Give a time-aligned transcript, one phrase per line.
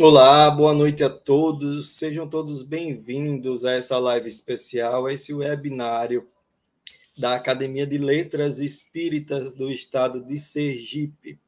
[0.00, 1.90] Olá, boa noite a todos.
[1.90, 6.26] Sejam todos bem-vindos a essa live especial, a esse webinário
[7.16, 11.38] da Academia de Letras Espíritas do Estado de Sergipe.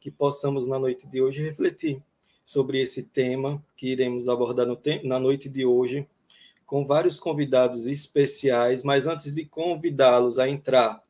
[0.00, 2.02] Que possamos, na noite de hoje, refletir
[2.44, 4.66] sobre esse tema que iremos abordar
[5.04, 6.04] na noite de hoje,
[6.66, 8.82] com vários convidados especiais.
[8.82, 11.00] Mas antes de convidá-los a entrar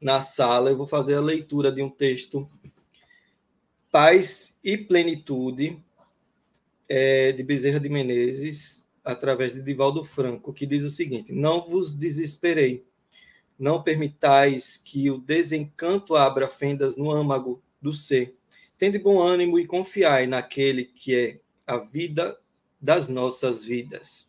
[0.00, 2.50] na sala, eu vou fazer a leitura de um texto
[3.94, 5.80] Paz e Plenitude,
[6.88, 11.94] é, de Bezerra de Menezes, através de Divaldo Franco, que diz o seguinte: Não vos
[11.94, 12.84] desesperei,
[13.58, 18.34] não permitais que o desencanto abra fendas no âmago do ser.
[18.78, 22.38] Tende bom ânimo e confiai naquele que é a vida
[22.80, 24.28] das nossas vidas.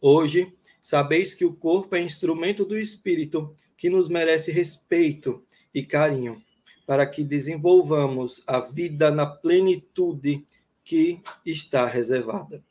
[0.00, 5.44] Hoje, sabeis que o corpo é instrumento do espírito que nos merece respeito
[5.74, 6.42] e carinho
[6.86, 10.44] para que desenvolvamos a vida na plenitude
[10.84, 12.62] que está reservada.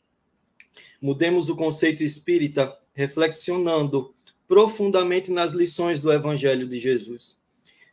[1.02, 4.14] Mudemos o conceito espírita reflexionando
[4.48, 7.40] profundamente nas lições do Evangelho de Jesus.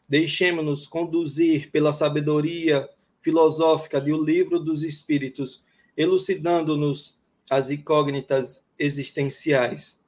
[0.09, 2.89] Deixemos-nos conduzir pela sabedoria
[3.23, 5.63] filosófica do Livro dos Espíritos,
[5.97, 7.19] elucidando-nos
[7.51, 10.01] as incógnitas existenciais.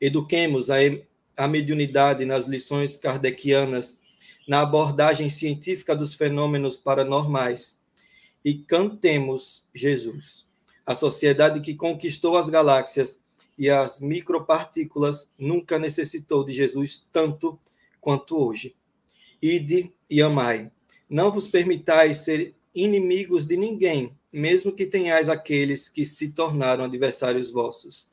[0.00, 0.76] Eduquemos a,
[1.36, 3.98] a mediunidade nas lições kardecianas
[4.46, 7.75] na abordagem científica dos fenômenos paranormais
[8.46, 10.46] e cantemos Jesus.
[10.86, 13.20] A sociedade que conquistou as galáxias
[13.58, 17.58] e as micropartículas nunca necessitou de Jesus tanto
[18.00, 18.76] quanto hoje.
[19.42, 20.70] Ide e amai.
[21.10, 27.50] Não vos permitais ser inimigos de ninguém, mesmo que tenhais aqueles que se tornaram adversários
[27.50, 28.08] vossos.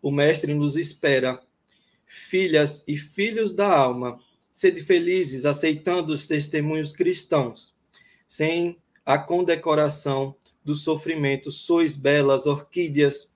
[0.00, 1.42] O Mestre nos espera,
[2.06, 4.18] filhas e filhos da alma,
[4.50, 7.74] Sede felizes, aceitando os testemunhos cristãos.
[8.26, 10.34] Sem a condecoração
[10.64, 13.32] do sofrimento, sois belas orquídeas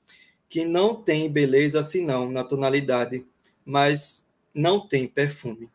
[0.49, 3.27] que não têm beleza senão na tonalidade,
[3.65, 5.71] mas não têm perfume.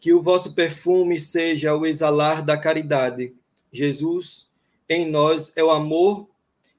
[0.00, 3.34] Que o vosso perfume seja o exalar da caridade.
[3.72, 4.48] Jesus,
[4.88, 6.28] em nós, é o amor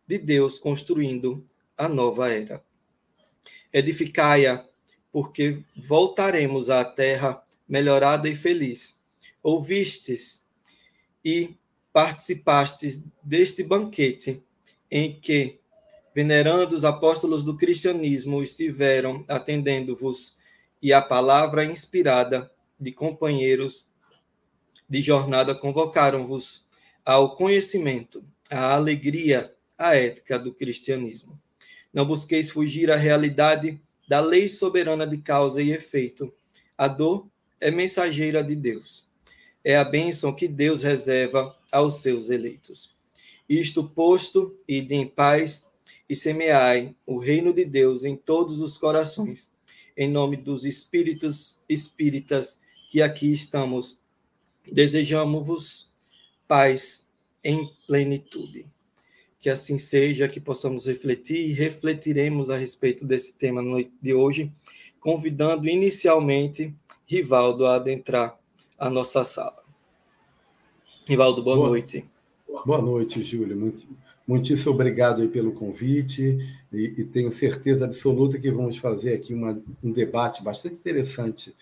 [0.08, 1.46] de Deus construindo
[1.78, 2.64] a nova era.
[3.72, 4.66] Edificai-a,
[5.12, 9.00] porque voltaremos à terra melhorada e feliz.
[9.44, 10.48] Ouvistes
[11.24, 11.56] e
[11.92, 14.42] participastes deste banquete
[14.90, 15.60] em que,
[16.14, 20.38] venerando os apóstolos do cristianismo, estiveram atendendo-vos
[20.82, 23.88] e a palavra inspirada de companheiros
[24.88, 26.66] de jornada convocaram-vos
[27.06, 31.40] ao conhecimento, à alegria, à ética do cristianismo.
[31.94, 36.34] Não busqueis fugir à realidade da lei soberana de causa e efeito.
[36.78, 37.28] A dor
[37.60, 39.09] é mensageira de Deus.
[39.64, 42.96] É a bênção que Deus reserva aos seus eleitos.
[43.48, 45.70] Isto posto, ide em paz
[46.08, 49.52] e semeai o reino de Deus em todos os corações,
[49.98, 52.60] em nome dos espíritos espíritas
[52.90, 53.98] que aqui estamos.
[54.72, 55.92] Desejamos-vos
[56.48, 57.10] paz
[57.44, 58.66] em plenitude.
[59.40, 63.62] Que assim seja, que possamos refletir e refletiremos a respeito desse tema
[64.02, 64.52] de hoje,
[65.00, 66.74] convidando inicialmente
[67.06, 68.39] Rivaldo a adentrar
[68.80, 69.64] a nossa sala.
[71.08, 72.06] Rivaldo, boa, boa noite.
[72.66, 73.58] Boa noite, Júlio.
[73.58, 73.88] Muito,
[74.28, 76.38] muitíssimo obrigado pelo convite
[76.72, 81.56] e, e, tenho certeza absoluta que vamos fazer aqui uma, um debate bastante interessante,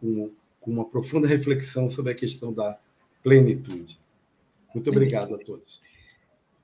[0.00, 0.30] com,
[0.60, 2.78] com uma profunda reflexão sobre a questão da
[3.22, 3.98] plenitude.
[4.74, 5.80] Muito obrigado a todos.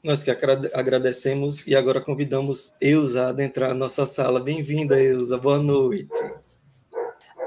[0.03, 4.41] Nós que agradecemos e agora convidamos Eusa a adentrar a nossa sala.
[4.41, 5.39] Bem-vinda, Eusa.
[5.39, 6.11] Boa noite.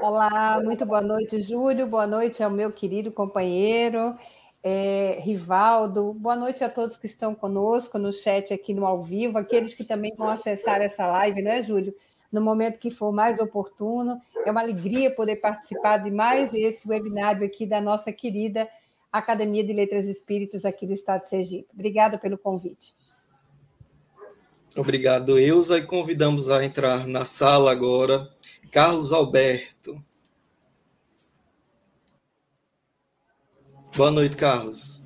[0.02, 1.86] Olá, muito boa noite, Júlio.
[1.86, 4.14] Boa noite ao meu querido companheiro
[4.62, 6.12] é, Rivaldo.
[6.14, 9.84] Boa noite a todos que estão conosco no chat aqui no ao vivo, aqueles que
[9.84, 11.94] também vão acessar essa live, não é, Júlio?
[12.32, 14.20] No momento que for mais oportuno.
[14.44, 18.68] É uma alegria poder participar de mais esse webinário aqui da nossa querida
[19.12, 21.68] Academia de Letras Espíritas aqui do Estado de Sergipe.
[21.72, 22.92] Obrigada pelo convite.
[24.76, 28.28] Obrigado, Eusa, e convidamos a entrar na sala agora
[28.70, 30.02] Carlos Alberto.
[33.96, 35.02] Boa noite, Carlos.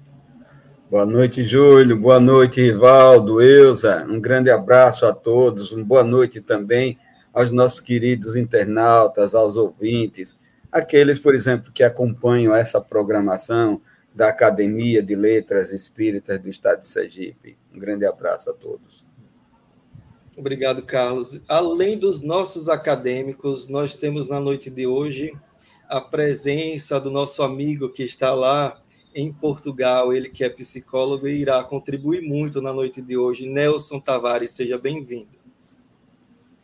[0.90, 1.96] Boa noite, Júlio.
[1.96, 4.04] Boa noite, Rivaldo, Eusa.
[4.08, 5.72] Um grande abraço a todos.
[5.72, 6.98] Uma boa noite também
[7.32, 10.36] aos nossos queridos internautas, aos ouvintes,
[10.70, 13.80] aqueles, por exemplo, que acompanham essa programação
[14.14, 17.56] da Academia de Letras Espíritas do Estado de Sergipe.
[17.72, 19.06] Um grande abraço a todos.
[20.40, 21.38] Obrigado, Carlos.
[21.46, 25.34] Além dos nossos acadêmicos, nós temos na noite de hoje
[25.86, 28.80] a presença do nosso amigo que está lá
[29.14, 33.46] em Portugal, ele que é psicólogo e irá contribuir muito na noite de hoje.
[33.46, 35.28] Nelson Tavares, seja bem-vindo.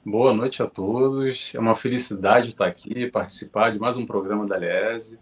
[0.02, 1.54] Boa noite a todos.
[1.54, 5.18] É uma felicidade estar aqui, participar de mais um programa da Liese.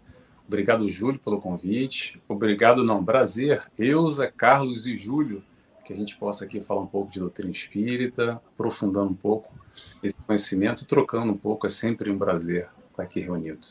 [0.47, 2.21] Obrigado, Júlio, pelo convite.
[2.25, 5.43] Obrigado, não, prazer, Eusa, Carlos e Júlio,
[5.85, 9.53] que a gente possa aqui falar um pouco de doutrina espírita, aprofundando um pouco
[10.01, 11.67] esse conhecimento, trocando um pouco.
[11.67, 13.67] É sempre um prazer estar aqui reunido.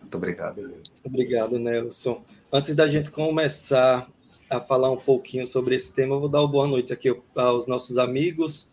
[0.00, 0.60] Muito obrigado.
[1.02, 2.22] Obrigado, Nelson.
[2.52, 4.08] Antes da gente começar
[4.50, 7.66] a falar um pouquinho sobre esse tema, eu vou dar uma boa noite aqui aos
[7.66, 8.68] nossos amigos,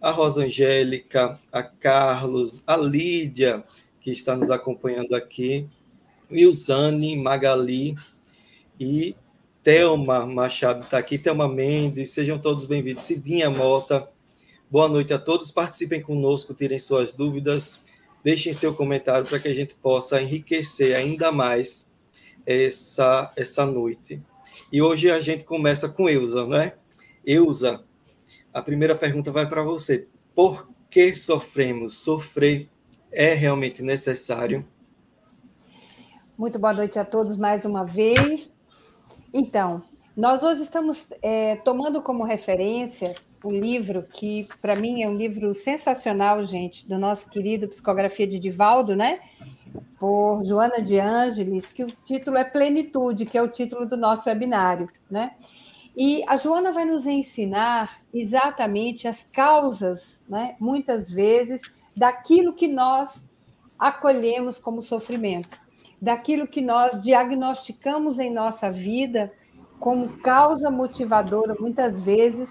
[0.00, 3.62] a Rosangélica, a Carlos, a Lídia,
[4.00, 5.68] que está nos acompanhando aqui,
[6.28, 7.94] Wilzane, Magali
[8.80, 9.14] e
[9.62, 13.04] Thelma Machado está aqui, Thelma Mendes, sejam todos bem-vindos.
[13.04, 14.08] Cidinha Mota,
[14.68, 17.78] boa noite a todos, participem conosco, tirem suas dúvidas,
[18.24, 21.88] deixem seu comentário para que a gente possa enriquecer ainda mais
[22.44, 24.20] essa, essa noite.
[24.72, 26.72] E hoje a gente começa com Eusa, né?
[27.24, 27.84] Eusa,
[28.52, 30.08] a primeira pergunta vai para você.
[30.34, 31.98] Por que sofremos?
[31.98, 32.68] Sofrer
[33.12, 34.66] é realmente necessário?
[36.36, 38.51] Muito boa noite a todos mais uma vez.
[39.32, 39.82] Então,
[40.16, 43.14] nós hoje estamos é, tomando como referência
[43.44, 48.38] um livro que, para mim, é um livro sensacional, gente, do nosso querido Psicografia de
[48.38, 49.20] Divaldo, né?
[50.02, 54.28] por Joana de Ângeles, que o título é Plenitude, que é o título do nosso
[54.28, 55.36] webinário, né?
[55.96, 61.60] E a Joana vai nos ensinar exatamente as causas, né, muitas vezes,
[61.94, 63.28] daquilo que nós
[63.78, 65.56] acolhemos como sofrimento,
[66.02, 69.32] daquilo que nós diagnosticamos em nossa vida
[69.78, 72.50] como causa motivadora, muitas vezes,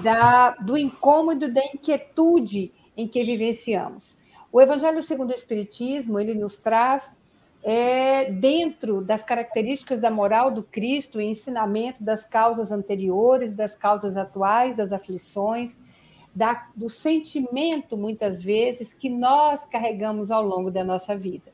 [0.00, 4.16] da, do incômodo, da inquietude em que vivenciamos.
[4.52, 7.12] O Evangelho segundo o Espiritismo, ele nos traz,
[7.64, 14.16] é, dentro das características da moral do Cristo, o ensinamento das causas anteriores, das causas
[14.16, 15.76] atuais, das aflições,
[16.32, 21.53] da, do sentimento, muitas vezes, que nós carregamos ao longo da nossa vida.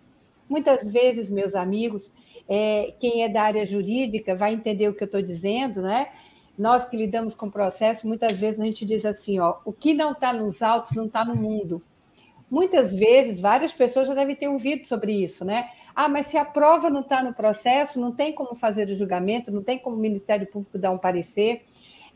[0.50, 2.12] Muitas vezes, meus amigos,
[2.48, 6.10] é, quem é da área jurídica vai entender o que eu estou dizendo, né?
[6.58, 10.10] Nós que lidamos com processo, muitas vezes a gente diz assim: ó, o que não
[10.10, 11.80] está nos autos não está no mundo.
[12.50, 15.70] Muitas vezes, várias pessoas já devem ter ouvido sobre isso, né?
[15.94, 19.52] Ah, mas se a prova não está no processo, não tem como fazer o julgamento,
[19.52, 21.64] não tem como o Ministério Público dar um parecer.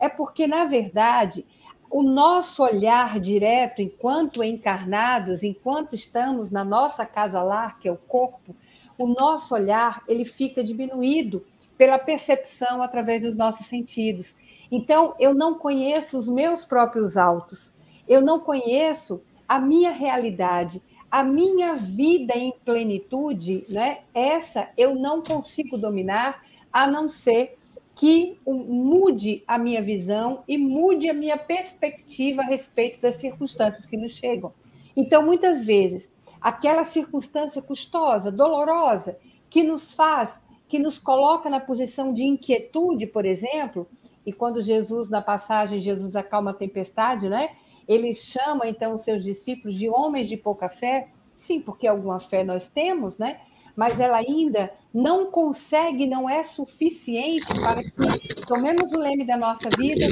[0.00, 1.46] É porque, na verdade,
[1.94, 7.96] o nosso olhar direto, enquanto encarnados, enquanto estamos na nossa casa lar, que é o
[7.96, 8.52] corpo,
[8.98, 11.46] o nosso olhar ele fica diminuído
[11.78, 14.36] pela percepção através dos nossos sentidos.
[14.72, 17.72] Então, eu não conheço os meus próprios autos,
[18.08, 24.00] eu não conheço a minha realidade, a minha vida em plenitude, né?
[24.12, 26.42] Essa eu não consigo dominar
[26.72, 27.56] a não ser
[27.94, 33.96] que mude a minha visão e mude a minha perspectiva a respeito das circunstâncias que
[33.96, 34.52] nos chegam.
[34.96, 39.16] Então, muitas vezes, aquela circunstância custosa, dolorosa,
[39.48, 43.86] que nos faz, que nos coloca na posição de inquietude, por exemplo,
[44.26, 47.50] e quando Jesus, na passagem, Jesus acalma a tempestade, né?
[47.86, 52.42] Ele chama então os seus discípulos de homens de pouca fé, sim, porque alguma fé
[52.42, 53.40] nós temos, né?
[53.76, 59.68] Mas ela ainda não consegue, não é suficiente para que tomemos o leme da nossa
[59.76, 60.06] vida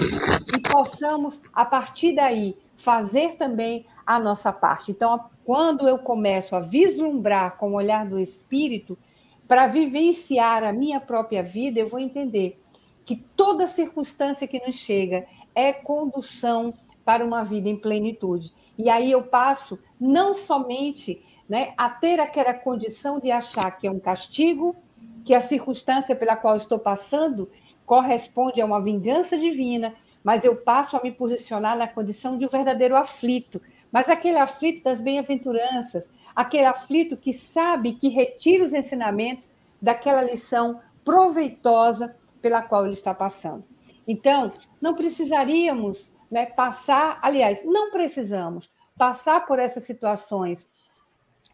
[0.57, 4.91] e possamos, a partir daí, fazer também a nossa parte.
[4.91, 8.99] Então, quando eu começo a vislumbrar com o olhar do Espírito,
[9.47, 12.61] para vivenciar a minha própria vida, eu vou entender
[13.05, 16.73] que toda circunstância que nos chega é condução
[17.05, 18.53] para uma vida em plenitude.
[18.79, 23.91] E aí eu passo não somente né, a ter aquela condição de achar que é
[23.91, 24.75] um castigo,
[25.23, 27.51] que a circunstância pela qual estou passando
[27.85, 29.95] corresponde a uma vingança divina,
[30.25, 33.61] mas eu passo a me posicionar na condição de um verdadeiro aflito,
[33.93, 40.81] mas aquele aflito das bem-aventuranças, aquele aflito que sabe que retira os ensinamentos daquela lição
[41.05, 43.63] proveitosa pela qual ele está passando.
[44.09, 50.67] Então, não precisaríamos né, passar, aliás, não precisamos passar por essas situações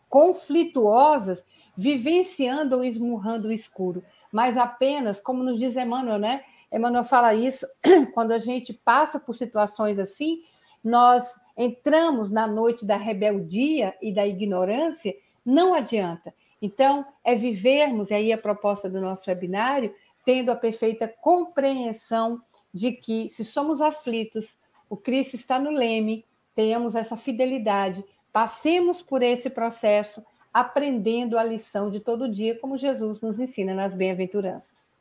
[0.08, 1.46] conflituosas,
[1.76, 6.42] vivenciando ou esmurrando o escuro, mas apenas, como nos diz Emmanuel, né?
[6.72, 7.66] Emmanuel fala isso,
[8.12, 10.42] quando a gente passa por situações assim,
[10.82, 16.34] nós entramos na noite da rebeldia e da ignorância, não adianta.
[16.60, 22.40] Então, é vivermos, e aí a proposta do nosso webinário, tendo a perfeita compreensão
[22.72, 24.58] de que, se somos aflitos,
[24.90, 26.24] o Cristo está no leme,
[26.54, 28.04] tenhamos essa fidelidade,
[28.38, 33.96] passemos por esse processo, aprendendo a lição de todo dia, como Jesus nos ensina nas
[33.96, 34.92] bem-aventuranças.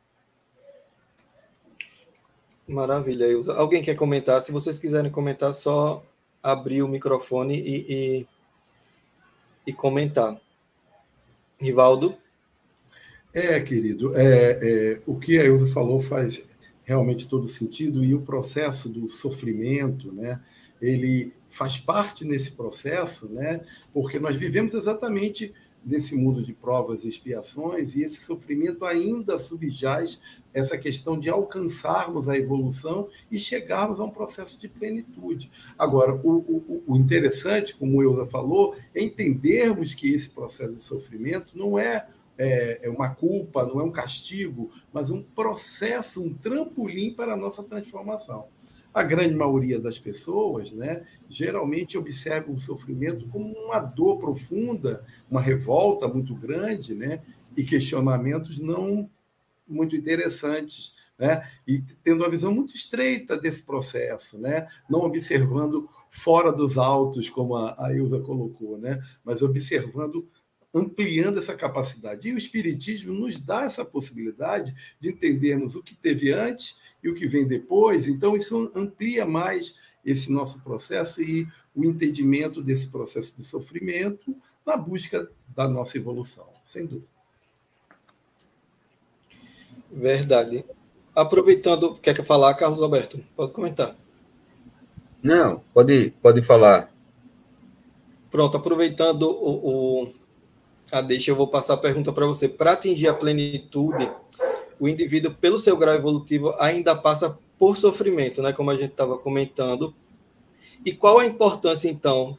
[2.66, 3.54] Maravilha, Ilza.
[3.54, 4.40] Alguém quer comentar?
[4.40, 6.04] Se vocês quiserem comentar, só
[6.42, 8.26] abrir o microfone e, e,
[9.68, 10.36] e comentar.
[11.60, 12.18] Rivaldo?
[13.32, 16.44] É, querido, é, é, o que a Ilza falou faz
[16.82, 20.40] realmente todo sentido e o processo do sofrimento, né,
[20.80, 23.60] ele faz parte nesse processo, né,
[23.92, 30.20] porque nós vivemos exatamente desse mundo de provas e expiações, e esse sofrimento ainda subjaz
[30.52, 35.50] essa questão de alcançarmos a evolução e chegarmos a um processo de plenitude.
[35.78, 40.82] Agora, o, o, o interessante, como o Eusa falou, é entendermos que esse processo de
[40.82, 42.06] sofrimento não é
[42.38, 47.36] é, é uma culpa, não é um castigo, mas um processo, um trampolim para a
[47.36, 48.46] nossa transformação.
[48.92, 55.40] A grande maioria das pessoas, né, geralmente observa o sofrimento como uma dor profunda, uma
[55.40, 57.20] revolta muito grande, né,
[57.56, 59.08] e questionamentos não
[59.66, 66.52] muito interessantes, né, e tendo uma visão muito estreita desse processo, né, não observando fora
[66.52, 70.26] dos autos, como a, Ilza colocou, né, mas observando
[70.74, 72.28] ampliando essa capacidade.
[72.28, 77.14] E o Espiritismo nos dá essa possibilidade de entendermos o que teve antes e o
[77.14, 78.08] que vem depois.
[78.08, 84.34] Então, isso amplia mais esse nosso processo e o entendimento desse processo de sofrimento
[84.64, 87.08] na busca da nossa evolução, sem dúvida.
[89.90, 90.64] Verdade.
[91.14, 93.24] Aproveitando, quer falar, Carlos Alberto?
[93.34, 93.96] Pode comentar.
[95.22, 96.92] Não, pode, pode falar.
[98.30, 100.14] Pronto, aproveitando o, o
[100.90, 102.48] ah, deixa eu vou passar a pergunta para você.
[102.48, 104.10] Para atingir a plenitude,
[104.80, 108.52] o indivíduo, pelo seu grau evolutivo, ainda passa por sofrimento, né?
[108.52, 109.94] Como a gente estava comentando.
[110.84, 112.38] E qual a importância, então,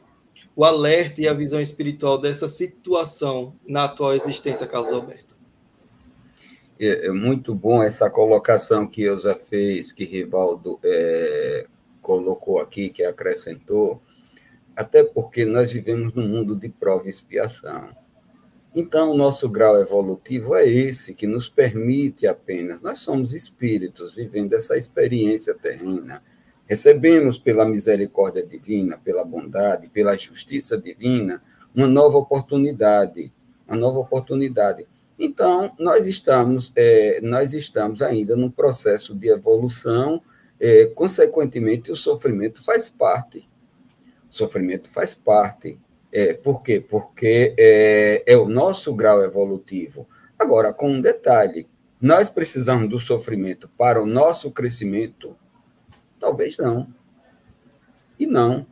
[0.56, 5.36] o alerta e a visão espiritual dessa situação na atual existência, Carlos Alberto?
[6.78, 11.66] É, é muito bom essa colocação que Eusa fez, que Rivaldo é,
[12.00, 14.00] colocou aqui, que acrescentou,
[14.74, 17.99] até porque nós vivemos num mundo de prova e expiação.
[18.74, 24.54] Então, o nosso grau evolutivo é esse, que nos permite apenas, nós somos espíritos vivendo
[24.54, 26.22] essa experiência terrena.
[26.66, 31.42] Recebemos pela misericórdia divina, pela bondade, pela justiça divina,
[31.74, 33.32] uma nova oportunidade,
[33.66, 34.86] uma nova oportunidade.
[35.18, 40.22] Então, nós estamos, é, nós estamos ainda num processo de evolução,
[40.60, 43.48] é, consequentemente, o sofrimento faz parte.
[44.28, 45.76] O sofrimento faz parte
[46.12, 46.80] é, por quê?
[46.80, 50.08] Porque é, é o nosso grau evolutivo.
[50.38, 51.68] Agora, com um detalhe:
[52.00, 55.36] nós precisamos do sofrimento para o nosso crescimento?
[56.18, 56.88] Talvez não.
[58.18, 58.66] E não.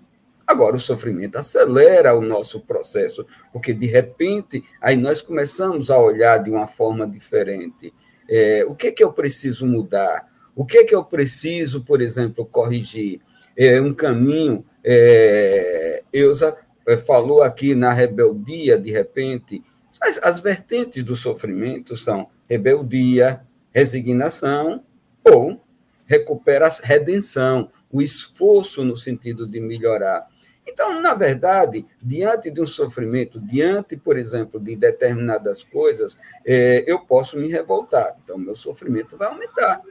[0.46, 6.38] Agora, o sofrimento acelera o nosso processo, porque de repente aí nós começamos a olhar
[6.38, 7.92] de uma forma diferente.
[8.28, 10.26] É, o que é que eu preciso mudar?
[10.56, 13.20] O que é que eu preciso, por exemplo, corrigir?
[13.56, 14.64] É um caminho.
[14.82, 16.56] É, Eusa
[16.96, 19.62] falou aqui na rebeldia, de repente,
[20.00, 24.84] as, as vertentes do sofrimento são rebeldia, resignação
[25.24, 25.60] ou
[26.06, 30.26] recuperação, redenção, o esforço no sentido de melhorar.
[30.66, 37.00] Então, na verdade, diante de um sofrimento, diante, por exemplo, de determinadas coisas, é, eu
[37.00, 38.16] posso me revoltar.
[38.22, 39.82] Então, meu sofrimento vai aumentar.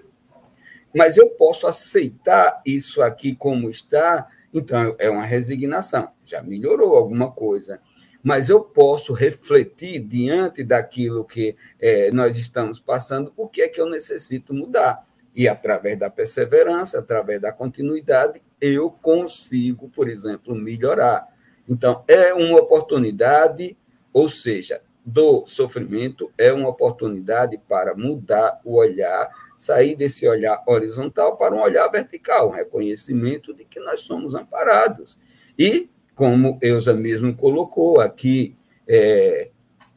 [0.95, 6.09] Mas eu posso aceitar isso aqui como está então, é uma resignação.
[6.23, 7.79] Já melhorou alguma coisa.
[8.23, 13.79] Mas eu posso refletir diante daquilo que é, nós estamos passando, o que é que
[13.79, 15.07] eu necessito mudar.
[15.35, 21.27] E através da perseverança, através da continuidade, eu consigo, por exemplo, melhorar.
[21.69, 23.77] Então, é uma oportunidade,
[24.11, 31.35] ou seja, do sofrimento, é uma oportunidade para mudar o olhar sair desse olhar horizontal
[31.35, 35.17] para um olhar vertical, um reconhecimento de que nós somos amparados.
[35.57, 38.55] E, como Eusa mesmo colocou aqui,
[38.87, 39.49] é,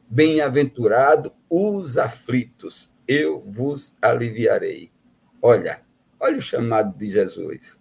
[0.09, 4.91] bem-aventurado os aflitos, eu vos aliviarei.
[5.41, 5.81] Olha,
[6.19, 7.80] olha o chamado de Jesus.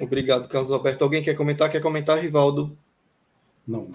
[0.00, 1.04] Obrigado, Carlos Alberto.
[1.04, 1.70] Alguém quer comentar?
[1.70, 2.76] Quer comentar, Rivaldo?
[3.66, 3.90] Não.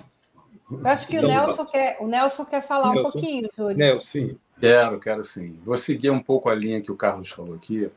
[0.71, 2.99] Eu acho que então, o, Nelson quer, o Nelson quer falar Nelson.
[3.07, 3.77] um pouquinho, Júlio.
[3.77, 4.39] Nelson, sim.
[4.59, 5.59] Quero, quero sim.
[5.65, 7.89] Vou seguir um pouco a linha que o Carlos falou aqui,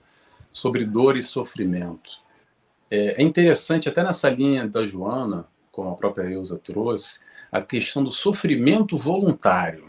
[0.51, 2.11] sobre dor e sofrimento.
[2.91, 8.03] É, é interessante, até nessa linha da Joana, como a própria Eusa trouxe, a questão
[8.03, 9.89] do sofrimento voluntário.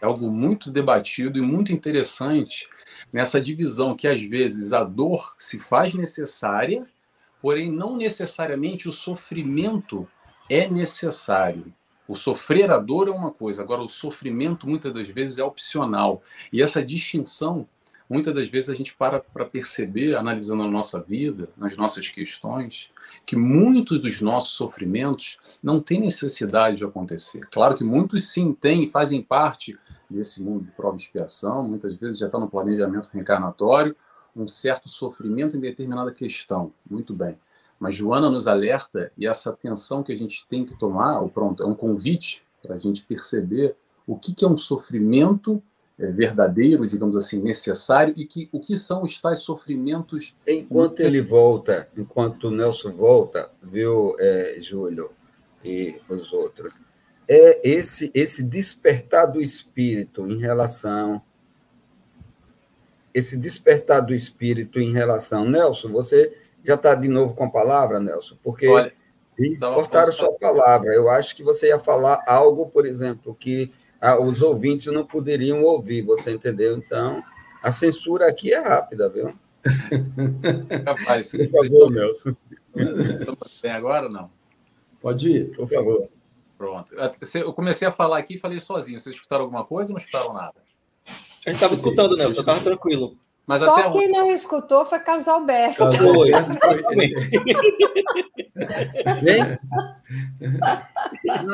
[0.00, 2.68] É algo muito debatido e muito interessante
[3.12, 6.86] nessa divisão que, às vezes, a dor se faz necessária
[7.40, 10.08] porém não necessariamente o sofrimento
[10.48, 11.72] é necessário.
[12.08, 16.22] O sofrer a dor é uma coisa, agora o sofrimento muitas das vezes é opcional.
[16.50, 17.68] E essa distinção,
[18.08, 22.90] muitas das vezes a gente para para perceber, analisando a nossa vida, nas nossas questões,
[23.26, 27.40] que muitos dos nossos sofrimentos não têm necessidade de acontecer.
[27.50, 29.78] Claro que muitos sim têm fazem parte
[30.08, 33.94] desse mundo de prova e expiação, muitas vezes já está no planejamento reencarnatório,
[34.34, 36.72] um certo sofrimento em determinada questão.
[36.88, 37.36] Muito bem.
[37.78, 41.62] Mas Joana nos alerta e essa atenção que a gente tem que tomar, ou pronto,
[41.62, 45.62] é um convite para a gente perceber o que, que é um sofrimento
[45.98, 50.34] é, verdadeiro, digamos assim, necessário e que o que são os tais sofrimentos.
[50.46, 55.10] Enquanto ele volta, enquanto o Nelson volta, viu, é, Júlio
[55.64, 56.80] e os outros,
[57.28, 61.20] é esse esse despertar do espírito em relação
[63.12, 68.00] esse despertar do espírito em relação Nelson, você já está de novo com a palavra,
[68.00, 68.36] Nelson?
[68.42, 68.92] Porque Olha,
[69.74, 70.92] cortaram sua palavra.
[70.94, 75.62] Eu acho que você ia falar algo, por exemplo, que ah, os ouvintes não poderiam
[75.62, 76.76] ouvir, você entendeu?
[76.76, 77.22] Então,
[77.62, 79.34] a censura aqui é rápida, viu?
[80.84, 81.30] Capaz.
[81.32, 82.36] Por favor, Nelson.
[82.74, 84.30] Estou bem agora ou não?
[85.00, 85.56] Pode ir.
[85.56, 86.08] Por favor.
[86.56, 86.94] Pronto.
[87.34, 88.98] Eu comecei a falar aqui e falei sozinho.
[88.98, 90.67] Vocês escutaram alguma coisa ou não escutaram nada?
[91.48, 92.40] A gente estava escutando, Nelson.
[92.40, 93.16] Estava tranquilo.
[93.46, 95.78] Mas Só quem não escutou foi Carlos Alberto.
[95.78, 96.50] Carlos Alberto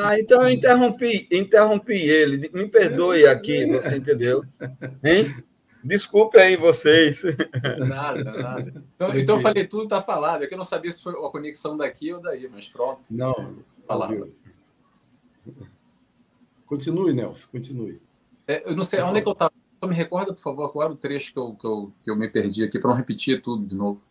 [0.03, 2.49] ah, então eu interrompi, interrompi ele.
[2.53, 4.43] Me perdoe aqui, você entendeu?
[5.01, 5.33] Hein?
[5.81, 7.23] Desculpe aí vocês.
[7.87, 8.83] Nada, nada.
[8.95, 10.43] Então, então eu falei tudo, está falado.
[10.43, 13.03] É que eu não sabia se foi a conexão daqui ou daí, mas pronto.
[13.09, 13.55] Não,
[13.87, 14.27] falava.
[16.65, 18.01] Continue, Nelson, continue.
[18.45, 19.53] É, eu não sei, onde é que eu estava?
[19.85, 22.15] Só me recorda, por favor, qual era o trecho que eu, que eu, que eu
[22.15, 24.01] me perdi aqui, para não repetir tudo de novo.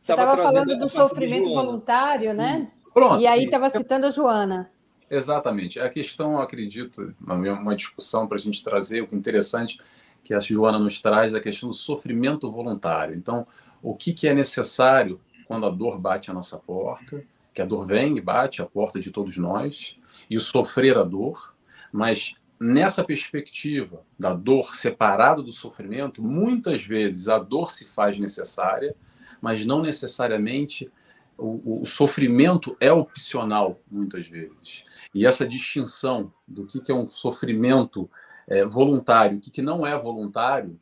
[0.00, 2.70] Você estava falando do sofrimento voluntário, né?
[2.92, 3.20] Pronto.
[3.20, 4.70] E aí estava citando a Joana.
[5.10, 5.80] Exatamente.
[5.80, 9.80] A questão, acredito, uma discussão para a gente trazer, o interessante
[10.22, 13.16] que a Joana nos traz, é a questão do sofrimento voluntário.
[13.16, 13.44] Então,
[13.82, 17.84] o que, que é necessário quando a dor bate à nossa porta, que a dor
[17.84, 19.98] vem e bate à porta de todos nós,
[20.30, 21.52] e o sofrer a dor,
[21.92, 28.94] mas nessa perspectiva da dor separada do sofrimento, muitas vezes a dor se faz necessária,
[29.40, 30.90] mas não necessariamente
[31.36, 34.84] o, o sofrimento é opcional, muitas vezes.
[35.12, 38.08] E essa distinção do que, que é um sofrimento
[38.46, 40.78] é, voluntário, o que, que não é voluntário,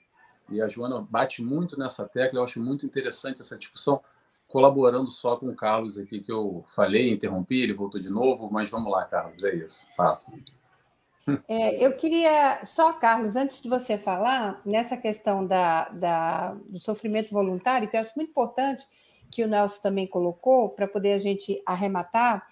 [0.50, 4.00] e a Joana bate muito nessa tecla, eu acho muito interessante essa discussão,
[4.46, 8.68] colaborando só com o Carlos aqui, que eu falei, interrompi, ele voltou de novo, mas
[8.68, 10.32] vamos lá, Carlos, é isso, passa.
[11.48, 17.30] É, eu queria só, Carlos, antes de você falar, nessa questão da, da, do sofrimento
[17.30, 18.86] voluntário, que eu acho muito importante
[19.30, 22.46] que o Nelson também colocou, para poder a gente arrematar,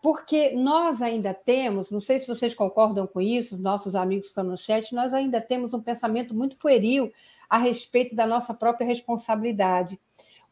[0.00, 4.30] porque nós ainda temos, não sei se vocês concordam com isso, os nossos amigos que
[4.30, 7.12] estão no chat, nós ainda temos um pensamento muito pueril
[7.48, 9.98] a respeito da nossa própria responsabilidade.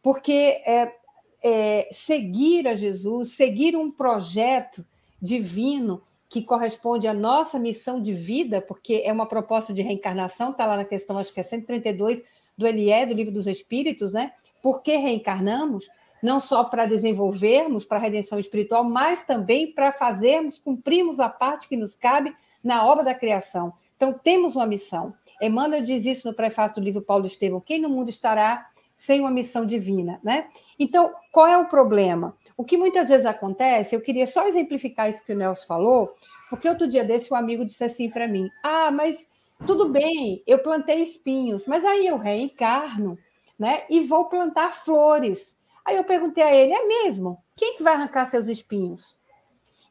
[0.03, 0.95] Porque é,
[1.43, 4.87] é, seguir a Jesus, seguir um projeto
[5.21, 10.65] divino, que corresponde à nossa missão de vida, porque é uma proposta de reencarnação, está
[10.65, 12.23] lá na questão, acho que é 132
[12.57, 14.33] do Elié, do Livro dos Espíritos, né?
[14.63, 15.91] Por que reencarnamos?
[16.23, 21.69] Não só para desenvolvermos para a redenção espiritual, mas também para fazermos, cumprirmos a parte
[21.69, 23.75] que nos cabe na obra da criação.
[23.95, 25.13] Então, temos uma missão.
[25.39, 29.31] Emmanuel diz isso no prefácio do livro Paulo Estevão: quem no mundo estará sem uma
[29.31, 30.47] missão divina, né?
[30.79, 32.35] Então, qual é o problema?
[32.63, 36.15] O que muitas vezes acontece, eu queria só exemplificar isso que o Nelson falou,
[36.49, 39.29] porque outro dia desse um amigo disse assim para mim: Ah, mas
[39.67, 43.19] tudo bem, eu plantei espinhos, mas aí eu reencarno,
[43.59, 43.83] né?
[43.91, 45.59] E vou plantar flores.
[45.85, 47.43] Aí eu perguntei a ele: É mesmo?
[47.57, 49.19] Quem que vai arrancar seus espinhos?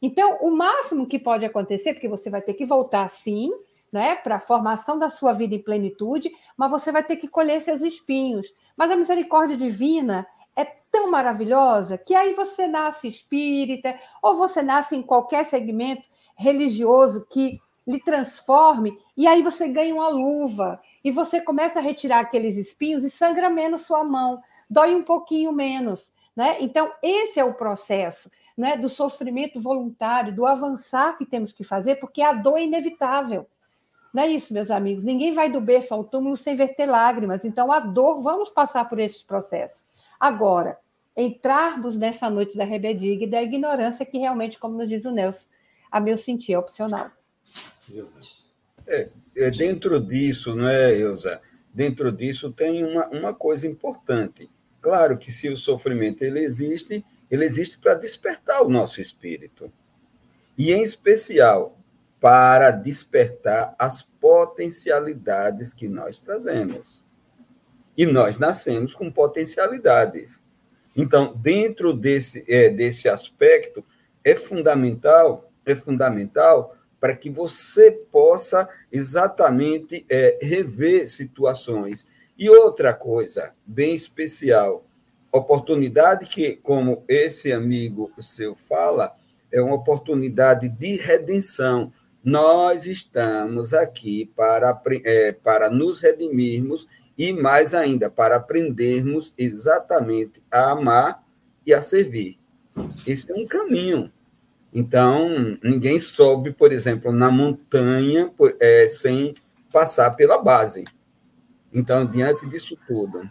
[0.02, 3.52] Então, o máximo que pode acontecer, porque você vai ter que voltar sim,
[3.92, 7.62] né, para a formação da sua vida em plenitude, mas você vai ter que colher
[7.62, 8.48] seus espinhos.
[8.78, 10.26] Mas a misericórdia divina,
[10.92, 16.04] tão maravilhosa que aí você nasce espírita, ou você nasce em qualquer segmento
[16.36, 22.20] religioso que lhe transforme, e aí você ganha uma luva, e você começa a retirar
[22.20, 26.12] aqueles espinhos e sangra menos sua mão, dói um pouquinho menos.
[26.36, 26.58] Né?
[26.60, 31.96] Então, esse é o processo né, do sofrimento voluntário, do avançar que temos que fazer,
[31.96, 33.48] porque a dor é inevitável.
[34.14, 35.06] Não é isso, meus amigos?
[35.06, 37.46] Ninguém vai do berço ao túmulo sem verter lágrimas.
[37.46, 39.86] Então, a dor, vamos passar por esses processos.
[40.22, 40.78] Agora,
[41.18, 45.48] entrarmos nessa noite da rebeldia e da ignorância, que realmente, como nos diz o Nelson,
[45.92, 47.10] a meu sentir é opcional.
[48.86, 51.42] É, é, dentro disso, não é, Elza?
[51.74, 54.48] Dentro disso tem uma, uma coisa importante.
[54.80, 59.74] Claro que se o sofrimento ele existe, ele existe para despertar o nosso espírito.
[60.56, 61.80] E, em especial,
[62.20, 67.01] para despertar as potencialidades que nós trazemos.
[68.02, 70.42] E nós nascemos com potencialidades.
[70.98, 73.86] Então, dentro desse, é, desse aspecto,
[74.24, 82.08] é fundamental, é fundamental para que você possa exatamente é, rever situações.
[82.36, 84.84] E outra coisa bem especial,
[85.32, 89.16] oportunidade que, como esse amigo seu fala,
[89.52, 91.94] é uma oportunidade de redenção.
[92.24, 100.71] Nós estamos aqui para, é, para nos redimirmos e, mais ainda, para aprendermos exatamente a
[100.71, 101.24] amar
[101.65, 102.39] e a servir.
[103.06, 104.12] Esse é um caminho.
[104.74, 109.36] Então, ninguém sobe, por exemplo, na montanha por, é, sem
[109.71, 110.86] passar pela base.
[111.74, 113.30] Então, diante disso tudo,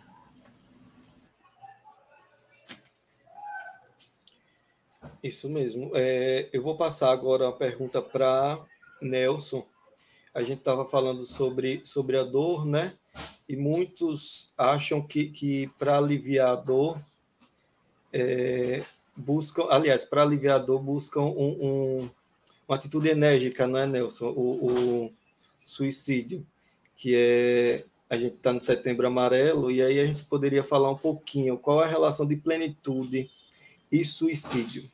[5.23, 5.91] Isso mesmo.
[5.95, 8.59] É, eu vou passar agora a pergunta para
[9.03, 9.67] Nelson.
[10.35, 12.93] A gente estava falando sobre, sobre a dor, né?
[13.49, 17.01] E muitos acham que, que para aliviar a dor,
[18.13, 18.85] é,
[19.17, 22.11] buscam, aliás, para aliviar a dor, buscam um, um,
[22.69, 24.29] uma atitude enérgica, não é, Nelson?
[24.29, 25.13] O, o
[25.59, 26.47] suicídio,
[26.97, 27.85] que é.
[28.09, 31.81] A gente está no setembro amarelo, e aí a gente poderia falar um pouquinho qual
[31.81, 33.31] é a relação de plenitude
[33.91, 34.91] e suicídio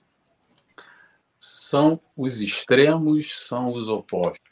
[1.46, 4.45] são os extremos, são os opostos.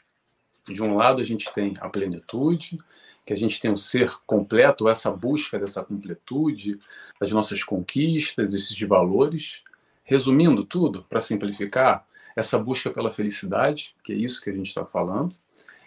[0.67, 2.77] De um lado, a gente tem a plenitude,
[3.25, 6.79] que a gente tem o ser completo, essa busca dessa completude,
[7.19, 9.63] das nossas conquistas, esses valores.
[10.03, 14.85] Resumindo tudo, para simplificar, essa busca pela felicidade, que é isso que a gente está
[14.85, 15.35] falando.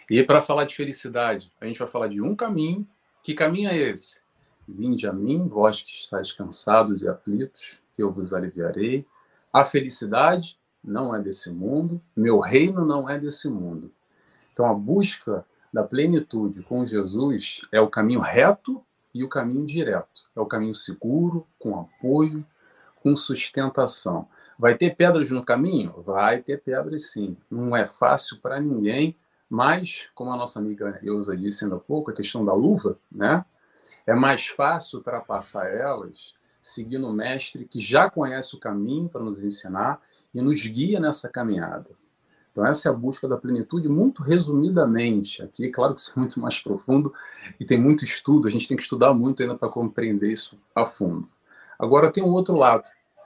[0.09, 2.87] E para falar de felicidade, a gente vai falar de um caminho.
[3.23, 4.21] Que caminho é esse?
[4.67, 9.05] Vinde a mim, vós que estáis cansados e aflitos, que eu vos aliviarei.
[9.53, 13.91] A felicidade não é desse mundo, meu reino não é desse mundo.
[14.59, 20.29] Então a busca da plenitude com Jesus é o caminho reto e o caminho direto.
[20.35, 22.45] É o caminho seguro, com apoio,
[23.01, 24.27] com sustentação.
[24.57, 26.03] Vai ter pedras no caminho?
[26.05, 27.37] Vai ter pedras sim.
[27.49, 29.15] Não é fácil para ninguém,
[29.49, 33.45] mas, como a nossa amiga Eusa disse ainda há pouco, a questão da luva, né?
[34.05, 39.41] É mais fácil ultrapassar elas seguindo o mestre que já conhece o caminho para nos
[39.41, 40.01] ensinar
[40.35, 41.98] e nos guia nessa caminhada.
[42.59, 45.41] Então, essa é a busca da plenitude, muito resumidamente.
[45.41, 47.13] Aqui, claro que isso é muito mais profundo
[47.57, 50.85] e tem muito estudo, a gente tem que estudar muito ainda para compreender isso a
[50.85, 51.25] fundo.
[51.79, 52.83] Agora, tem um outro lado,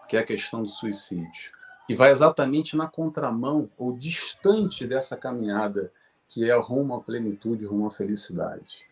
[0.08, 1.52] que é a questão do suicídio,
[1.88, 5.92] que vai exatamente na contramão ou distante dessa caminhada,
[6.30, 8.86] que é rumo à plenitude, rumo à felicidade.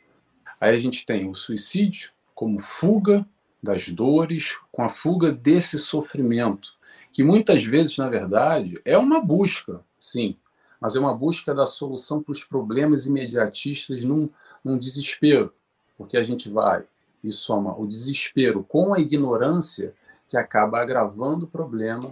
[0.60, 3.23] Aí a gente tem o suicídio como fuga
[3.62, 9.82] das dores, com a fuga desse sofrimento que muitas vezes, na verdade, é uma busca,
[10.01, 10.35] sim,
[10.79, 14.27] mas é uma busca da solução para os problemas imediatistas num,
[14.65, 15.53] num desespero,
[15.95, 16.83] porque a gente vai
[17.23, 19.93] e soma o desespero com a ignorância
[20.27, 22.09] que acaba agravando o problema,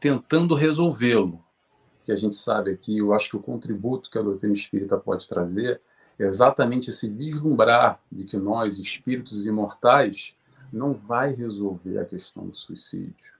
[0.00, 1.44] tentando resolvê-lo.
[2.04, 5.28] Que a gente sabe aqui, eu acho que o contributo que a doutrina espírita pode
[5.28, 5.80] trazer
[6.18, 10.34] é exatamente esse vislumbrar de que nós, espíritos imortais,
[10.72, 13.35] não vai resolver a questão do suicídio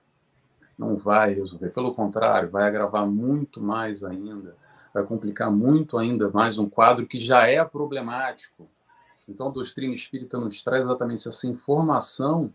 [0.77, 1.69] não vai resolver.
[1.69, 4.55] Pelo contrário, vai agravar muito mais ainda,
[4.93, 8.67] vai complicar muito ainda mais um quadro que já é problemático.
[9.27, 12.53] Então, a doutrina espírita nos traz exatamente essa informação,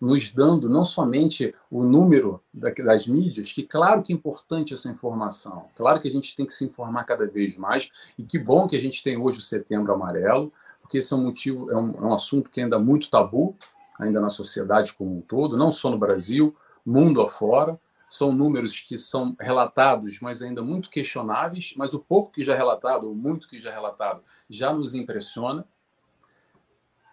[0.00, 5.66] nos dando não somente o número das mídias, que claro que é importante essa informação,
[5.76, 8.76] claro que a gente tem que se informar cada vez mais, e que bom que
[8.76, 12.00] a gente tem hoje o Setembro Amarelo, porque esse é um motivo, é um, é
[12.00, 13.56] um assunto que ainda é muito tabu,
[13.98, 16.54] ainda na sociedade como um todo, não só no Brasil,
[16.84, 17.78] mundo afora.
[18.08, 22.56] São números que são relatados, mas ainda muito questionáveis, mas o pouco que já é
[22.56, 25.64] relatado, ou muito que já é relatado, já nos impressiona.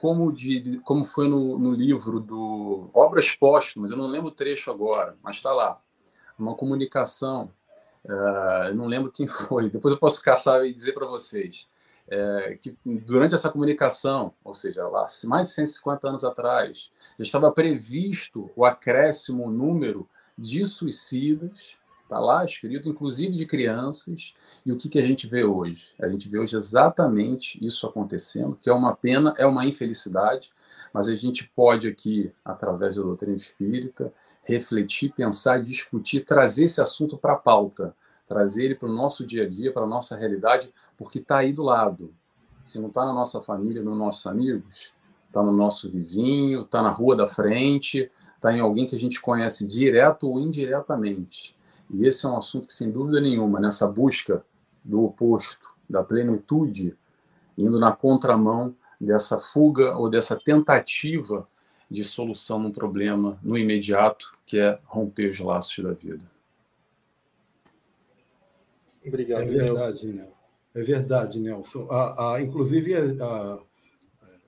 [0.01, 4.71] Como, de, como foi no, no livro do Obras Póstumas, eu não lembro o trecho
[4.71, 5.81] agora, mas está lá.
[6.37, 7.51] Uma comunicação,
[8.05, 11.67] uh, não lembro quem foi, depois eu posso caçar e dizer para vocês.
[12.11, 17.51] É, que durante essa comunicação, ou seja, lá mais de 150 anos atrás, já estava
[17.51, 24.33] previsto o acréscimo número de suicidas, está lá escrito, inclusive de crianças,
[24.65, 25.89] e o que, que a gente vê hoje?
[26.01, 30.51] A gente vê hoje exatamente isso acontecendo, que é uma pena, é uma infelicidade,
[30.91, 34.11] mas a gente pode aqui, através da doutrina espírita,
[34.43, 37.95] refletir, pensar, discutir, trazer esse assunto para a pauta,
[38.27, 41.53] trazer ele para o nosso dia a dia, para a nossa realidade, porque está aí
[41.53, 42.13] do lado.
[42.61, 44.91] Se não está na nossa família, nos nossos amigos,
[45.25, 49.21] está no nosso vizinho, está na rua da frente, está em alguém que a gente
[49.21, 51.55] conhece direto ou indiretamente.
[51.89, 54.43] E esse é um assunto que, sem dúvida nenhuma, nessa busca
[54.83, 56.95] do oposto, da plenitude,
[57.57, 61.47] indo na contramão dessa fuga ou dessa tentativa
[61.89, 66.23] de solução num problema no imediato, que é romper os laços da vida.
[69.03, 70.38] Obrigado, é verdade, Nelson.
[70.79, 71.87] É verdade, Nelson.
[71.91, 73.59] A, a, inclusive, a,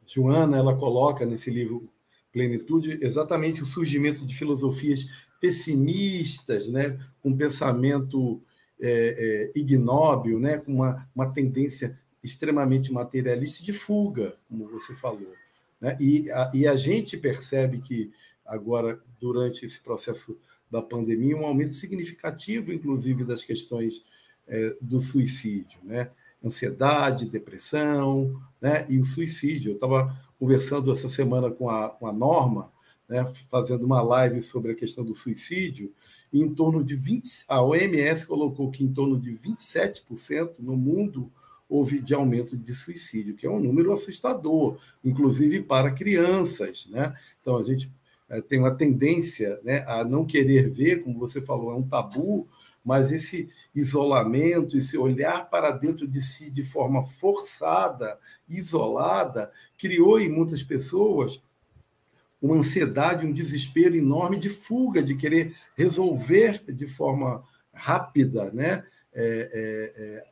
[0.05, 1.89] Joana ela coloca nesse livro
[2.31, 8.41] Plenitude exatamente o surgimento de filosofias pessimistas, né, com pensamento
[8.79, 15.33] é, é, ignóbil, né, com uma, uma tendência extremamente materialista de fuga, como você falou.
[15.81, 15.97] Né?
[15.99, 18.09] E, a, e a gente percebe que
[18.45, 20.37] agora, durante esse processo
[20.69, 24.05] da pandemia, um aumento significativo, inclusive, das questões
[24.47, 26.09] é, do suicídio, né?
[26.43, 28.85] Ansiedade, depressão, né?
[28.89, 29.71] E o suicídio.
[29.71, 32.71] Eu estava conversando essa semana com a, com a Norma,
[33.07, 33.31] né?
[33.49, 35.91] fazendo uma live sobre a questão do suicídio,
[36.31, 41.29] e em torno de 20, a OMS colocou que em torno de 27% no mundo
[41.69, 46.87] houve de aumento de suicídio, que é um número assustador, inclusive para crianças.
[46.89, 47.13] Né?
[47.39, 47.91] Então, a gente
[48.27, 52.47] é, tem uma tendência né, a não querer ver, como você falou, é um tabu,
[52.83, 60.29] mas esse isolamento, esse olhar para dentro de si de forma forçada, isolada, criou em
[60.29, 61.41] muitas pessoas
[62.41, 68.83] uma ansiedade, um desespero enorme de fuga, de querer resolver de forma rápida, né?
[69.13, 70.30] É, é, é,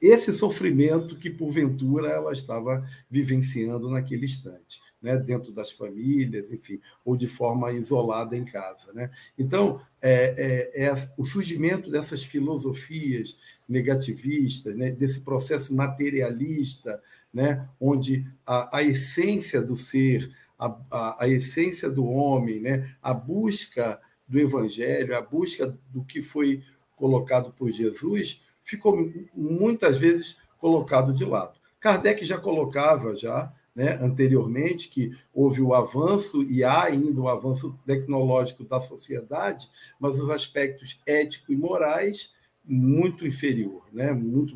[0.00, 7.16] esse sofrimento que porventura ela estava vivenciando naquele instante né, dentro das famílias, enfim, ou
[7.16, 8.92] de forma isolada em casa.
[8.92, 9.10] Né?
[9.38, 13.36] Então, é, é, é o surgimento dessas filosofias
[13.68, 17.00] negativistas, né, desse processo materialista,
[17.32, 23.14] né, onde a, a essência do ser, a, a, a essência do homem, né, a
[23.14, 26.62] busca do evangelho, a busca do que foi
[26.96, 31.58] colocado por Jesus, ficou muitas vezes colocado de lado.
[31.80, 37.78] Kardec já colocava já né, anteriormente, que houve o avanço e há ainda o avanço
[37.86, 44.54] tecnológico da sociedade, mas os aspectos éticos e morais muito inferior, né, muito,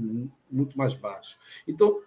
[0.50, 1.38] muito mais baixo.
[1.66, 2.02] Então,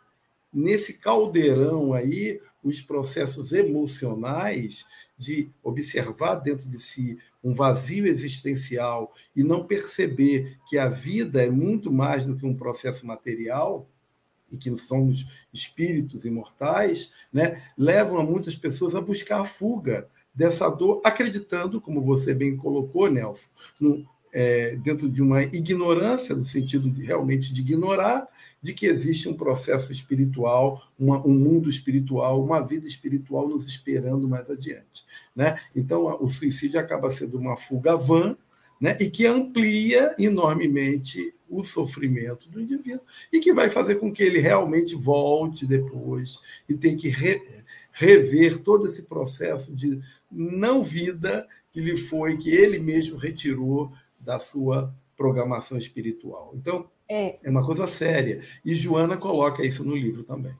[0.54, 4.84] nesse caldeirão aí, os processos emocionais
[5.15, 11.49] de observar dentro de si um vazio existencial e não perceber que a vida é
[11.49, 13.88] muito mais do que um processo material,
[14.51, 20.69] e que somos espíritos imortais, né, levam a muitas pessoas a buscar a fuga dessa
[20.69, 23.49] dor, acreditando, como você bem colocou, Nelson,
[23.80, 28.28] no, é, dentro de uma ignorância, no sentido de realmente de ignorar,
[28.62, 34.28] de que existe um processo espiritual, uma, um mundo espiritual, uma vida espiritual nos esperando
[34.28, 35.06] mais adiante.
[35.34, 35.58] Né?
[35.74, 38.36] Então, o suicídio acaba sendo uma fuga vã,
[38.80, 38.98] né?
[39.00, 44.39] e que amplia enormemente o sofrimento do indivíduo e que vai fazer com que ele
[44.39, 47.41] realmente volte depois e tem que re,
[47.93, 53.93] rever todo esse processo de não vida que lhe foi, que ele mesmo retirou
[54.26, 56.52] da sua programação espiritual.
[56.56, 58.42] Então, é, é uma coisa séria.
[58.66, 60.54] E Joana coloca isso no livro também.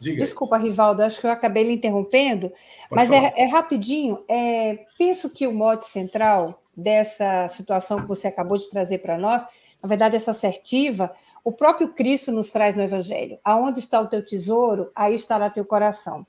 [0.00, 0.66] Diga Desculpa, isso.
[0.66, 2.56] Rivaldo, acho que eu acabei lhe interrompendo, Pode
[2.90, 4.24] mas é, é, rapidinho.
[4.28, 9.44] É, penso que o mote central dessa situação que você acabou de trazer para nós
[9.82, 13.38] na verdade, essa assertiva, o próprio Cristo nos traz no Evangelho.
[13.42, 16.26] Aonde está o teu tesouro, aí estará teu coração.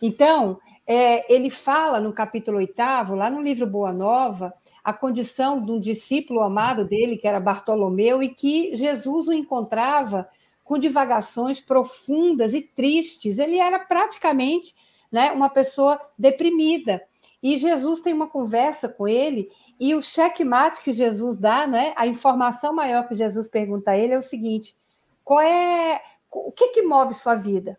[0.00, 4.54] Então, é, ele fala no capítulo oitavo, lá no livro Boa Nova,
[4.86, 10.28] a condição de um discípulo amado dele, que era Bartolomeu, e que Jesus o encontrava
[10.62, 13.40] com divagações profundas e tristes.
[13.40, 14.76] Ele era praticamente
[15.10, 17.02] né, uma pessoa deprimida.
[17.42, 22.06] E Jesus tem uma conversa com ele, e o checkmate que Jesus dá, né, a
[22.06, 24.76] informação maior que Jesus pergunta a ele é o seguinte:
[25.24, 27.76] qual é o que, que move sua vida?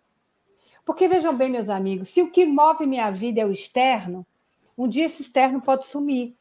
[0.86, 4.28] Porque vejam bem, meus amigos, se o que move minha vida é o externo,
[4.78, 6.37] um dia esse externo pode sumir.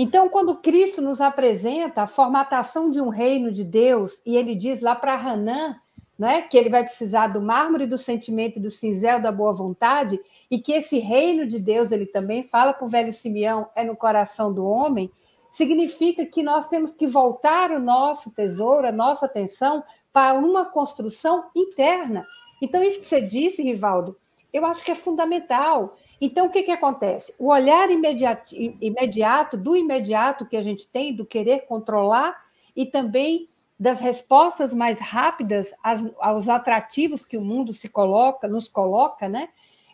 [0.00, 4.80] Então, quando Cristo nos apresenta a formatação de um reino de Deus, e ele diz
[4.80, 5.74] lá para Hanã
[6.16, 6.42] né?
[6.42, 10.72] que ele vai precisar do mármore do sentimento do cinzel da boa vontade, e que
[10.72, 14.64] esse reino de Deus, ele também fala para o velho Simeão, é no coração do
[14.64, 15.10] homem,
[15.50, 19.82] significa que nós temos que voltar o nosso tesouro, a nossa atenção
[20.12, 22.24] para uma construção interna.
[22.62, 24.16] Então, isso que você disse, Rivaldo,
[24.52, 25.96] eu acho que é fundamental.
[26.20, 27.34] Então, o que, que acontece?
[27.38, 32.36] O olhar imediato, imediato, do imediato que a gente tem, do querer controlar,
[32.74, 35.72] e também das respostas mais rápidas
[36.18, 39.48] aos atrativos que o mundo se coloca, nos coloca, né?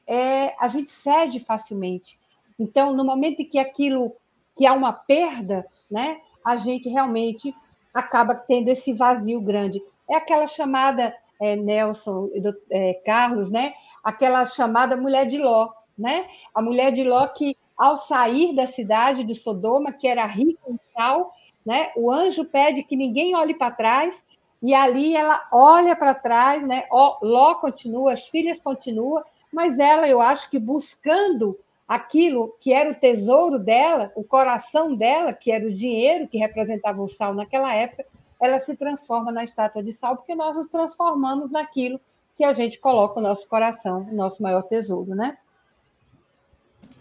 [0.06, 2.18] é, a gente cede facilmente.
[2.58, 4.14] Então, no momento em que aquilo,
[4.56, 7.54] que há uma perda, né, a gente realmente
[7.92, 9.82] acaba tendo esse vazio grande.
[10.08, 12.30] É aquela chamada, é, Nelson,
[12.70, 16.26] é, Carlos, né, aquela chamada mulher de Ló, né?
[16.54, 20.78] A mulher de Ló que, ao sair da cidade de Sodoma, que era rica em
[20.94, 21.32] sal,
[21.64, 24.26] né, o anjo pede que ninguém olhe para trás,
[24.62, 26.84] e ali ela olha para trás, né?
[26.90, 32.94] Ló continua, as filhas continuam, mas ela, eu acho que buscando aquilo que era o
[32.94, 38.06] tesouro dela, o coração dela, que era o dinheiro que representava o sal naquela época,
[38.44, 42.00] ela se transforma na estátua de sal, porque nós nos transformamos naquilo
[42.36, 45.34] que a gente coloca o nosso coração, o nosso maior tesouro, né?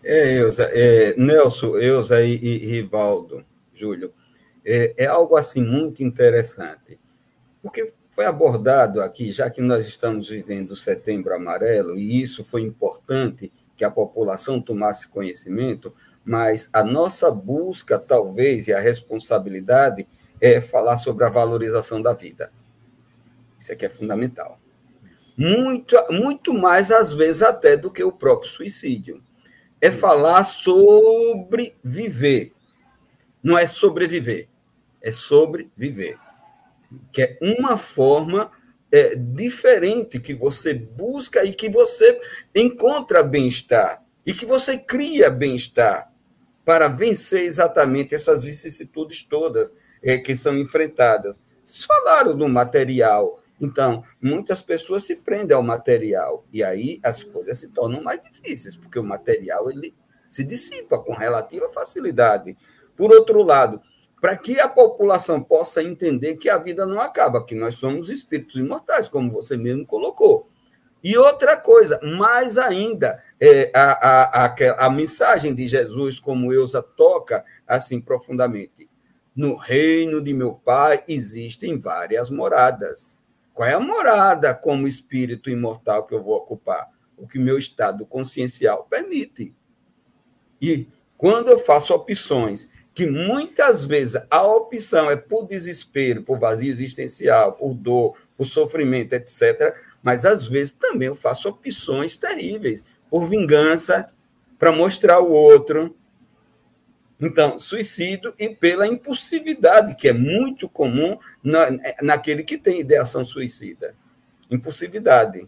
[0.03, 4.13] É, Elza, é, Nelson, Elza e, e Rivaldo, Júlio,
[4.65, 6.99] é, é algo assim muito interessante,
[7.61, 12.61] porque foi abordado aqui, já que nós estamos vivendo o Setembro Amarelo, e isso foi
[12.61, 20.07] importante que a população tomasse conhecimento, mas a nossa busca, talvez, e a responsabilidade
[20.43, 22.51] é falar sobre a valorização da vida.
[23.57, 24.59] Isso aqui é fundamental.
[25.37, 29.23] Muito, muito mais, às vezes, até do que o próprio suicídio.
[29.79, 32.51] É falar sobre viver.
[33.41, 34.49] Não é sobreviver,
[35.01, 36.19] é sobreviver.
[37.13, 38.51] Que é uma forma
[38.91, 42.19] é, diferente que você busca e que você
[42.53, 46.11] encontra bem-estar e que você cria bem-estar
[46.65, 49.71] para vencer exatamente essas vicissitudes todas
[50.03, 51.41] é, que são enfrentadas.
[51.63, 53.39] Vocês falaram do material.
[53.59, 58.75] Então, muitas pessoas se prendem ao material e aí as coisas se tornam mais difíceis,
[58.75, 59.95] porque o material ele
[60.29, 62.57] se dissipa com relativa facilidade.
[62.97, 63.81] Por outro lado,
[64.19, 68.55] para que a população possa entender que a vida não acaba, que nós somos espíritos
[68.55, 70.49] imortais, como você mesmo colocou.
[71.03, 76.81] E outra coisa, mais ainda, é, a, a, a, a mensagem de Jesus, como Eusa
[76.81, 78.82] toca assim profundamente.
[79.35, 83.19] No reino de meu Pai existem várias moradas.
[83.53, 86.89] Qual é a morada como espírito imortal que eu vou ocupar?
[87.17, 89.53] O que meu estado consciencial permite.
[90.61, 96.71] E quando eu faço opções que muitas vezes a opção é por desespero, por vazio
[96.71, 99.75] existencial, por dor, por sofrimento, etc.
[100.01, 104.09] Mas às vezes também eu faço opções terríveis, por vingança,
[104.59, 105.95] para mostrar o outro.
[107.19, 111.67] Então, suicídio e pela impulsividade, que é muito comum na,
[112.01, 113.95] naquele que tem ideação suicida.
[114.49, 115.47] Impulsividade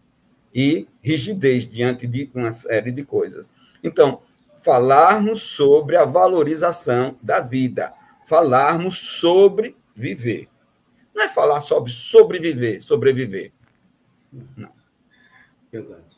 [0.54, 3.50] e rigidez diante de uma série de coisas.
[3.84, 4.22] Então,
[4.64, 7.94] falarmos sobre a valorização da vida,
[8.26, 10.48] falarmos sobre viver.
[11.14, 13.52] Não é falar sobre sobreviver, sobreviver.
[14.56, 14.72] Não.
[15.72, 16.18] Verdade.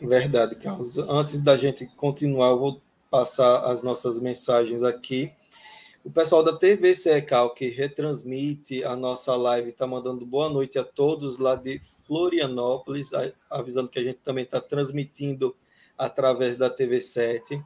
[0.00, 0.98] Verdade, Carlos.
[0.98, 5.32] Antes da gente continuar, eu vou passar as nossas mensagens aqui.
[6.02, 10.84] O pessoal da TV Secal, que retransmite a nossa live, está mandando boa noite a
[10.84, 13.10] todos lá de Florianópolis,
[13.50, 15.54] avisando que a gente também está transmitindo
[15.98, 17.62] através da TV7.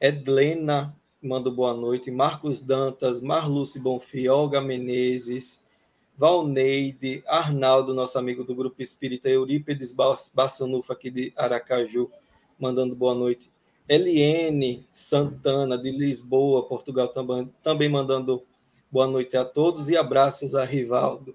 [0.00, 2.10] Edlena manda boa noite.
[2.10, 5.64] Marcos Dantas, Marluce Bonfim, Olga Menezes,
[6.18, 9.94] Valneide, Arnaldo, nosso amigo do Grupo Espírita, Eurípedes
[10.34, 12.10] Bassanufa, aqui de Aracaju,
[12.58, 13.50] mandando boa noite.
[13.88, 18.42] Eliene Santana, de Lisboa, Portugal, também, também mandando
[18.90, 21.34] boa noite a todos e abraços a Rivaldo.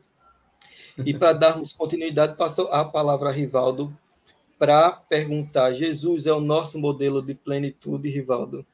[1.05, 3.95] E para darmos continuidade, passo a palavra a Rivaldo
[4.59, 8.65] para perguntar: Jesus é o nosso modelo de plenitude, Rivaldo?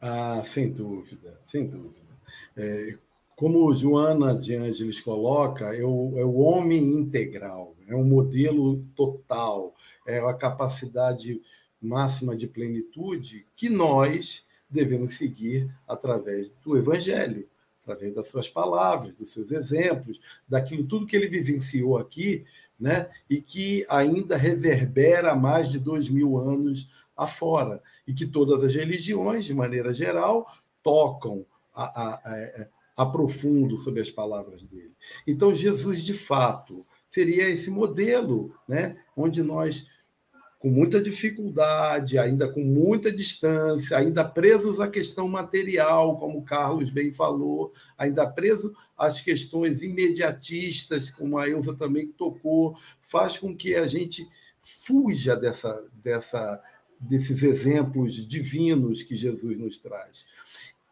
[0.00, 1.94] Ah, sem dúvida, sem dúvida.
[2.56, 2.98] É,
[3.36, 9.74] como Joana de Ângeles coloca, é o, é o homem integral, é um modelo total,
[10.06, 11.40] é a capacidade
[11.80, 17.48] máxima de plenitude que nós devemos seguir através do Evangelho,
[17.82, 22.44] através das suas palavras, dos seus exemplos, daquilo tudo que ele vivenciou aqui
[22.78, 23.08] né?
[23.28, 29.46] e que ainda reverbera mais de dois mil anos afora, e que todas as religiões,
[29.46, 30.46] de maneira geral,
[30.82, 32.66] tocam a, a,
[32.96, 34.92] a, sobre as palavras dele.
[35.26, 38.98] Então, Jesus, de fato, seria esse modelo, né?
[39.16, 39.86] onde nós
[40.58, 46.90] com muita dificuldade, ainda com muita distância, ainda presos à questão material, como o Carlos
[46.90, 53.74] bem falou, ainda preso às questões imediatistas, como a Elza também tocou, faz com que
[53.74, 54.26] a gente
[54.58, 56.60] fuja dessa, dessa,
[56.98, 60.24] desses exemplos divinos que Jesus nos traz.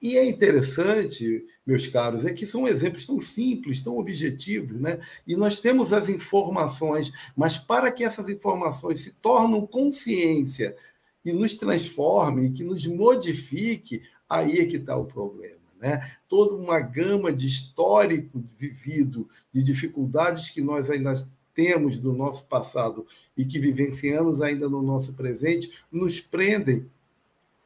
[0.05, 5.01] E é interessante, meus caros, é que são exemplos tão simples, tão objetivos, né?
[5.27, 10.77] E nós temos as informações, mas para que essas informações se tornem consciência
[11.25, 15.57] e nos transforme, que nos modifique, aí é que está o problema.
[15.81, 16.07] Né?
[16.29, 21.15] Toda uma gama de histórico vivido, de dificuldades que nós ainda
[21.55, 26.85] temos do nosso passado e que vivenciamos ainda no nosso presente, nos prendem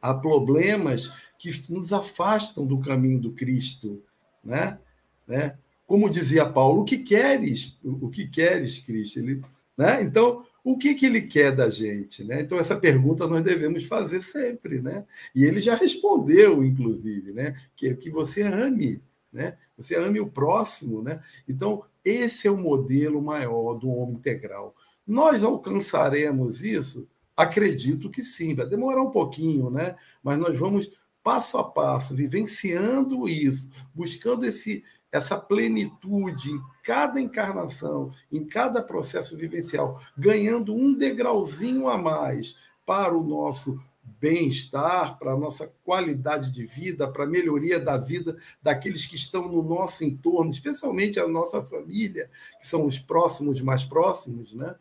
[0.00, 4.02] a problemas que nos afastam do caminho do Cristo,
[4.44, 4.78] né?
[5.26, 5.56] né?
[5.86, 7.78] Como dizia Paulo, o que queres?
[7.82, 9.20] O que queres, Cristo?
[9.20, 9.40] Ele,
[9.76, 10.02] né?
[10.02, 12.22] Então, o que, que ele quer da gente?
[12.24, 12.42] Né?
[12.42, 14.82] Então, essa pergunta nós devemos fazer sempre.
[14.82, 15.06] Né?
[15.34, 17.56] E ele já respondeu, inclusive, né?
[17.74, 19.00] que, que você ame,
[19.32, 19.56] né?
[19.78, 21.00] você ame o próximo.
[21.00, 21.22] Né?
[21.48, 24.74] Então, esse é o modelo maior do homem integral.
[25.06, 27.08] Nós alcançaremos isso?
[27.38, 29.94] Acredito que sim, vai demorar um pouquinho, né?
[30.24, 30.90] mas nós vamos
[31.22, 34.82] passo a passo, vivenciando isso, buscando esse,
[35.12, 43.16] essa plenitude em cada encarnação, em cada processo vivencial, ganhando um degrauzinho a mais para
[43.16, 43.80] o nosso
[44.18, 49.48] bem-estar, para a nossa qualidade de vida, para a melhoria da vida daqueles que estão
[49.48, 52.28] no nosso entorno, especialmente a nossa família,
[52.58, 54.74] que são os próximos mais próximos, né?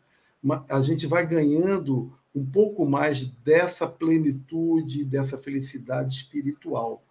[0.68, 7.02] A gente vai ganhando um pouco mais dessa plenitude, dessa felicidade espiritual.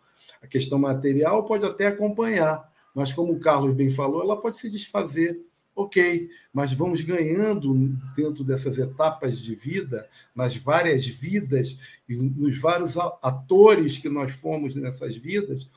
[0.42, 4.70] A questão material pode até acompanhar, mas como o Carlos bem falou, ela pode se
[4.70, 5.42] desfazer.
[5.76, 7.72] Ok, mas vamos ganhando
[8.16, 14.74] dentro dessas etapas de vida, nas várias vidas e nos vários atores que nós fomos
[14.74, 15.70] nessas vidas,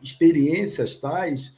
[0.00, 1.54] experiências tais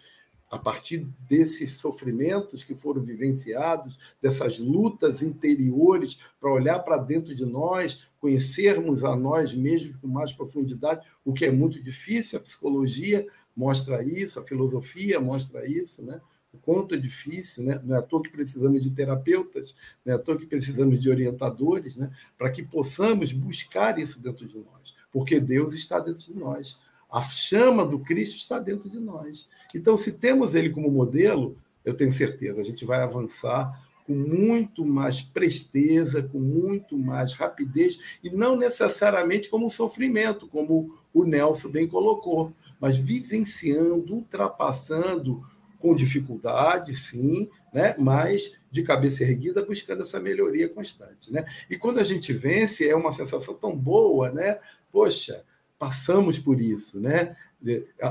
[0.50, 7.44] a partir desses sofrimentos que foram vivenciados, dessas lutas interiores, para olhar para dentro de
[7.44, 13.26] nós, conhecermos a nós mesmos com mais profundidade, o que é muito difícil, a psicologia
[13.54, 16.20] mostra isso, a filosofia mostra isso, né?
[16.52, 17.80] o quanto é difícil, né?
[17.84, 21.10] não é à toa que precisamos de terapeutas, não é à toa que precisamos de
[21.10, 22.10] orientadores, né?
[22.38, 26.80] para que possamos buscar isso dentro de nós, porque Deus está dentro de nós.
[27.10, 29.48] A chama do Cristo está dentro de nós.
[29.74, 34.84] Então, se temos ele como modelo, eu tenho certeza, a gente vai avançar com muito
[34.86, 41.86] mais presteza, com muito mais rapidez, e não necessariamente como sofrimento, como o Nelson bem
[41.86, 45.42] colocou mas vivenciando, ultrapassando
[45.78, 47.94] com dificuldade, sim, né?
[47.98, 51.32] mas de cabeça erguida, buscando essa melhoria constante.
[51.32, 51.44] Né?
[51.70, 54.58] E quando a gente vence, é uma sensação tão boa, né?
[54.90, 55.44] Poxa,
[55.78, 57.36] passamos por isso, né?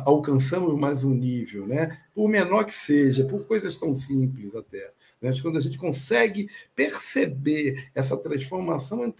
[0.05, 1.99] alcançamos mais um nível, né?
[2.13, 4.91] por menor que seja, por coisas tão simples até.
[5.21, 5.31] Né?
[5.41, 9.13] Quando a gente consegue perceber essa transformação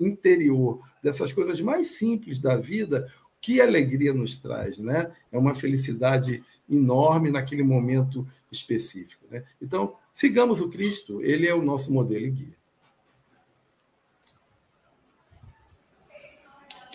[0.00, 5.12] interior dessas coisas mais simples da vida, que alegria nos traz, né?
[5.30, 9.44] É uma felicidade enorme naquele momento específico, né?
[9.60, 12.63] Então, sigamos o Cristo, ele é o nosso modelo e guia.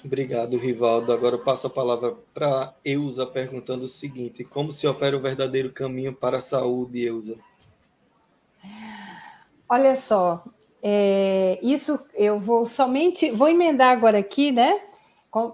[0.04, 1.12] Obrigado, Rivaldo.
[1.12, 5.72] Agora eu passo a palavra para Eusa perguntando o seguinte: como se opera o verdadeiro
[5.72, 7.38] caminho para a saúde, Eusa?
[9.68, 10.44] Olha só,
[10.82, 14.82] é, isso eu vou somente vou emendar agora aqui, né?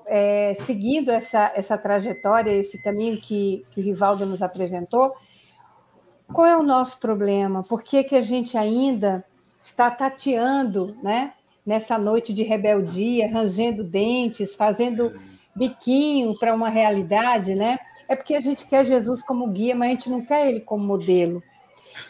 [0.05, 5.13] é, seguindo essa, essa trajetória, esse caminho que, que o Rivaldo nos apresentou,
[6.31, 7.61] qual é o nosso problema?
[7.63, 9.23] Por que, que a gente ainda
[9.61, 11.33] está tateando né,
[11.65, 15.11] nessa noite de rebeldia, rangendo dentes, fazendo
[15.55, 17.55] biquinho para uma realidade?
[17.55, 17.77] Né?
[18.07, 20.85] É porque a gente quer Jesus como guia, mas a gente não quer ele como
[20.85, 21.41] modelo.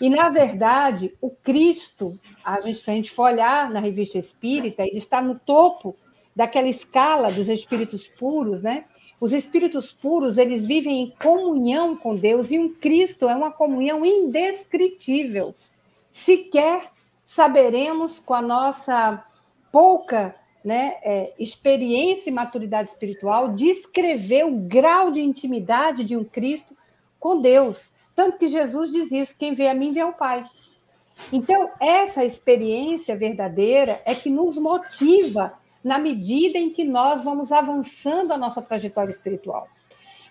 [0.02, 4.84] E, na verdade, o Cristo, a gente, se a gente for olhar na revista espírita,
[4.84, 5.96] ele está no topo
[6.36, 8.86] daquela escala dos espíritos puros, né?
[9.22, 14.06] Os espíritos puros, eles vivem em comunhão com Deus e um Cristo é uma comunhão
[14.06, 15.56] indescritível.
[16.12, 16.92] Sequer
[17.24, 19.24] saberemos com a nossa
[19.76, 26.74] pouca né, é, experiência e maturidade espiritual descrever o grau de intimidade de um Cristo
[27.20, 27.92] com Deus.
[28.16, 30.46] Tanto que Jesus diz isso: quem vê a mim vê o Pai.
[31.34, 35.54] Então, essa experiência verdadeira é que nos motiva
[35.84, 39.68] na medida em que nós vamos avançando a nossa trajetória espiritual.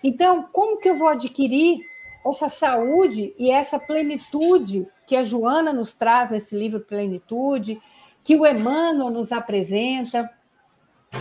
[0.03, 1.81] Então, como que eu vou adquirir
[2.25, 7.79] essa saúde e essa plenitude que a Joana nos traz nesse livro Plenitude,
[8.25, 10.29] que o Emmanuel nos apresenta?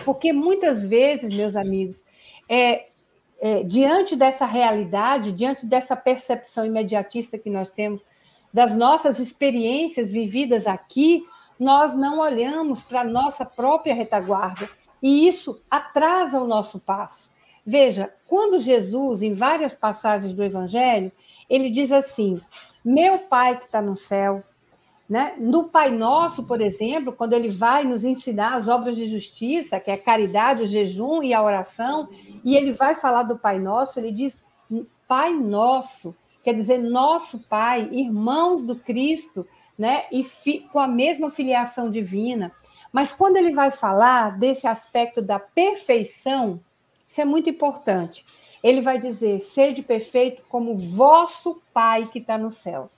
[0.07, 2.03] Porque muitas vezes, meus amigos,
[2.49, 2.87] é,
[3.39, 8.05] é, diante dessa realidade, diante dessa percepção imediatista que nós temos
[8.51, 11.23] das nossas experiências vividas aqui,
[11.61, 14.67] nós não olhamos para a nossa própria retaguarda.
[15.03, 17.31] E isso atrasa o nosso passo.
[17.67, 21.13] Veja, quando Jesus, em várias passagens do Evangelho,
[21.51, 22.41] ele diz assim:
[22.83, 24.43] Meu Pai que está no céu,
[25.09, 25.35] né?
[25.39, 29.91] No Pai Nosso, por exemplo, quando ele vai nos ensinar as obras de justiça, que
[29.91, 32.09] é a caridade, o jejum e a oração,
[32.45, 34.43] e ele vai falar do Pai Nosso, ele diz
[35.07, 39.47] Pai Nosso, quer dizer nosso Pai, irmãos do Cristo,
[39.79, 40.05] né?
[40.11, 40.25] E
[40.73, 42.53] com a mesma filiação divina.
[42.93, 46.61] Mas quando ele vai falar desse aspecto da perfeição,
[47.07, 48.25] isso é muito importante.
[48.63, 52.89] Ele vai dizer: sede perfeito como vosso Pai que está no céu.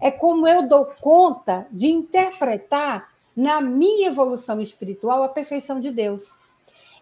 [0.00, 6.32] É como eu dou conta de interpretar na minha evolução espiritual a perfeição de Deus.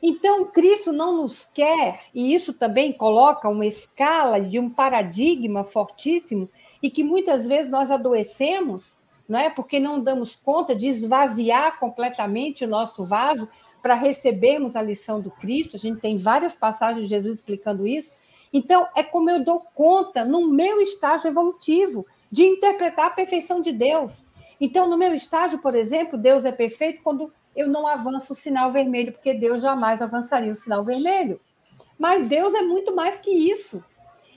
[0.03, 6.49] Então, Cristo não nos quer, e isso também coloca uma escala de um paradigma fortíssimo,
[6.81, 8.97] e que muitas vezes nós adoecemos,
[9.29, 9.51] não é?
[9.51, 13.49] Porque não damos conta de esvaziar completamente o nosso vaso
[13.83, 15.77] para recebermos a lição do Cristo.
[15.77, 18.13] A gente tem várias passagens de Jesus explicando isso.
[18.53, 23.73] Então, é como eu dou conta no meu estágio evolutivo de interpretar a perfeição de
[23.73, 24.25] Deus.
[24.61, 28.71] Então, no meu estágio, por exemplo, Deus é perfeito quando eu não avanço o sinal
[28.71, 31.41] vermelho, porque Deus jamais avançaria o sinal vermelho.
[31.99, 33.83] Mas Deus é muito mais que isso.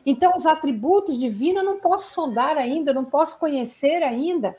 [0.05, 4.55] Então, os atributos divinos eu não posso sondar ainda, não posso conhecer ainda.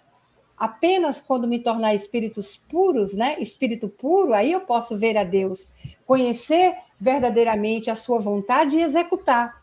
[0.57, 3.37] Apenas quando me tornar espíritos puros, né?
[3.41, 5.75] Espírito puro, aí eu posso ver a Deus,
[6.07, 9.62] conhecer verdadeiramente a sua vontade e executar.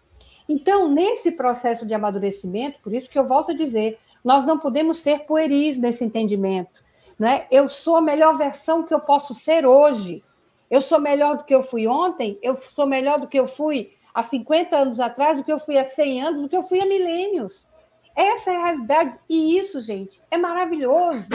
[0.49, 4.97] Então, nesse processo de amadurecimento, por isso que eu volto a dizer, nós não podemos
[4.97, 6.83] ser pueris nesse entendimento.
[7.19, 7.45] Né?
[7.51, 10.23] Eu sou a melhor versão que eu posso ser hoje.
[10.69, 13.91] Eu sou melhor do que eu fui ontem, eu sou melhor do que eu fui
[14.13, 16.81] há 50 anos atrás, do que eu fui há 100 anos, do que eu fui
[16.81, 17.67] há milênios.
[18.15, 19.19] Essa é a realidade.
[19.29, 21.29] E isso, gente, é maravilhoso.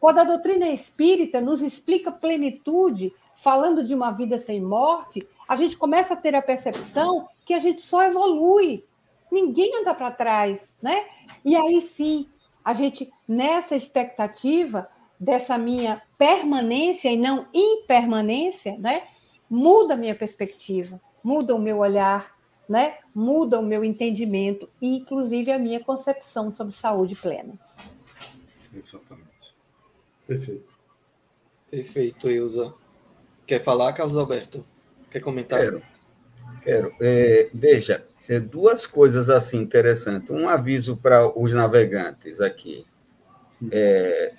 [0.00, 5.76] Quando a doutrina espírita nos explica plenitude, falando de uma vida sem morte, a gente
[5.76, 8.84] começa a ter a percepção que a gente só evolui.
[9.32, 11.06] Ninguém anda para trás, né?
[11.42, 12.28] E aí sim,
[12.62, 14.86] a gente, nessa expectativa
[15.18, 19.08] dessa minha permanência e não impermanência, né?
[19.48, 22.36] Muda a minha perspectiva, muda o meu olhar,
[22.68, 22.98] né?
[23.16, 27.54] muda o meu entendimento e, inclusive, a minha concepção sobre saúde plena.
[28.74, 29.54] Exatamente.
[30.26, 30.74] Perfeito.
[31.70, 32.74] Perfeito, Ilza.
[33.46, 34.66] Quer falar, Carlos Alberto?
[35.10, 35.60] Quer comentar?
[35.60, 35.82] Quero.
[36.66, 36.92] Quero.
[37.00, 40.30] É, veja, é, duas coisas assim interessantes.
[40.30, 42.84] Um aviso para os navegantes aqui.
[43.70, 44.34] É,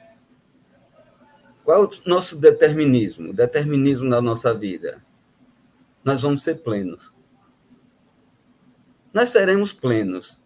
[1.63, 3.32] qual é o nosso determinismo?
[3.32, 5.01] O determinismo da nossa vida?
[6.03, 7.17] Nós vamos ser plenos
[9.17, 10.39] nós seremos plenos.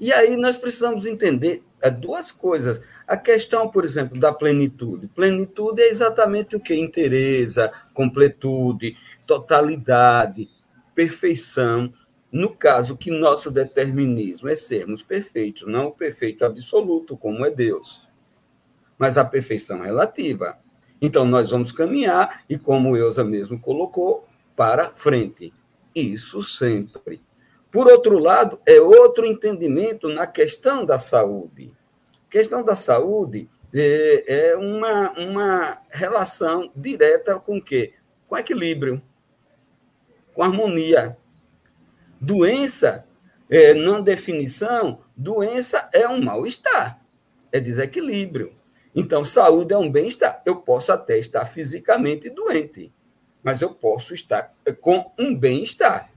[0.00, 2.80] E aí nós precisamos entender é, duas coisas.
[3.06, 5.08] A questão, por exemplo, da plenitude.
[5.08, 6.74] Plenitude é exatamente o que?
[6.74, 10.48] Interesa, completude, totalidade,
[10.94, 11.92] perfeição.
[12.30, 18.08] No caso que nosso determinismo é sermos perfeitos, não o perfeito absoluto, como é Deus,
[18.98, 20.58] mas a perfeição relativa.
[21.00, 24.26] Então, nós vamos caminhar, e como Eusa mesmo colocou,
[24.56, 25.52] para frente.
[25.94, 27.22] Isso sempre.
[27.70, 31.74] Por outro lado, é outro entendimento na questão da saúde.
[32.26, 37.94] A questão da saúde é, é uma, uma relação direta com o quê?
[38.26, 39.02] Com equilíbrio,
[40.34, 41.16] com harmonia.
[42.20, 43.06] Doença,
[43.48, 47.00] é, na definição, doença é um mal-estar,
[47.52, 48.52] é desequilíbrio.
[48.94, 50.42] Então, saúde é um bem-estar.
[50.46, 52.92] Eu posso até estar fisicamente doente,
[53.42, 56.10] mas eu posso estar com um bem-estar.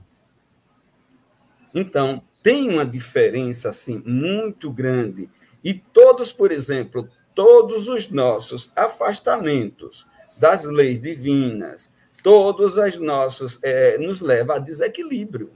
[1.74, 5.28] Então, tem uma diferença assim muito grande.
[5.62, 10.06] E todos, por exemplo, todos os nossos afastamentos
[10.38, 11.90] das leis divinas,
[12.22, 15.50] todos os nossos é, nos leva a desequilíbrio.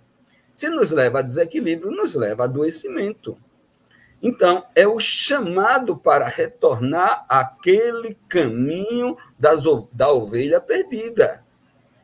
[0.55, 3.37] Se nos leva a desequilíbrio, nos leva a adoecimento.
[4.23, 11.43] Então, é o chamado para retornar àquele caminho das, da ovelha perdida.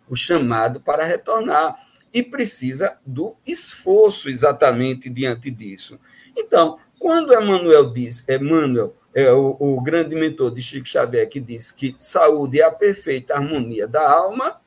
[0.09, 1.79] O chamado para retornar
[2.13, 6.01] e precisa do esforço exatamente diante disso.
[6.37, 11.73] Então, quando Emmanuel diz, Emmanuel, é o, o grande mentor de Chico Xavier, que diz
[11.73, 14.61] que saúde é a perfeita harmonia da alma,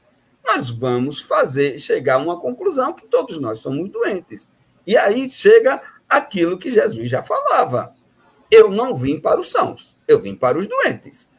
[0.43, 4.49] nós vamos fazer chegar a uma conclusão que todos nós somos doentes.
[4.85, 7.95] E aí chega aquilo que Jesus já falava.
[8.49, 11.31] Eu não vim para os sãos, eu vim para os doentes.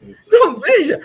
[0.00, 1.00] Então, veja,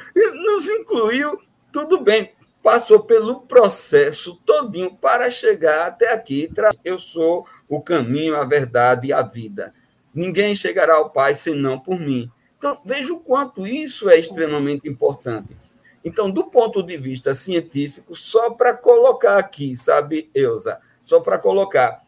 [0.46, 1.40] nos incluiu,
[1.72, 2.32] tudo bem
[2.62, 6.50] passou pelo processo todinho para chegar até aqui.
[6.84, 9.74] Eu sou o caminho, a verdade e a vida.
[10.14, 12.30] Ninguém chegará ao Pai senão por mim.
[12.58, 15.56] Então, veja o quanto isso é extremamente importante.
[16.04, 20.80] Então, do ponto de vista científico, só para colocar aqui, sabe, Elza?
[21.02, 22.04] Só para colocar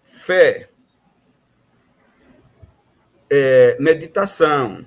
[0.00, 0.68] fé,
[3.30, 4.84] é, meditação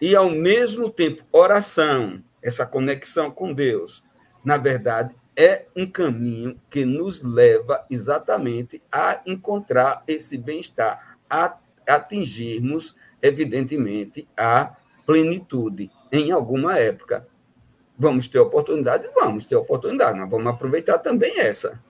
[0.00, 4.04] e, ao mesmo tempo, oração, essa conexão com Deus,
[4.44, 11.07] na verdade, é um caminho que nos leva exatamente a encontrar esse bem-estar,
[11.86, 14.76] atingirmos, evidentemente, a
[15.06, 17.26] plenitude em alguma época.
[17.96, 19.10] Vamos ter oportunidades?
[19.14, 21.82] Vamos ter oportunidade, mas vamos aproveitar também essa.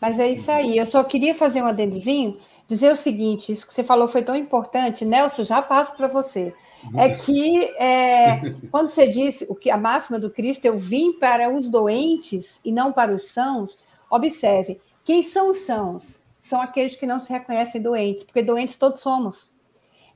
[0.00, 0.78] Mas é isso aí.
[0.78, 4.34] Eu só queria fazer um adendozinho, dizer o seguinte: isso que você falou foi tão
[4.34, 6.54] importante, Nelson, já passo para você.
[6.96, 8.40] É que é,
[8.72, 12.72] quando você disse o que a máxima do Cristo, eu vim para os doentes e
[12.72, 13.76] não para os sãos,
[14.08, 16.24] observe, quem são os sãos?
[16.50, 19.52] São aqueles que não se reconhecem doentes, porque doentes todos somos.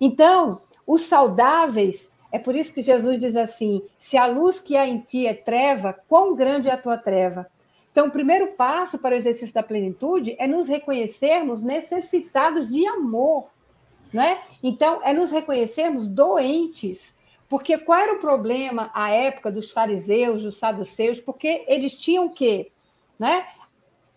[0.00, 4.84] Então, os saudáveis, é por isso que Jesus diz assim: se a luz que há
[4.84, 7.46] em ti é treva, quão grande é a tua treva?
[7.92, 13.46] Então, o primeiro passo para o exercício da plenitude é nos reconhecermos necessitados de amor,
[14.12, 14.36] né?
[14.60, 17.14] Então, é nos reconhecermos doentes.
[17.48, 21.20] Porque qual era o problema à época dos fariseus, dos saduceus?
[21.20, 22.72] Porque eles tinham o quê?
[23.16, 23.46] Né?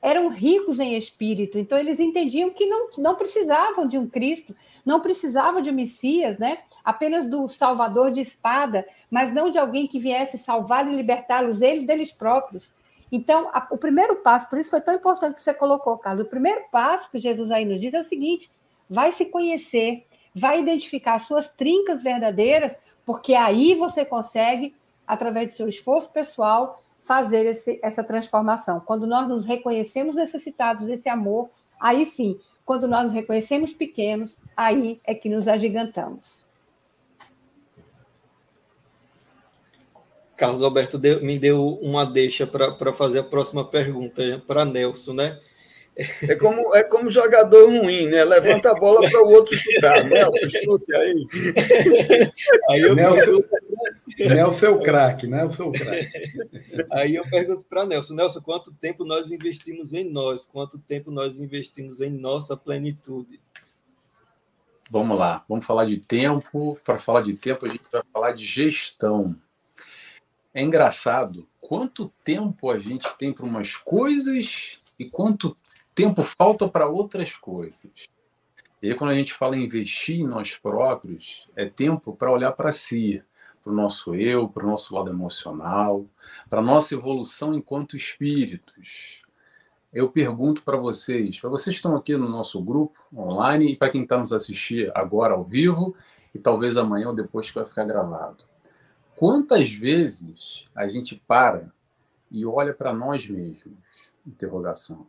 [0.02, 5.00] Eram ricos em espírito, então eles entendiam que não, não precisavam de um Cristo, não
[5.00, 6.60] precisavam de Messias, né?
[6.88, 11.86] apenas do salvador de espada, mas não de alguém que viesse salvar e libertá-los eles
[11.86, 12.72] deles próprios.
[13.12, 16.30] Então, a, o primeiro passo, por isso foi tão importante que você colocou, Carlos, o
[16.30, 18.50] primeiro passo que Jesus aí nos diz é o seguinte:
[18.90, 24.74] vai se conhecer, vai identificar suas trincas verdadeiras, porque aí você consegue,
[25.06, 28.82] através do seu esforço pessoal, fazer esse, essa transformação.
[28.82, 31.50] Quando nós nos reconhecemos necessitados desse amor,
[31.80, 36.46] aí sim, quando nós nos reconhecemos pequenos, aí é que nos agigantamos.
[40.36, 45.40] Carlos Alberto deu, me deu uma deixa para fazer a próxima pergunta para Nelson, né?
[46.30, 48.24] É como, é como jogador ruim, né?
[48.24, 50.04] Levanta a bola para o outro chutar.
[50.06, 51.28] Nelson, chute aí.
[52.70, 53.42] aí eu Nelson,
[54.18, 55.46] Nelson é o craque, né?
[55.46, 56.12] O seu craque.
[56.92, 60.46] Aí eu pergunto para Nelson, Nelson, quanto tempo nós investimos em nós?
[60.46, 63.40] Quanto tempo nós investimos em nossa plenitude?
[64.90, 66.80] Vamos lá, vamos falar de tempo.
[66.84, 69.36] Para falar de tempo, a gente vai falar de gestão.
[70.54, 75.56] É engraçado quanto tempo a gente tem para umas coisas e quanto
[75.94, 77.92] tempo falta para outras coisas.
[78.82, 82.52] E aí, quando a gente fala em investir em nós próprios, é tempo para olhar
[82.52, 83.24] para si,
[83.68, 86.06] para o nosso eu, para o nosso lado emocional,
[86.50, 89.22] para a nossa evolução enquanto espíritos.
[89.94, 93.90] Eu pergunto para vocês, para vocês que estão aqui no nosso grupo online e para
[93.90, 95.94] quem está nos assistir agora ao vivo
[96.34, 98.46] e talvez amanhã ou depois que vai ficar gravado.
[99.18, 101.70] Quantas vezes a gente para
[102.32, 104.12] e olha para nós mesmos?
[104.26, 105.06] Interrogação.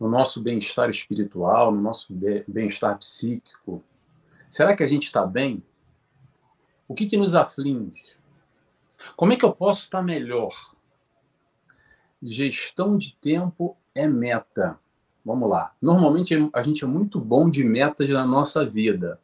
[0.00, 2.14] No nosso bem-estar espiritual, no nosso
[2.48, 3.82] bem-estar psíquico.
[4.48, 5.62] Será que a gente está bem?
[6.86, 8.16] O que, que nos aflige?
[9.16, 10.74] Como é que eu posso estar melhor?
[12.22, 14.78] Gestão de tempo é meta.
[15.24, 15.74] Vamos lá.
[15.80, 19.18] Normalmente a gente é muito bom de metas na nossa vida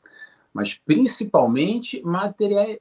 [0.53, 2.03] mas principalmente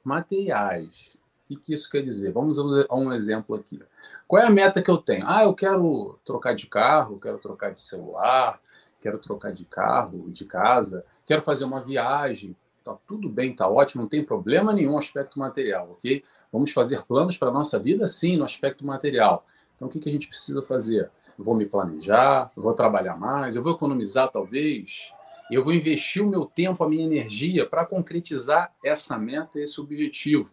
[0.04, 1.16] materiais.
[1.48, 2.32] O que isso quer dizer?
[2.32, 3.80] Vamos a um exemplo aqui.
[4.26, 5.26] Qual é a meta que eu tenho?
[5.26, 8.60] Ah, eu quero trocar de carro, quero trocar de celular,
[9.00, 12.54] quero trocar de carro, de casa, quero fazer uma viagem.
[12.84, 16.24] Tá tudo bem, tá ótimo, não tem problema nenhum aspecto material, ok?
[16.50, 19.46] Vamos fazer planos para a nossa vida, sim, no aspecto material.
[19.76, 21.10] Então, o que, que a gente precisa fazer?
[21.38, 25.12] Eu vou me planejar, vou trabalhar mais, eu vou economizar, talvez,
[25.50, 30.52] eu vou investir o meu tempo, a minha energia para concretizar essa meta, esse objetivo.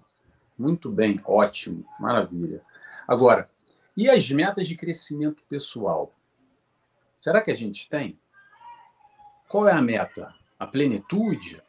[0.58, 2.62] Muito bem, ótimo, maravilha.
[3.08, 3.50] Agora,
[3.96, 6.12] e as metas de crescimento pessoal?
[7.16, 8.20] Será que a gente tem?
[9.48, 10.34] Qual é a meta?
[10.60, 11.62] A plenitude?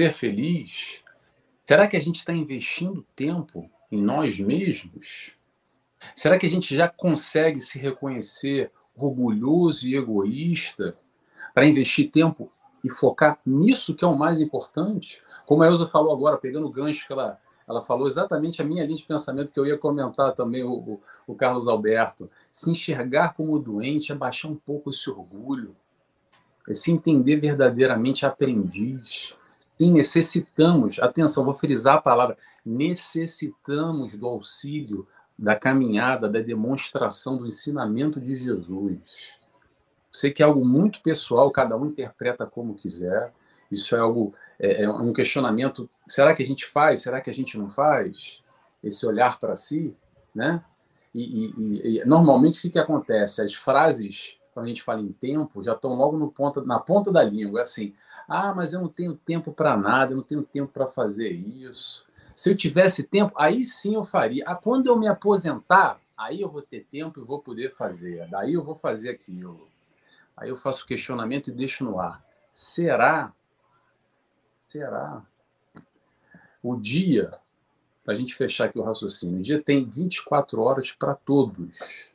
[0.00, 1.02] Ser feliz?
[1.66, 5.32] Será que a gente está investindo tempo em nós mesmos?
[6.16, 10.96] Será que a gente já consegue se reconhecer orgulhoso e egoísta
[11.52, 12.50] para investir tempo
[12.82, 16.72] e focar nisso que é o mais importante, como a Elza falou agora, pegando o
[16.72, 17.38] gancho que ela,
[17.68, 21.02] ela falou exatamente a minha linha de pensamento que eu ia comentar também, o, o,
[21.26, 22.30] o Carlos Alberto.
[22.50, 25.76] Se enxergar como doente é baixar um pouco esse orgulho,
[26.66, 29.38] é se entender verdadeiramente aprendiz.
[29.80, 35.08] Sim, necessitamos, atenção, vou frisar a palavra, necessitamos do auxílio,
[35.38, 39.38] da caminhada, da demonstração do ensinamento de Jesus.
[40.12, 43.32] Sei que é algo muito pessoal, cada um interpreta como quiser.
[43.72, 45.88] Isso é algo, é, é um questionamento.
[46.06, 47.00] Será que a gente faz?
[47.00, 48.42] Será que a gente não faz?
[48.82, 49.94] esse olhar para si,
[50.34, 50.62] né?
[51.14, 53.42] E, e, e, normalmente o que, que acontece?
[53.42, 57.10] As frases, quando a gente fala em tempo, já estão logo no ponta, na ponta
[57.10, 57.94] da língua, assim.
[58.32, 62.06] Ah, mas eu não tenho tempo para nada, eu não tenho tempo para fazer isso.
[62.32, 64.44] Se eu tivesse tempo, aí sim eu faria.
[64.46, 68.28] Ah, quando eu me aposentar, aí eu vou ter tempo e vou poder fazer.
[68.28, 69.66] Daí eu vou fazer aquilo.
[70.36, 72.24] Aí eu faço o questionamento e deixo no ar.
[72.52, 73.32] Será?
[74.68, 75.22] Será?
[76.62, 77.34] O dia,
[78.04, 82.09] para a gente fechar aqui o raciocínio, o dia tem 24 horas para todos.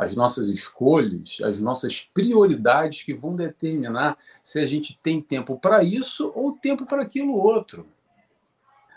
[0.00, 5.84] As nossas escolhas, as nossas prioridades que vão determinar se a gente tem tempo para
[5.84, 7.86] isso ou tempo para aquilo outro.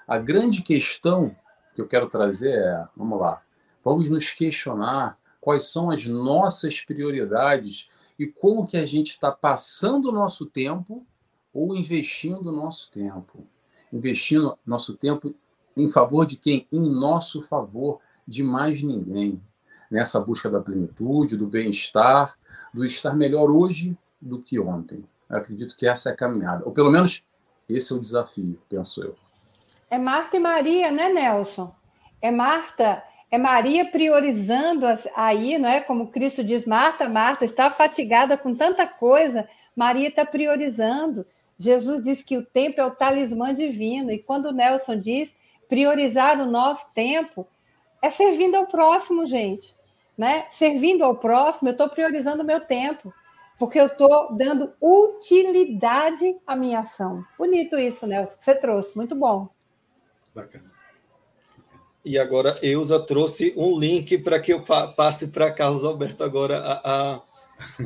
[0.08, 1.36] A grande questão
[1.76, 3.42] que eu quero trazer é, vamos lá,
[3.84, 10.08] vamos nos questionar quais são as nossas prioridades e como que a gente está passando
[10.08, 11.06] o nosso tempo
[11.54, 13.46] ou investindo o nosso tempo.
[13.92, 15.36] Investindo nosso tempo
[15.76, 16.66] em favor de quem?
[16.72, 19.42] Em nosso favor, de mais ninguém.
[19.94, 22.36] Nessa busca da plenitude, do bem-estar,
[22.74, 25.06] do estar melhor hoje do que ontem.
[25.30, 26.66] Eu acredito que essa é a caminhada.
[26.66, 27.24] Ou pelo menos
[27.70, 29.16] esse é o desafio, penso eu.
[29.92, 31.72] É Marta e Maria, né, Nelson?
[32.20, 35.80] É Marta, é Maria priorizando aí, não é?
[35.80, 41.24] Como Cristo diz, Marta, Marta, está fatigada com tanta coisa, Maria está priorizando.
[41.56, 45.36] Jesus diz que o tempo é o talismã divino, e quando Nelson diz
[45.70, 47.48] priorizar o nosso tempo,
[48.02, 49.76] é servindo ao próximo, gente.
[50.18, 50.46] Né?
[50.52, 53.14] Servindo ao próximo, eu estou priorizando o meu tempo,
[53.58, 57.24] porque eu estou dando utilidade à minha ação.
[57.38, 59.50] Bonito isso, Nelson, que você trouxe, muito bom.
[60.34, 60.74] Bacana.
[62.06, 67.14] E agora, Eusa trouxe um link para que eu passe para Carlos Alberto agora a,
[67.14, 67.22] a,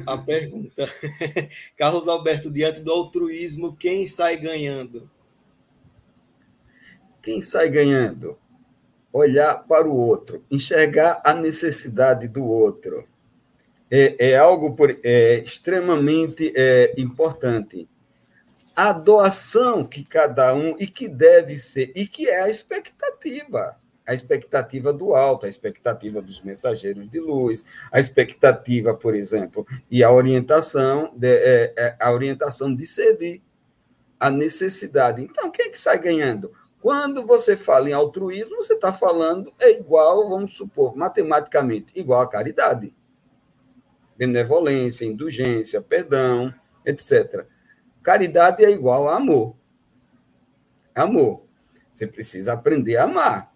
[0.08, 0.90] a pergunta.
[1.78, 5.10] Carlos Alberto, diante do altruísmo, quem sai ganhando?
[7.22, 8.40] Quem sai ganhando?
[9.12, 13.08] Olhar para o outro, enxergar a necessidade do outro.
[13.90, 17.88] É, é algo por, é, extremamente é, importante
[18.78, 23.76] a doação que cada um e que deve ser, e que é a expectativa.
[24.06, 30.04] A expectativa do alto, a expectativa dos mensageiros de luz, a expectativa, por exemplo, e
[30.04, 33.42] a orientação de, é, é, a orientação de servir,
[34.20, 35.24] a necessidade.
[35.24, 36.54] Então, quem é que sai ganhando?
[36.88, 42.30] Quando você fala em altruísmo, você está falando é igual, vamos supor, matematicamente, igual a
[42.30, 42.96] caridade.
[44.16, 46.54] Benevolência, indulgência, perdão,
[46.86, 47.46] etc.
[48.02, 49.58] Caridade é igual a amor.
[50.96, 51.44] Amor.
[51.94, 53.54] Você precisa aprender a amar.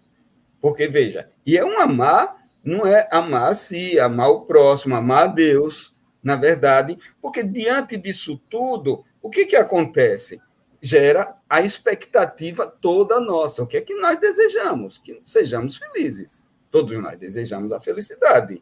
[0.60, 5.22] Porque, veja, e é um amar, não é amar a si, amar o próximo, amar
[5.22, 10.38] a Deus, na verdade, porque diante disso tudo, o que, que acontece?
[10.84, 13.62] Gera a expectativa toda nossa.
[13.62, 14.98] O que é que nós desejamos?
[14.98, 16.44] Que sejamos felizes.
[16.72, 18.60] Todos nós desejamos a felicidade.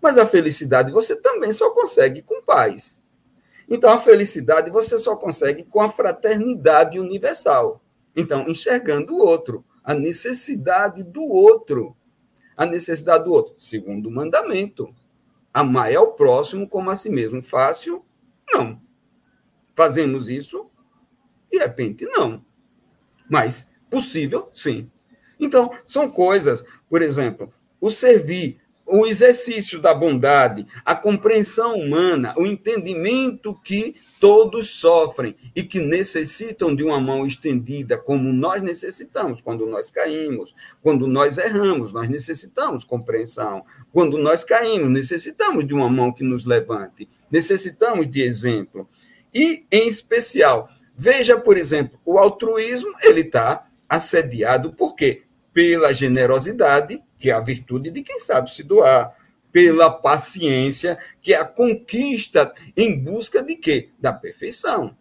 [0.00, 3.00] Mas a felicidade você também só consegue com paz.
[3.68, 7.82] Então, a felicidade você só consegue com a fraternidade universal.
[8.14, 11.96] Então, enxergando o outro, a necessidade do outro.
[12.56, 14.94] A necessidade do outro, segundo o mandamento.
[15.52, 17.42] Amar ao próximo como a si mesmo.
[17.42, 18.04] Fácil?
[18.48, 18.80] Não.
[19.74, 20.70] Fazemos isso?
[21.50, 22.44] De repente, não.
[23.28, 24.90] Mas possível, sim.
[25.38, 32.46] Então, são coisas, por exemplo, o servir o exercício da bondade, a compreensão humana, o
[32.46, 39.66] entendimento que todos sofrem e que necessitam de uma mão estendida, como nós necessitamos quando
[39.66, 43.64] nós caímos, quando nós erramos, nós necessitamos compreensão.
[43.92, 48.88] Quando nós caímos, necessitamos de uma mão que nos levante, necessitamos de exemplo.
[49.34, 55.22] E, em especial, veja, por exemplo, o altruísmo, ele está assediado por quê?
[55.52, 59.16] Pela generosidade que é a virtude de quem sabe se doar,
[59.50, 63.90] pela paciência, que é a conquista em busca de quê?
[63.98, 64.94] Da perfeição.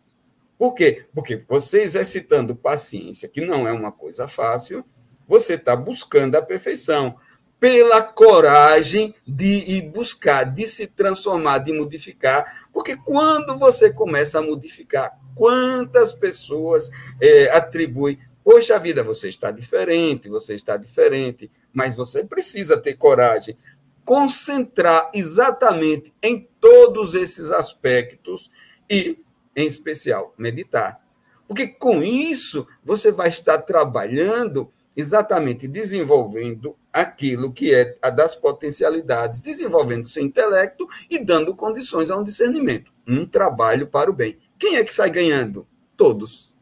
[0.57, 1.05] Por quê?
[1.13, 4.85] Porque você exercitando paciência, que não é uma coisa fácil,
[5.27, 7.17] você está buscando a perfeição.
[7.65, 12.67] Pela coragem de ir buscar, de se transformar, de modificar.
[12.71, 20.29] Porque quando você começa a modificar, quantas pessoas é, atribuem Poxa vida, você está diferente,
[20.29, 23.57] você está diferente, mas você precisa ter coragem,
[24.03, 28.51] concentrar exatamente em todos esses aspectos
[28.87, 29.17] e,
[29.55, 31.03] em especial, meditar.
[31.47, 39.41] Porque com isso você vai estar trabalhando exatamente desenvolvendo aquilo que é a das potencialidades,
[39.41, 44.37] desenvolvendo seu intelecto e dando condições a um discernimento, um trabalho para o bem.
[44.57, 45.67] Quem é que sai ganhando?
[45.97, 46.53] Todos.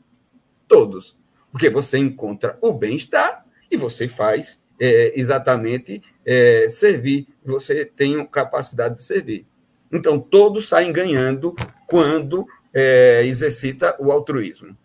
[0.67, 1.17] Todos
[1.53, 8.95] porque você encontra o bem-estar e você faz é, exatamente é, servir, você tem capacidade
[8.95, 9.45] de servir.
[9.91, 11.55] Então, todos saem ganhando
[11.87, 14.75] quando é, exercita o altruísmo.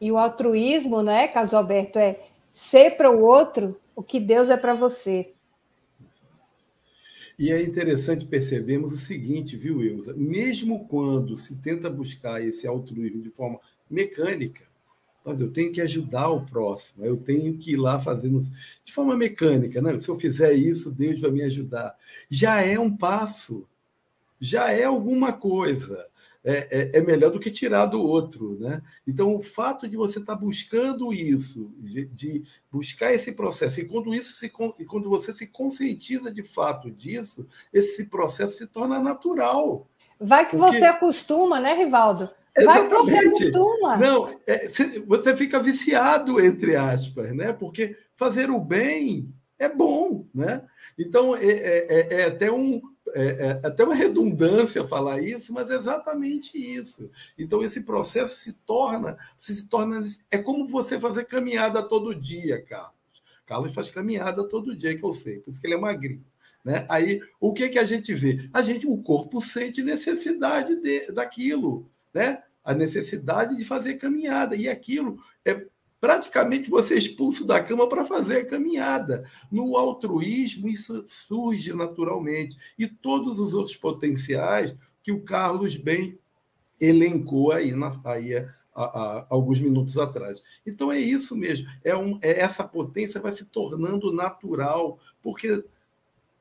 [0.00, 2.16] E o altruísmo, né, Carlos Alberto, é
[2.60, 5.32] ser para o outro o que Deus é para você.
[7.38, 10.12] E é interessante percebermos o seguinte, viu, Ilza?
[10.14, 13.58] Mesmo quando se tenta buscar esse altruísmo de forma
[13.90, 14.64] mecânica,
[15.24, 18.38] mas eu tenho que ajudar o próximo, eu tenho que ir lá fazendo
[18.84, 19.98] de forma mecânica, né?
[19.98, 21.96] Se eu fizer isso, Deus vai me ajudar.
[22.28, 23.66] Já é um passo
[24.40, 26.06] já é alguma coisa.
[26.42, 28.58] É, é, é, melhor do que tirar do outro.
[28.58, 28.80] Né?
[29.06, 33.84] Então, o fato de você estar tá buscando isso, de, de, buscar esse processo, e
[33.84, 38.98] quando, isso se, e quando você se conscientiza de fato disso, esse processo se torna
[38.98, 39.86] natural.
[40.18, 40.78] Vai que porque...
[40.78, 42.28] você acostuma, né, Rivaldo?
[42.56, 42.88] Vai Exatamente.
[42.88, 43.96] que você acostuma.
[43.96, 44.68] Não, é,
[45.06, 47.52] você fica viciado, entre aspas, né?
[47.52, 50.26] porque fazer o bem é bom.
[50.34, 50.62] Né?
[50.98, 52.82] Então, é, é, é, é até um,
[53.14, 57.10] é, é, até uma redundância falar isso, mas é exatamente isso.
[57.38, 60.02] Então, esse processo se torna, se torna.
[60.30, 62.94] É como você fazer caminhada todo dia, Carlos.
[63.46, 66.24] Carlos faz caminhada todo dia, que eu sei, por isso que ele é magrinho.
[66.64, 66.84] Né?
[66.88, 68.48] Aí, o que, que a gente vê?
[68.52, 72.42] A gente, o corpo sente necessidade de, daquilo, né?
[72.62, 74.54] a necessidade de fazer caminhada.
[74.54, 75.66] E aquilo é
[76.00, 79.28] praticamente você é expulso da cama para fazer a caminhada.
[79.50, 82.56] No altruísmo, isso surge naturalmente.
[82.78, 86.18] E todos os outros potenciais que o Carlos bem
[86.80, 90.42] elencou aí, na, aí a, a, alguns minutos atrás.
[90.66, 91.68] Então é isso mesmo.
[91.84, 95.62] É, um, é essa potência vai se tornando natural, porque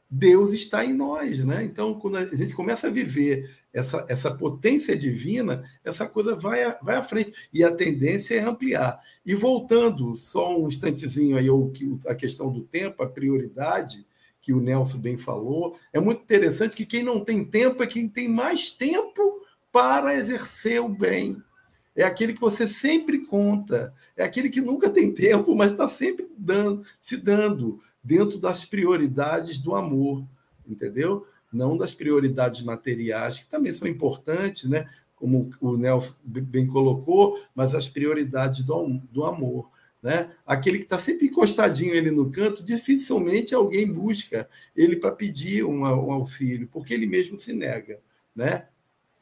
[0.10, 1.64] Deus está em nós, né?
[1.64, 6.96] Então, quando a gente começa a viver essa, essa potência divina, essa coisa vai, vai
[6.96, 7.50] à frente.
[7.54, 9.00] E a tendência é ampliar.
[9.26, 11.48] E voltando só um instantezinho aí
[12.08, 14.06] a questão do tempo, a prioridade,
[14.42, 18.08] que o Nelson bem falou, é muito interessante que quem não tem tempo é quem
[18.08, 19.42] tem mais tempo
[19.72, 21.38] para exercer o bem.
[21.96, 26.30] É aquele que você sempre conta, é aquele que nunca tem tempo, mas está sempre
[26.38, 30.26] dando, se dando dentro das prioridades do amor,
[30.66, 31.28] entendeu?
[31.52, 34.88] Não das prioridades materiais, que também são importantes, né?
[35.20, 39.70] como o Nelson bem colocou, mas as prioridades do, do amor.
[40.02, 40.32] Né?
[40.46, 45.82] Aquele que está sempre encostadinho ele no canto, dificilmente alguém busca ele para pedir um,
[45.82, 48.00] um, auxílio, porque ele mesmo se nega,
[48.34, 48.68] né?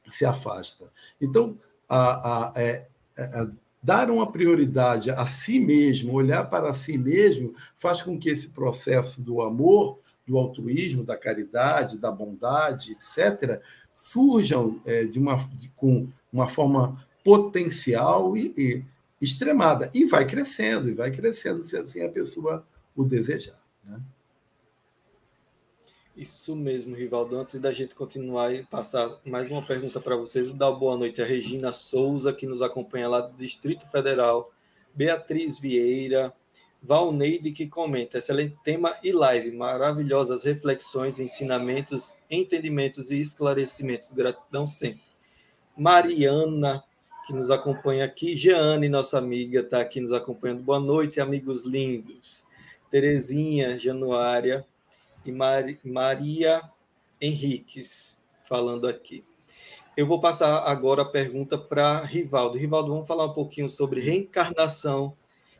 [0.07, 0.91] se afasta.
[1.19, 1.57] Então,
[1.89, 3.49] a, a, é, a,
[3.81, 9.21] dar uma prioridade a si mesmo, olhar para si mesmo, faz com que esse processo
[9.21, 13.61] do amor, do altruísmo, da caridade, da bondade, etc.,
[13.93, 18.83] surjam é, de uma, de, com uma forma potencial e, e,
[19.19, 19.89] extremada.
[19.93, 22.65] E vai crescendo, e vai crescendo, se assim a pessoa
[22.95, 23.59] o desejar.
[23.83, 23.99] Né?
[26.15, 27.37] Isso mesmo, Rivaldo.
[27.37, 31.25] Antes da gente continuar e passar mais uma pergunta para vocês, dar boa noite a
[31.25, 34.51] Regina Souza, que nos acompanha lá do Distrito Federal,
[34.95, 36.33] Beatriz Vieira,
[36.81, 44.11] Valneide, que comenta, excelente tema e live, maravilhosas reflexões, ensinamentos, entendimentos e esclarecimentos.
[44.11, 45.01] Gratidão sempre.
[45.75, 46.83] Mariana,
[47.25, 50.63] que nos acompanha aqui, Jeane, nossa amiga, está aqui nos acompanhando.
[50.63, 52.45] Boa noite, amigos lindos.
[52.89, 54.65] Terezinha, Januária,
[55.25, 56.61] e Mar Maria
[57.19, 59.25] Henriques falando aqui.
[59.95, 62.57] Eu vou passar agora a pergunta para Rivaldo.
[62.57, 65.13] Rivaldo, vamos falar um pouquinho sobre reencarnação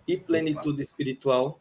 [0.07, 1.59] e plenitude espiritual.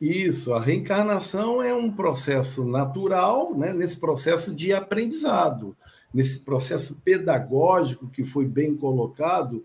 [0.00, 5.76] Isso, a reencarnação é um processo natural, né, nesse processo de aprendizado,
[6.12, 9.64] nesse processo pedagógico que foi bem colocado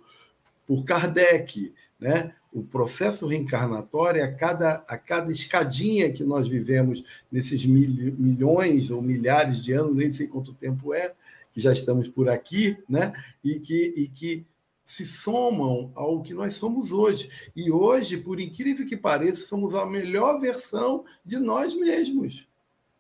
[0.68, 2.34] por Kardec, né?
[2.52, 9.02] o processo reencarnatório, a cada, a cada escadinha que nós vivemos nesses mil, milhões ou
[9.02, 11.14] milhares de anos, nem sei quanto tempo é,
[11.52, 13.14] que já estamos por aqui, né?
[13.44, 14.46] e, que, e que
[14.90, 17.52] se somam ao que nós somos hoje.
[17.56, 22.48] E hoje, por incrível que pareça, somos a melhor versão de nós mesmos.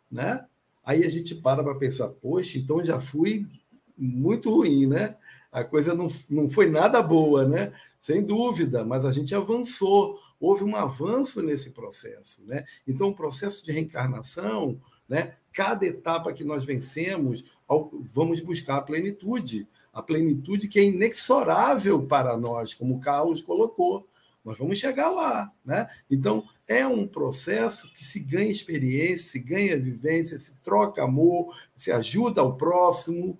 [0.09, 0.45] Né?
[0.85, 3.47] Aí a gente para para pensar, poxa, então já fui
[3.97, 5.17] muito ruim, né?
[5.51, 7.73] A coisa não, não foi nada boa, né?
[7.99, 12.43] Sem dúvida, mas a gente avançou, houve um avanço nesse processo.
[12.45, 12.65] Né?
[12.87, 15.37] Então, o processo de reencarnação, né?
[15.51, 17.45] cada etapa que nós vencemos,
[18.13, 19.67] vamos buscar a plenitude.
[19.99, 24.07] A plenitude que é inexorável para nós, como o Carlos colocou.
[24.45, 25.51] Nós vamos chegar lá.
[25.65, 25.89] Né?
[26.09, 31.91] Então, é um processo que se ganha experiência, se ganha vivência, se troca amor, se
[31.91, 33.37] ajuda ao próximo,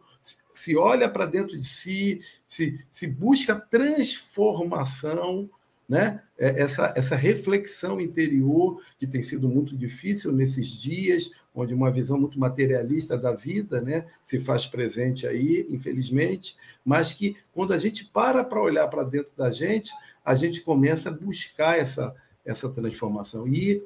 [0.54, 5.50] se olha para dentro de si, se, se busca transformação
[5.90, 6.22] né?
[6.38, 12.20] É, essa, essa reflexão interior que tem sido muito difícil nesses dias, onde uma visão
[12.20, 18.06] muito materialista da vida né, se faz presente aí, infelizmente, mas que quando a gente
[18.06, 19.92] para para olhar para dentro da gente,
[20.24, 22.16] a gente começa a buscar essa,
[22.46, 23.48] essa transformação.
[23.48, 23.84] E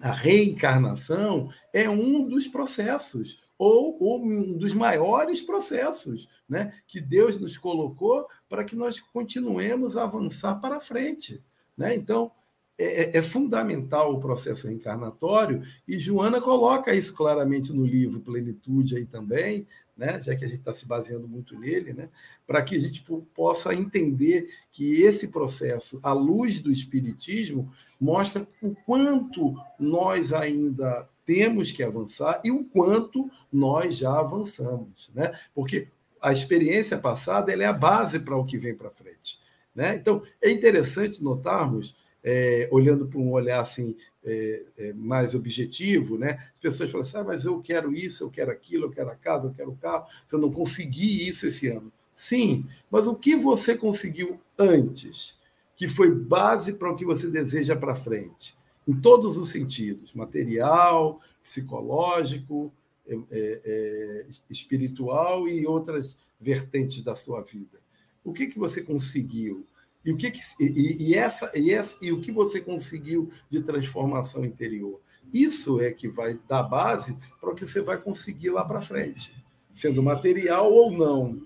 [0.00, 7.56] a reencarnação é um dos processos, ou, um dos maiores processos né, que Deus nos
[7.56, 11.42] colocou para que nós continuemos a avançar para frente.
[11.76, 11.94] Né?
[11.94, 12.30] Então,
[12.78, 18.96] é, é, é, fundamental o processo reencarnatório, e Joana coloca isso claramente no livro Plenitude
[18.96, 20.22] aí também, né?
[20.22, 22.10] já que a gente está se baseando muito nele, né?
[22.46, 23.02] para que a gente
[23.34, 31.72] possa entender que esse processo, à luz do Espiritismo, mostra o quanto nós ainda temos
[31.72, 35.10] que avançar e o quanto nós já avançamos.
[35.12, 35.36] Né?
[35.52, 35.88] Porque
[36.22, 39.40] a experiência passada é a base para o que vem para frente.
[39.74, 39.96] Né?
[39.96, 46.38] Então, é interessante notarmos, é, olhando para um olhar assim, é, é, mais objetivo, né?
[46.54, 49.14] as pessoas falam assim: ah, mas eu quero isso, eu quero aquilo, eu quero a
[49.14, 51.92] casa, eu quero o carro, se eu não consegui isso esse ano.
[52.14, 55.38] Sim, mas o que você conseguiu antes,
[55.76, 58.56] que foi base para o que você deseja para frente,
[58.86, 62.72] em todos os sentidos material, psicológico,
[63.06, 67.78] é, é, é, espiritual e outras vertentes da sua vida.
[68.24, 69.64] O que, que você conseguiu?
[70.04, 73.60] E o que, que e, e, essa, e, essa, e o que você conseguiu de
[73.60, 75.00] transformação interior?
[75.32, 79.34] Isso é que vai dar base para o que você vai conseguir lá para frente,
[79.72, 81.40] sendo material ou não.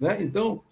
[0.00, 0.22] Né?
[0.22, 0.62] Então,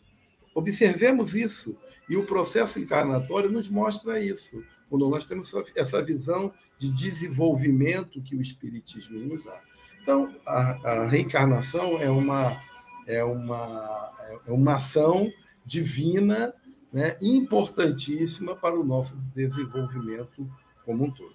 [0.55, 1.77] observemos isso.
[2.09, 4.62] E o processo encarnatório nos mostra isso.
[4.89, 9.61] Quando nós temos essa visão de desenvolvimento que o Espiritismo nos dá.
[10.03, 12.62] Então, a, a reencarnação é uma,
[13.07, 14.11] é, uma,
[14.47, 15.32] é uma ação
[15.64, 16.55] divina
[16.93, 20.49] né, importantíssima para o nosso desenvolvimento
[20.84, 21.34] como um todo.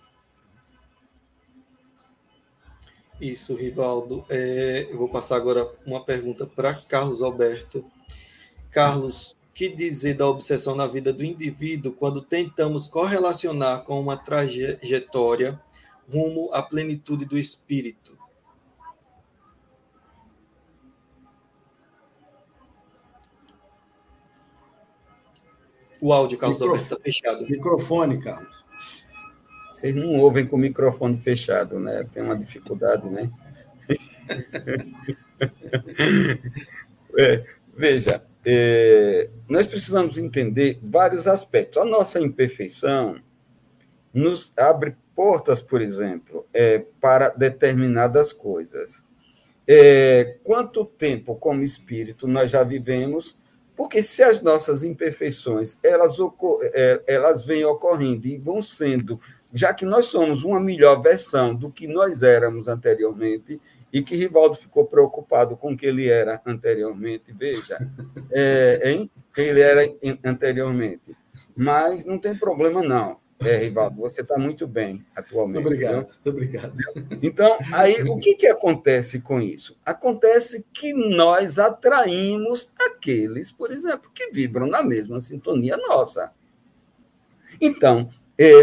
[3.20, 4.26] Isso, Rivaldo.
[4.30, 7.86] É, eu vou passar agora uma pergunta para Carlos Alberto.
[8.72, 15.62] Carlos, que dizer da obsessão na vida do indivíduo quando tentamos correlacionar com uma trajetória
[16.12, 18.18] rumo à plenitude do espírito?
[26.02, 27.46] O áudio, Carlos Alberto, está fechado.
[27.48, 28.66] Microfone, Carlos.
[29.70, 32.04] Vocês não ouvem com o microfone fechado, né?
[32.12, 33.32] Tem uma dificuldade, né?
[37.16, 37.46] é,
[37.78, 41.78] veja, é, nós precisamos entender vários aspectos.
[41.78, 43.22] A nossa imperfeição
[44.14, 49.04] nos abre portas, por exemplo, é, para determinadas coisas.
[49.68, 53.38] É, quanto tempo, como espírito, nós já vivemos
[53.82, 56.16] porque se as nossas imperfeições elas,
[56.74, 59.20] é, elas vêm ocorrendo e vão sendo,
[59.52, 63.60] já que nós somos uma melhor versão do que nós éramos anteriormente,
[63.92, 67.78] e que Rivaldo ficou preocupado com o que ele era anteriormente, veja,
[68.32, 69.12] é, hein?
[69.34, 69.82] que ele era
[70.24, 71.16] anteriormente.
[71.56, 73.20] Mas não tem problema, não.
[73.44, 75.64] É, Rivaldo, você está muito bem atualmente.
[75.64, 76.74] Muito obrigado, muito obrigado.
[77.24, 79.76] Então, aí, o que, que acontece com isso?
[79.84, 86.32] Acontece que nós atraímos aqueles, por exemplo, que vibram na mesma sintonia nossa.
[87.60, 88.12] Então,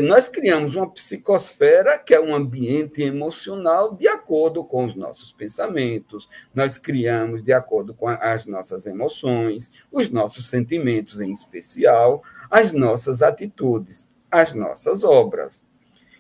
[0.01, 6.29] nós criamos uma psicosfera, que é um ambiente emocional de acordo com os nossos pensamentos,
[6.55, 13.23] nós criamos de acordo com as nossas emoções, os nossos sentimentos em especial, as nossas
[13.23, 15.67] atitudes as nossas obras.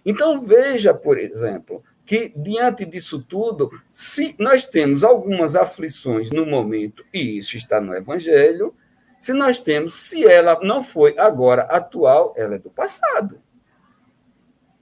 [0.04, 7.04] Então, veja, por exemplo, que diante disso tudo, se nós temos algumas aflições no momento,
[7.12, 8.74] e isso está no Evangelho,
[9.18, 13.40] se nós temos, se ela não foi agora atual, ela é do passado.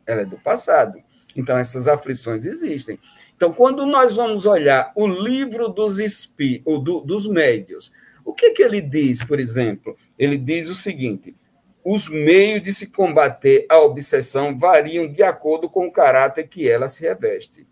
[0.06, 1.02] Ela é do passado.
[1.34, 2.98] Então, essas aflições existem.
[3.36, 7.92] Então, quando nós vamos olhar o livro dos, espí do, dos médios,
[8.24, 9.96] o que, que ele diz, por exemplo?
[10.18, 11.36] Ele diz o seguinte:
[11.84, 16.88] os meios de se combater a obsessão variam de acordo com o caráter que ela
[16.88, 17.66] se reveste.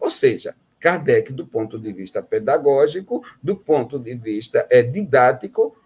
[0.00, 5.76] Ou seja, Kardec, do ponto de vista pedagógico, do ponto de vista é, didático,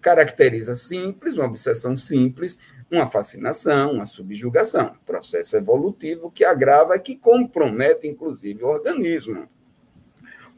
[0.00, 2.58] caracteriza simples, uma obsessão simples,
[2.90, 9.46] uma fascinação, uma subjugação, processo evolutivo que agrava e que compromete, inclusive, o organismo.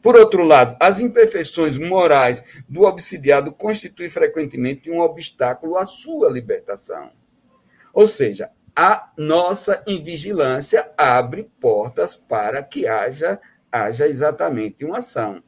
[0.01, 7.13] Por outro lado, as imperfeições morais do obsidiado constituem frequentemente um obstáculo à sua libertação.
[7.93, 13.39] Ou seja, a nossa invigilância abre portas para que haja,
[13.71, 15.43] haja exatamente uma ação.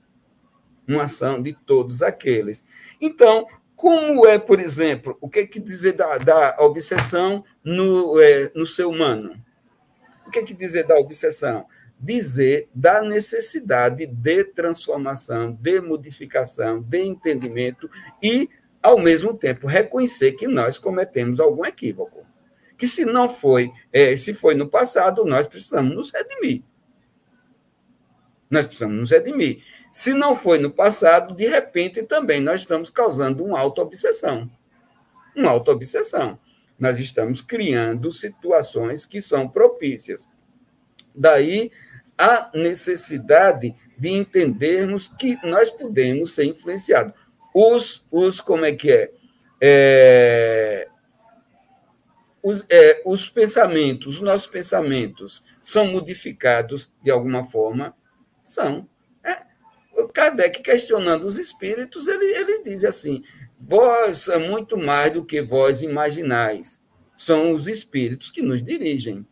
[0.87, 2.65] Uma ação de todos aqueles.
[3.01, 8.51] Então, Como é, por exemplo, o que, é que dizer da, da obsessão no, é,
[8.55, 9.35] no ser humano?
[10.27, 11.67] O que, é que dizer da obsessão?
[11.99, 17.91] Dizer da necessidade de transformação, de modificação, de entendimento
[18.23, 18.49] e,
[18.83, 22.25] ao mesmo tempo, reconhecer que nós cometemos algum equívoco.
[22.77, 26.63] Que se não foi, é, se foi no passado, nós precisamos nos redimir.
[28.51, 29.63] Nós precisamos nos redimir.
[29.95, 34.51] Se não foi no passado, de repente também nós estamos causando uma auto-obsessão.
[35.37, 36.37] Uma auto-obsessão.
[36.77, 40.29] Nós estamos criando situações que são propícias.
[41.15, 41.71] Daí
[42.19, 47.15] a necessidade de entendermos que nós podemos ser influenciados.
[47.55, 49.13] Os, os como é que é?
[49.61, 50.89] é
[52.43, 57.95] os, é, os pensamentos, os nossos pensamentos são modificados de alguma forma?
[58.43, 58.89] São.
[60.09, 63.23] Kardec, questionando os espíritos, ele, ele diz assim:
[63.59, 66.81] vós é muito mais do que vós imaginais.
[67.17, 69.27] São os espíritos que nos dirigem.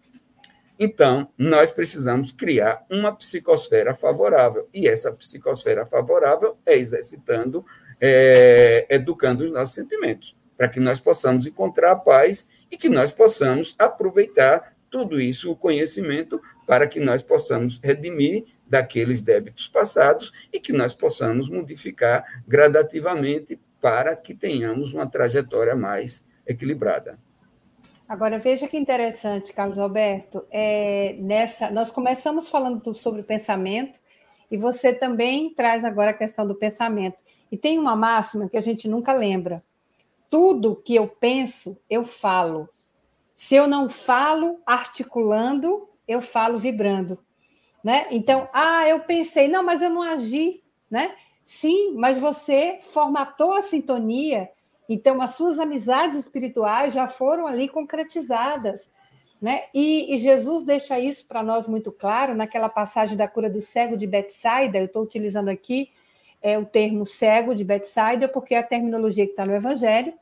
[0.78, 4.68] Então, nós precisamos criar uma psicosfera favorável.
[4.72, 7.64] E essa psicosfera favorável é exercitando,
[8.00, 13.12] é, educando os nossos sentimentos, para que nós possamos encontrar a paz e que nós
[13.12, 20.58] possamos aproveitar tudo isso, o conhecimento, para que nós possamos redimir daqueles débitos passados e
[20.58, 27.18] que nós possamos modificar gradativamente para que tenhamos uma trajetória mais equilibrada.
[28.08, 30.46] Agora veja que interessante, Carlos Alberto.
[30.50, 34.00] É, nessa, nós começamos falando sobre pensamento
[34.50, 37.18] e você também traz agora a questão do pensamento.
[37.50, 39.62] E tem uma máxima que a gente nunca lembra:
[40.30, 42.70] tudo que eu penso, eu falo.
[43.34, 47.18] Se eu não falo articulando, eu falo vibrando
[47.82, 48.06] né?
[48.10, 51.14] Então, ah, eu pensei, não, mas eu não agi, né?
[51.44, 54.48] Sim, mas você formatou a sintonia,
[54.88, 58.90] então as suas amizades espirituais já foram ali concretizadas,
[59.40, 59.64] né?
[59.74, 63.96] E, e Jesus deixa isso para nós muito claro naquela passagem da cura do cego
[63.96, 64.78] de Betsaida.
[64.78, 65.90] Eu estou utilizando aqui
[66.40, 70.12] é, o termo cego de Betsaida porque é a terminologia que está no Evangelho,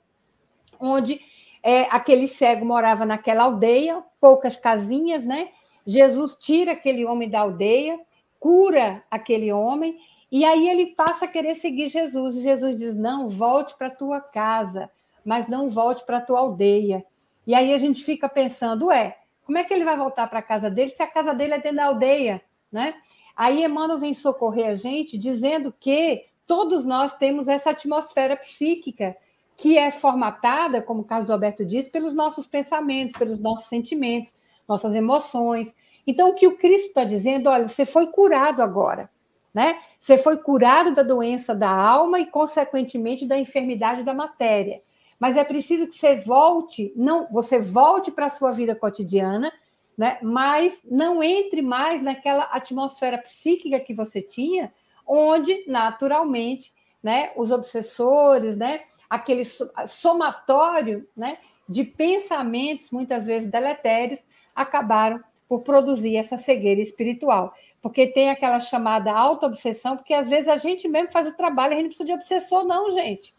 [0.78, 1.20] onde
[1.62, 5.50] é, aquele cego morava naquela aldeia, poucas casinhas, né?
[5.86, 7.98] Jesus tira aquele homem da aldeia,
[8.38, 9.98] cura aquele homem,
[10.30, 12.36] e aí ele passa a querer seguir Jesus.
[12.36, 14.90] E Jesus diz: Não, volte para a tua casa,
[15.24, 17.04] mas não volte para a tua aldeia.
[17.46, 20.42] E aí a gente fica pensando: Ué, como é que ele vai voltar para a
[20.42, 22.40] casa dele se a casa dele é dentro da aldeia?
[22.70, 22.94] Né?
[23.36, 29.16] Aí Emmanuel vem socorrer a gente dizendo que todos nós temos essa atmosfera psíquica
[29.56, 34.32] que é formatada, como Carlos Alberto disse, pelos nossos pensamentos, pelos nossos sentimentos
[34.70, 35.74] nossas emoções.
[36.06, 39.10] Então, o que o Cristo está dizendo, olha, você foi curado agora,
[39.52, 39.78] né?
[39.98, 44.78] Você foi curado da doença da alma e, consequentemente, da enfermidade da matéria.
[45.18, 49.52] Mas é preciso que você volte, não, você volte para a sua vida cotidiana,
[49.98, 50.18] né?
[50.22, 54.72] Mas não entre mais naquela atmosfera psíquica que você tinha,
[55.06, 56.72] onde naturalmente,
[57.02, 59.42] né, os obsessores, né, aquele
[59.86, 61.36] somatório, né,
[61.68, 64.24] de pensamentos muitas vezes deletérios
[64.54, 67.52] acabaram por produzir essa cegueira espiritual.
[67.82, 71.76] Porque tem aquela chamada auto-obsessão, porque às vezes a gente mesmo faz o trabalho, a
[71.76, 73.34] gente não precisa de obsessor, não, gente.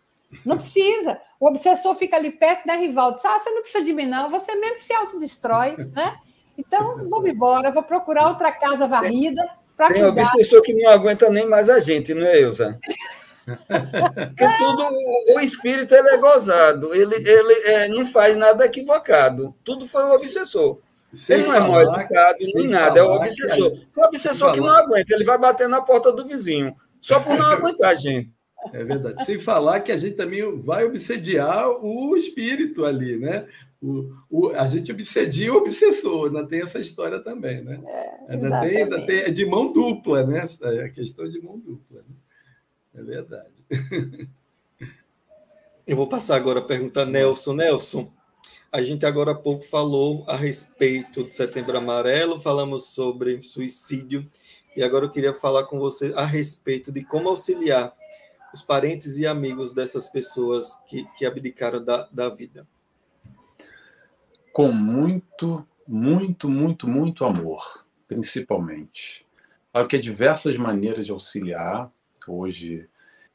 [0.45, 1.19] Não precisa.
[1.39, 3.19] O obsessor fica ali perto, né, Rivaldo?
[3.23, 4.29] Ah, você não precisa de mim, não.
[4.29, 6.17] Você mesmo se autodestrói, né?
[6.57, 10.21] Então, vamos embora, vou procurar outra casa varrida para Tem cuidar.
[10.21, 12.79] obsessor que não aguenta nem mais a gente, não é, Elza?
[13.45, 14.89] Porque tudo,
[15.35, 19.55] o espírito ele é gozado, ele, ele é, não faz nada equivocado.
[19.63, 20.77] Tudo foi o obsessor.
[21.13, 23.71] Sem ele não é mal educado, nem nada, é o obsessor.
[23.71, 27.37] Que, o obsessor que não aguenta, ele vai bater na porta do vizinho, só por
[27.37, 28.31] não aguentar, gente.
[28.73, 29.25] É verdade.
[29.25, 33.47] Sem falar que a gente também vai obsediar o espírito ali, né?
[33.81, 37.81] O, o, a gente obsedia o obsessor, ainda tem essa história também, né?
[37.83, 40.47] É, ainda, tem, ainda tem é de mão dupla, né?
[40.61, 42.01] É a questão de mão dupla.
[42.01, 42.15] Né?
[42.93, 43.65] É verdade.
[45.87, 47.53] Eu vou passar agora a pergunta Nelson.
[47.53, 48.13] Nelson,
[48.71, 54.25] a gente agora há pouco falou a respeito do Setembro Amarelo, falamos sobre suicídio,
[54.77, 57.93] e agora eu queria falar com você a respeito de como auxiliar
[58.53, 62.65] os parentes e amigos dessas pessoas que, que abdicaram da, da vida.
[64.53, 69.25] Com muito, muito, muito, muito amor, principalmente.
[69.73, 71.91] Claro que há diversas maneiras de auxiliar.
[72.25, 72.87] Hoje,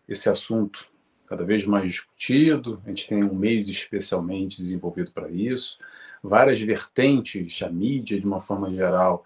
[0.08, 0.86] esse assunto
[1.26, 2.82] cada vez mais discutido.
[2.84, 5.78] A gente tem um mês especialmente desenvolvido para isso.
[6.22, 9.24] Várias vertentes, a mídia, de uma forma geral,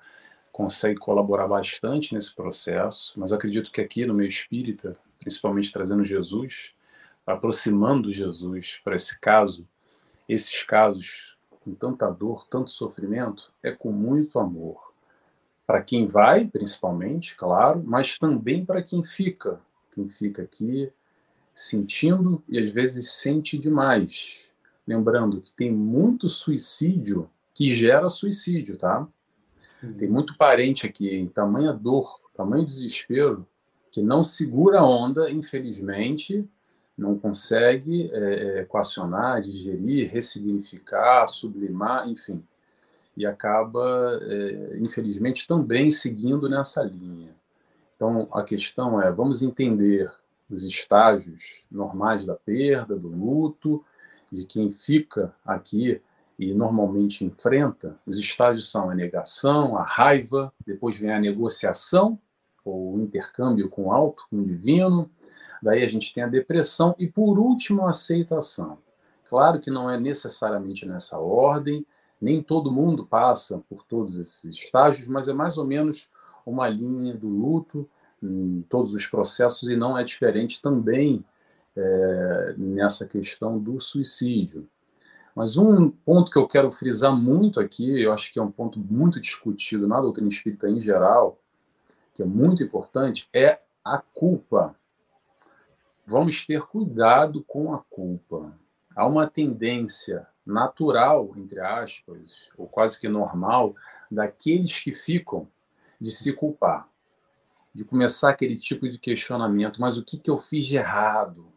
[0.53, 6.75] consegue colaborar bastante nesse processo, mas acredito que aqui no meio espírita, principalmente trazendo Jesus,
[7.27, 9.67] aproximando Jesus para esse caso,
[10.29, 14.93] esses casos com tanta dor, tanto sofrimento, é com muito amor.
[15.67, 19.61] Para quem vai, principalmente, claro, mas também para quem fica.
[19.93, 20.91] Quem fica aqui
[21.61, 24.47] sentindo e às vezes sente demais.
[24.87, 29.07] Lembrando que tem muito suicídio que gera suicídio, tá?
[29.69, 29.93] Sim.
[29.95, 33.47] Tem muito parente aqui em tamanha dor, tamanho desespero,
[33.93, 36.49] que não segura a onda, infelizmente,
[36.97, 42.43] não consegue é, equacionar, digerir, ressignificar, sublimar, enfim.
[43.17, 47.35] E acaba, é, infelizmente, também seguindo nessa linha.
[47.97, 50.11] Então, a questão é: vamos entender
[50.51, 53.85] os estágios normais da perda, do luto,
[54.31, 56.01] de quem fica aqui
[56.39, 57.99] e normalmente enfrenta.
[58.07, 62.19] Os estágios são a negação, a raiva, depois vem a negociação,
[62.65, 65.11] ou intercâmbio com o alto, com o divino,
[65.63, 68.79] daí a gente tem a depressão e, por último, a aceitação.
[69.29, 71.87] Claro que não é necessariamente nessa ordem,
[72.21, 76.11] nem todo mundo passa por todos esses estágios, mas é mais ou menos
[76.45, 77.89] uma linha do luto
[78.23, 81.25] em todos os processos e não é diferente também
[81.77, 84.69] é, nessa questão do suicídio.
[85.35, 88.79] Mas um ponto que eu quero frisar muito aqui, eu acho que é um ponto
[88.79, 91.39] muito discutido na doutrina espírita em geral,
[92.15, 94.75] que é muito importante, é a culpa.
[96.07, 98.53] Vamos ter cuidado com a culpa.
[98.95, 103.75] Há uma tendência natural, entre aspas, ou quase que normal,
[104.11, 105.47] daqueles que ficam
[106.01, 106.89] de se culpar,
[107.75, 111.51] de começar aquele tipo de questionamento: mas o que, que eu fiz de errado?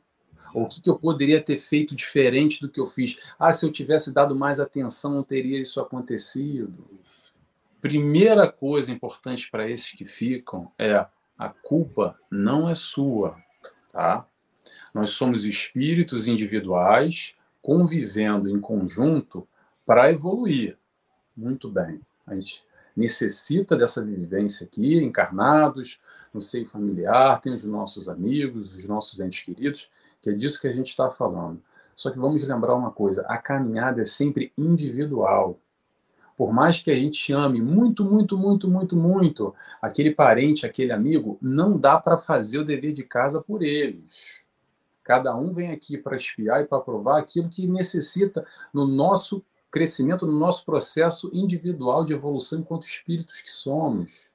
[0.54, 3.18] Ou o que, que eu poderia ter feito diferente do que eu fiz?
[3.38, 6.86] Ah, se eu tivesse dado mais atenção, não teria isso acontecido.
[7.80, 11.06] Primeira coisa importante para esses que ficam é
[11.38, 13.38] a culpa não é sua,
[13.92, 14.26] tá?
[14.94, 19.48] Nós somos espíritos individuais convivendo em conjunto
[19.86, 20.78] para evoluir.
[21.36, 22.00] Muito bem.
[22.26, 22.64] A gente
[22.96, 26.00] necessita dessa vivência aqui, encarnados,
[26.34, 29.90] no seio familiar, tem os nossos amigos, os nossos entes queridos,
[30.22, 31.62] que é disso que a gente está falando.
[31.96, 35.60] Só que vamos lembrar uma coisa: a caminhada é sempre individual.
[36.36, 41.38] Por mais que a gente ame muito, muito, muito, muito, muito aquele parente, aquele amigo,
[41.40, 44.42] não dá para fazer o dever de casa por eles.
[45.04, 50.28] Cada um vem aqui para espiar e para provar aquilo que necessita no nosso crescimento,
[50.28, 54.28] no nosso processo individual de evolução enquanto espíritos que somos.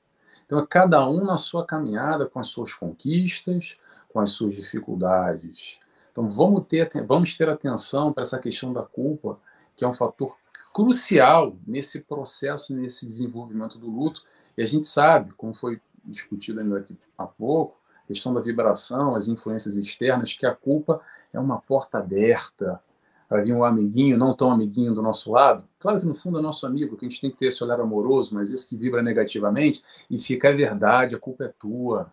[0.45, 3.77] Então, é cada um na sua caminhada, com as suas conquistas,
[4.09, 5.79] com as suas dificuldades.
[6.11, 9.39] Então, vamos ter, vamos ter atenção para essa questão da culpa,
[9.77, 10.37] que é um fator
[10.75, 14.21] crucial nesse processo, nesse desenvolvimento do luto.
[14.57, 19.15] E a gente sabe, como foi discutido ainda aqui há pouco, a questão da vibração,
[19.15, 21.01] as influências externas, que a culpa
[21.33, 22.83] é uma porta aberta
[23.29, 25.65] para vir um amiguinho, não tão amiguinho do nosso lado.
[25.79, 27.81] Claro que no fundo é nosso amigo, que a gente tem que ter esse olhar
[27.81, 32.11] amoroso, mas esse que vibra negativamente e fica a verdade, a culpa é tua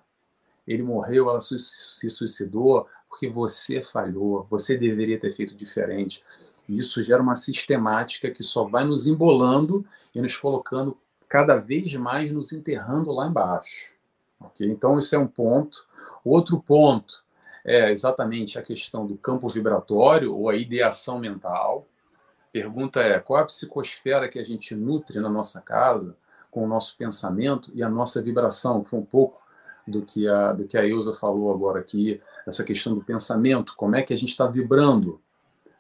[0.68, 1.58] ele morreu, ela se
[2.10, 6.24] suicidou porque você falhou, você deveria ter feito diferente.
[6.68, 10.98] E isso gera uma sistemática que só vai nos embolando e nos colocando
[11.30, 13.94] cada vez mais nos enterrando lá embaixo.
[14.40, 14.68] Okay?
[14.68, 15.86] Então, esse é um ponto.
[16.24, 17.24] Outro ponto
[17.66, 21.88] é exatamente a questão do campo vibratório ou a ideação mental.
[22.52, 26.16] Pergunta é: qual é a psicosfera que a gente nutre na nossa casa
[26.52, 28.86] com o nosso pensamento e a nossa vibração?
[28.86, 29.42] Foi um pouco
[29.88, 33.96] do que a, do que a Ilza falou agora aqui, essa questão do pensamento, como
[33.96, 35.20] é que a gente está vibrando.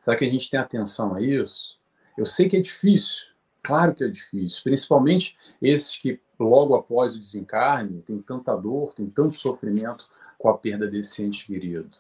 [0.02, 1.78] Será que a gente tem atenção a isso?
[2.18, 3.28] Eu sei que é difícil,
[3.64, 9.08] claro que é difícil, principalmente esses que logo após o desencarne tem tanta dor, tem
[9.08, 10.08] tanto sofrimento
[10.38, 11.92] com a perda desse ente querido.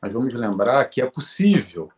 [0.00, 1.90] Mas vamos lembrar que é possível,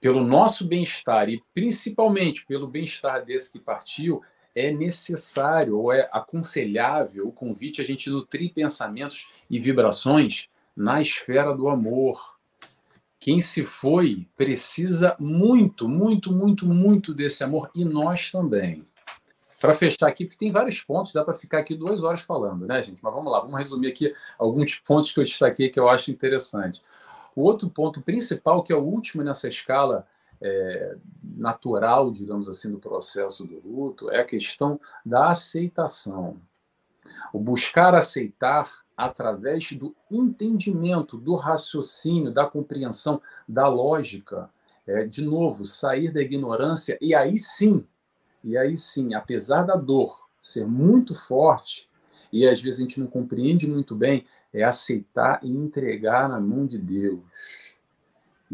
[0.00, 4.22] pelo nosso bem-estar e principalmente pelo bem-estar desse que partiu,
[4.54, 11.52] é necessário ou é aconselhável o convite a gente nutrir pensamentos e vibrações na esfera
[11.54, 12.38] do amor.
[13.18, 18.86] Quem se foi precisa muito, muito, muito, muito desse amor e nós também.
[19.64, 22.82] Para fechar aqui, porque tem vários pontos, dá para ficar aqui duas horas falando, né,
[22.82, 22.98] gente?
[23.02, 26.82] Mas vamos lá, vamos resumir aqui alguns pontos que eu destaquei que eu acho interessante.
[27.34, 30.06] O outro ponto principal, que é o último nessa escala
[30.38, 36.36] é, natural, digamos assim, do processo do luto é a questão da aceitação.
[37.32, 44.50] O buscar aceitar através do entendimento, do raciocínio, da compreensão, da lógica.
[44.86, 47.86] É, de novo, sair da ignorância e aí sim,
[48.44, 51.88] e aí sim, apesar da dor ser muito forte
[52.32, 56.66] e às vezes a gente não compreende muito bem, é aceitar e entregar na mão
[56.66, 57.74] de Deus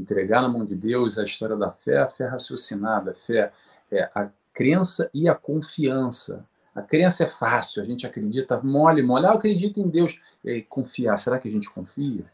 [0.00, 3.52] Entregar na mão de Deus a história da fé, a fé raciocinada, a fé
[3.90, 6.46] é a crença e a confiança.
[6.74, 9.26] A crença é fácil, a gente acredita mole, mole.
[9.26, 10.20] Ah, em Deus.
[10.44, 12.24] E confiar, será que a gente confia?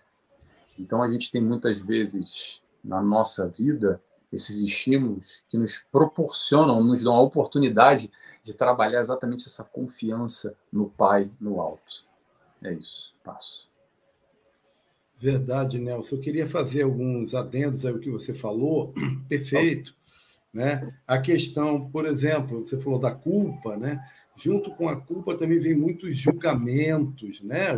[0.79, 4.01] Então, a gente tem muitas vezes na nossa vida
[4.37, 8.11] esses estímulos que nos proporcionam, nos dão a oportunidade
[8.43, 12.05] de trabalhar exatamente essa confiança no Pai no alto.
[12.63, 13.67] É isso, passo.
[15.19, 16.17] Verdade, Nelson.
[16.17, 18.93] Eu queria fazer alguns adendos ao que você falou.
[19.29, 19.95] Perfeito.
[20.53, 20.89] Né?
[21.07, 24.01] A questão, por exemplo, você falou da culpa, né?
[24.37, 27.69] Junto com a culpa também vem muitos julgamentos, né?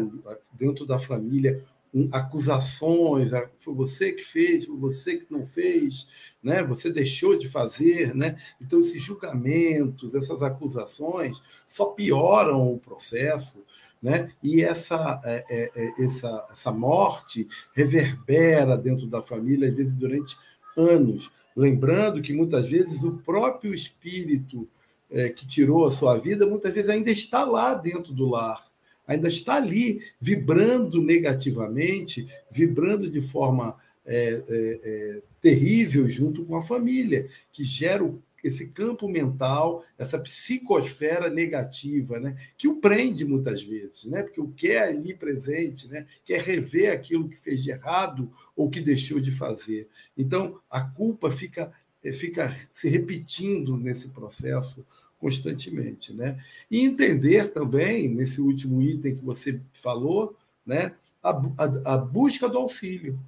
[0.53, 1.65] Dentro da família,
[2.13, 6.07] acusações, ah, foi você que fez, foi você que não fez,
[6.43, 6.63] né?
[6.65, 8.37] Você deixou de fazer, né?
[8.61, 13.63] Então esses julgamentos, essas acusações só pioram o processo,
[14.03, 14.31] né?
[14.43, 20.37] E essa, é, é, é, essa, essa morte reverbera dentro da família, às vezes durante
[20.77, 21.31] anos.
[21.57, 24.69] Lembrando que muitas vezes o próprio espírito
[25.11, 28.68] é, que tirou a sua vida, muitas vezes ainda está lá dentro do lar,
[29.09, 36.63] ainda está ali vibrando negativamente, vibrando de forma é, é, é terrível junto com a
[36.63, 38.05] família, que gera
[38.43, 42.37] esse campo mental, essa psicosfera negativa, né?
[42.57, 44.23] que o prende muitas vezes, né?
[44.23, 46.07] porque o que é ali presente, né?
[46.25, 49.89] quer rever aquilo que fez de errado ou que deixou de fazer.
[50.17, 51.73] Então, a culpa fica,
[52.05, 54.87] eh, fica se repetindo nesse processo
[55.21, 56.13] constantemente.
[56.13, 56.39] Né?
[56.71, 60.37] E entender também, nesse último item que você falou,
[60.67, 60.95] né?
[61.23, 63.19] a, a, a busca do auxílio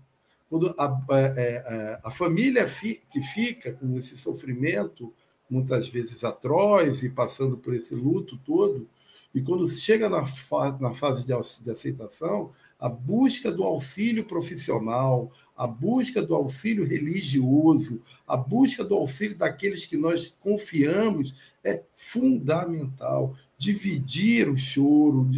[0.51, 5.13] quando a, a, é, é, a família fi, que fica com esse sofrimento,
[5.49, 8.89] muitas vezes atroz, e passando por esse luto todo,
[9.33, 12.51] e quando chega na, fa, na fase de, de aceitação,
[12.81, 15.31] a busca do auxílio profissional,
[15.61, 23.37] a busca do auxílio religioso, a busca do auxílio daqueles que nós confiamos é fundamental.
[23.59, 25.29] Dividir o choro,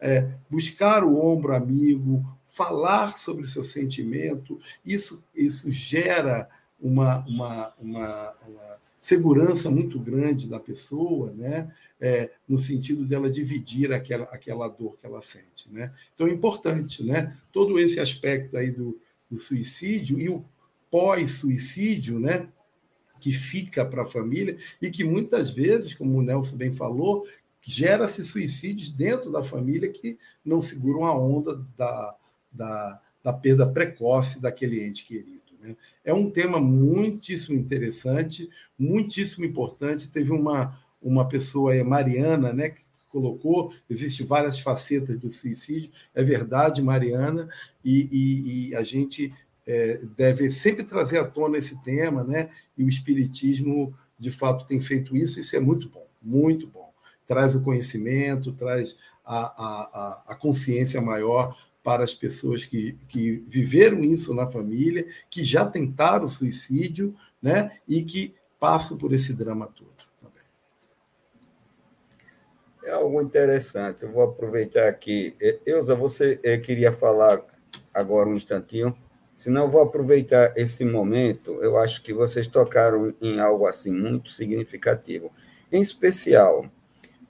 [0.00, 6.48] é, é, buscar o ombro amigo, falar sobre o seu sentimento, isso, isso gera
[6.80, 11.70] uma, uma, uma, uma segurança muito grande da pessoa, né?
[12.00, 15.68] É, no sentido dela dividir aquela, aquela dor que ela sente.
[15.68, 15.92] Né?
[16.14, 17.36] Então é importante, né?
[17.52, 18.96] todo esse aspecto aí do,
[19.30, 20.44] do suicídio e o
[20.90, 22.48] pós-suicídio, né?
[23.20, 27.26] que fica para a família e que muitas vezes, como o Nelson bem falou,
[27.60, 32.16] gera-se suicídios dentro da família que não seguram a onda da,
[32.50, 35.42] da, da perda precoce daquele ente querido.
[35.60, 35.76] Né?
[36.04, 38.48] É um tema muitíssimo interessante,
[38.78, 40.08] muitíssimo importante.
[40.08, 46.82] Teve uma, uma pessoa Mariana, né, que colocou, existem várias facetas do suicídio, é verdade,
[46.82, 47.48] Mariana,
[47.84, 49.32] e, e, e a gente
[49.66, 52.50] é, deve sempre trazer à tona esse tema, né?
[52.76, 56.92] e o Espiritismo, de fato, tem feito isso, isso é muito bom, muito bom.
[57.26, 64.02] Traz o conhecimento, traz a, a, a consciência maior para as pessoas que, que viveram
[64.02, 69.94] isso na família, que já tentaram suicídio né, e que passam por esse drama todo.
[70.20, 70.42] Também.
[72.88, 74.02] É algo interessante.
[74.02, 75.34] Eu vou aproveitar aqui.
[75.66, 77.44] Eusa, você eh, queria falar
[77.92, 78.96] agora um instantinho?
[79.36, 81.62] Senão, eu vou aproveitar esse momento.
[81.62, 85.30] Eu acho que vocês tocaram em algo assim muito significativo.
[85.70, 86.64] Em especial,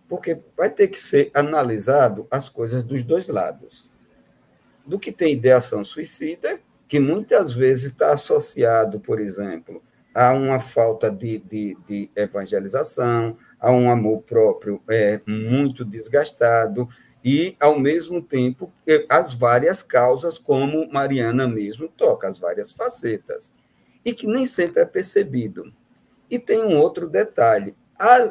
[0.08, 3.92] porque vai ter que ser analisado as coisas dos dois lados
[4.86, 9.82] do que tem ideação suicida, que muitas vezes está associado, por exemplo,
[10.14, 16.88] a uma falta de, de, de evangelização, a um amor próprio é, muito desgastado,
[17.24, 18.72] e, ao mesmo tempo,
[19.08, 23.52] as várias causas, como Mariana mesmo toca, as várias facetas,
[24.04, 25.72] e que nem sempre é percebido.
[26.30, 28.30] E tem um outro detalhe: as,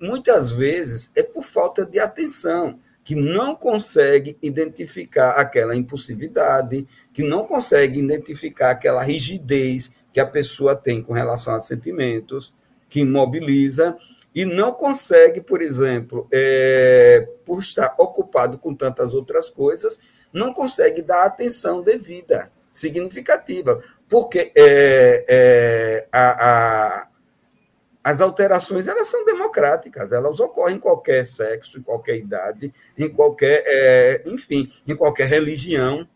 [0.00, 7.44] muitas vezes é por falta de atenção que não consegue identificar aquela impulsividade, que não
[7.44, 12.54] consegue identificar aquela rigidez que a pessoa tem com relação a sentimentos,
[12.88, 13.94] que imobiliza,
[14.34, 20.00] e não consegue, por exemplo, é, por estar ocupado com tantas outras coisas,
[20.32, 27.08] não consegue dar atenção devida, significativa, porque é, é, a, a
[28.02, 34.22] as alterações elas são democráticas, elas ocorrem em qualquer sexo, em qualquer idade, em qualquer,
[34.26, 36.06] enfim, em qualquer religião,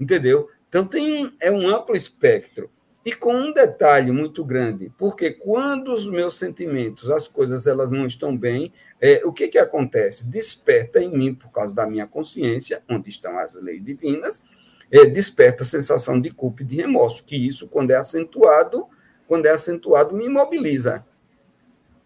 [0.00, 0.48] entendeu?
[0.68, 2.68] Então tem é um amplo espectro
[3.04, 8.06] e com um detalhe muito grande, porque quando os meus sentimentos, as coisas elas não
[8.06, 10.24] estão bem, é, o que que acontece?
[10.24, 14.42] Desperta em mim por causa da minha consciência, onde estão as leis divinas,
[14.90, 18.86] é, desperta a sensação de culpa e de remorso, que isso, quando é acentuado,
[19.26, 21.04] quando é acentuado, me imobiliza.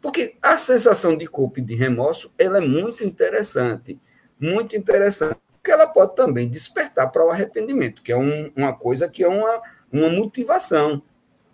[0.01, 4.01] Porque a sensação de culpa e de remorso, ela é muito interessante,
[4.40, 9.09] muito interessante, porque ela pode também despertar para o arrependimento, que é um, uma coisa
[9.09, 9.60] que é uma,
[9.93, 11.03] uma motivação,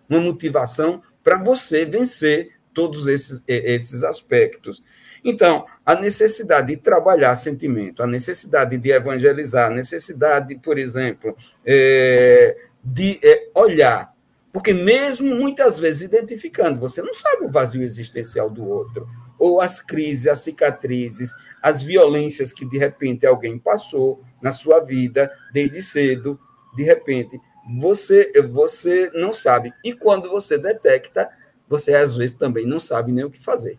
[0.08, 4.82] uma motivação para você vencer todos esses, esses aspectos.
[5.24, 12.56] Então, a necessidade de trabalhar sentimento, a necessidade de evangelizar, a necessidade, por exemplo, é,
[12.82, 14.12] de é, olhar.
[14.52, 19.80] Porque, mesmo muitas vezes identificando, você não sabe o vazio existencial do outro, ou as
[19.80, 21.32] crises, as cicatrizes,
[21.62, 26.38] as violências que de repente alguém passou na sua vida desde cedo,
[26.76, 27.40] de repente,
[27.78, 29.72] você, você não sabe.
[29.84, 31.30] E quando você detecta,
[31.68, 33.78] você às vezes também não sabe nem o que fazer.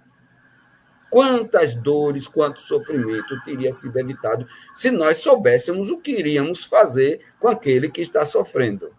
[1.12, 7.48] Quantas dores, quanto sofrimento teria sido evitado se nós soubéssemos o que iríamos fazer com
[7.48, 8.92] aquele que está sofrendo.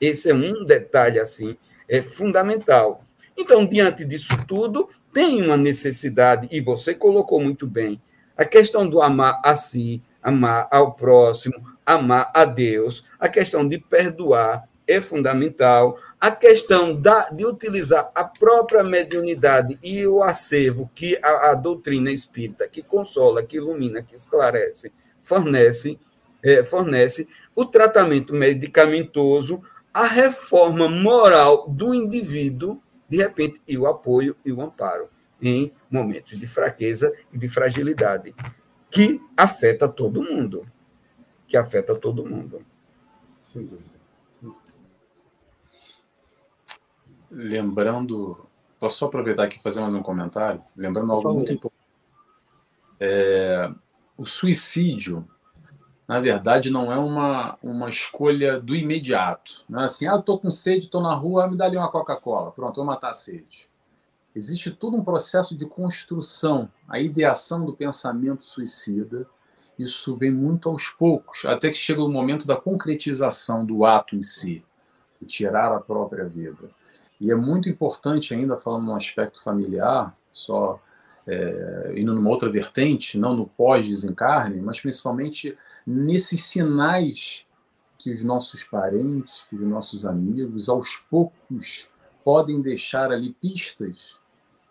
[0.00, 1.56] Esse é um detalhe assim,
[1.88, 3.04] é fundamental.
[3.36, 8.00] Então, diante disso tudo, tem uma necessidade, e você colocou muito bem,
[8.36, 13.78] a questão do amar a si, amar ao próximo, amar a Deus, a questão de
[13.78, 21.18] perdoar é fundamental, a questão da, de utilizar a própria mediunidade e o acervo que
[21.22, 24.92] a, a doutrina espírita, que consola, que ilumina, que esclarece,
[25.22, 25.98] fornece,
[26.42, 34.36] é, fornece o tratamento medicamentoso, a reforma moral do indivíduo, de repente, e o apoio
[34.44, 35.08] e o amparo
[35.40, 38.34] em momentos de fraqueza e de fragilidade,
[38.90, 40.66] que afeta todo mundo.
[41.52, 42.64] Que afeta todo mundo.
[43.38, 44.00] Sem dúvida.
[47.30, 48.46] lembrando,
[48.80, 50.58] posso só aproveitar aqui e fazer mais um comentário?
[50.74, 51.84] Lembrando algo muito importante.
[52.98, 53.70] É,
[54.16, 55.28] o suicídio,
[56.08, 59.62] na verdade, não é uma, uma escolha do imediato.
[59.68, 62.50] Não é assim, ah, estou com sede, estou na rua, me dá ali uma Coca-Cola,
[62.50, 63.68] pronto, vou matar a sede.
[64.34, 69.26] Existe todo um processo de construção, a ideação do pensamento suicida.
[69.82, 74.22] Isso vem muito aos poucos, até que chega o momento da concretização do ato em
[74.22, 74.64] si,
[75.20, 76.70] de tirar a própria vida.
[77.20, 80.80] E é muito importante ainda, falando no aspecto familiar, só
[81.26, 85.56] é, indo numa outra vertente, não no pós-desencarne, mas principalmente
[85.86, 87.46] nesses sinais
[87.98, 91.88] que os nossos parentes, que os nossos amigos, aos poucos,
[92.24, 94.20] podem deixar ali pistas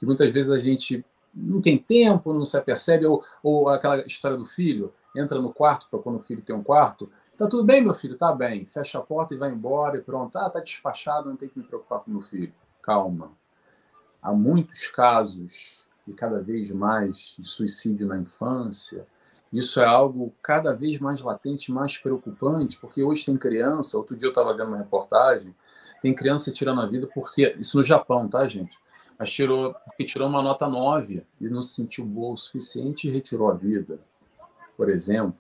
[0.02, 4.36] que muitas vezes a gente não tem tempo, não se apercebe, ou, ou aquela história
[4.36, 7.10] do filho, entra no quarto para quando o filho tem um quarto,
[7.42, 8.16] Tá tudo bem, meu filho?
[8.16, 8.68] Tá bem.
[8.68, 10.38] Fecha a porta e vai embora e pronto.
[10.38, 12.54] Ah, tá despachado, não tem que me preocupar com meu filho.
[12.84, 13.32] Calma.
[14.22, 19.08] Há muitos casos, e cada vez mais, de suicídio na infância.
[19.52, 24.28] Isso é algo cada vez mais latente, mais preocupante, porque hoje tem criança, outro dia
[24.28, 25.56] eu estava vendo uma reportagem,
[26.00, 28.78] tem criança tirando a vida porque, isso no Japão, tá, gente?
[29.18, 33.12] Mas tirou, porque tirou uma nota 9 e não se sentiu boa o suficiente e
[33.12, 34.00] retirou a vida,
[34.82, 35.36] por exemplo.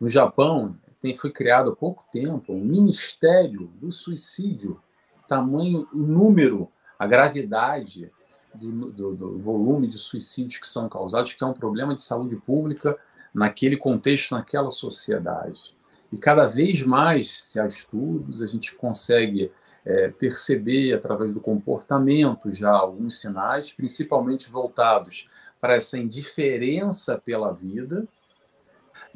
[0.00, 4.82] No Japão, tem, foi criado há pouco tempo um Ministério do Suicídio,
[5.28, 6.68] tamanho, o número,
[6.98, 8.10] a gravidade
[8.52, 12.34] do, do, do, volume de suicídios que são causados, que é um problema de saúde
[12.34, 12.98] pública
[13.32, 15.76] naquele contexto, naquela sociedade.
[16.12, 19.52] E cada vez mais, se há estudos, a gente consegue
[19.84, 25.28] é, perceber através do comportamento já alguns sinais, principalmente voltados
[25.60, 28.08] para essa indiferença pela vida,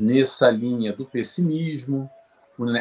[0.01, 2.11] nessa linha do pessimismo,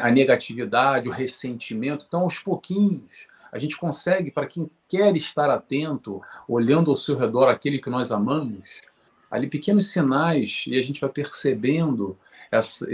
[0.01, 2.05] a negatividade, o ressentimento.
[2.07, 7.49] Então, aos pouquinhos, a gente consegue, para quem quer estar atento, olhando ao seu redor
[7.49, 8.81] aquele que nós amamos,
[9.29, 12.17] ali pequenos sinais, e a gente vai percebendo
[12.51, 12.87] essa,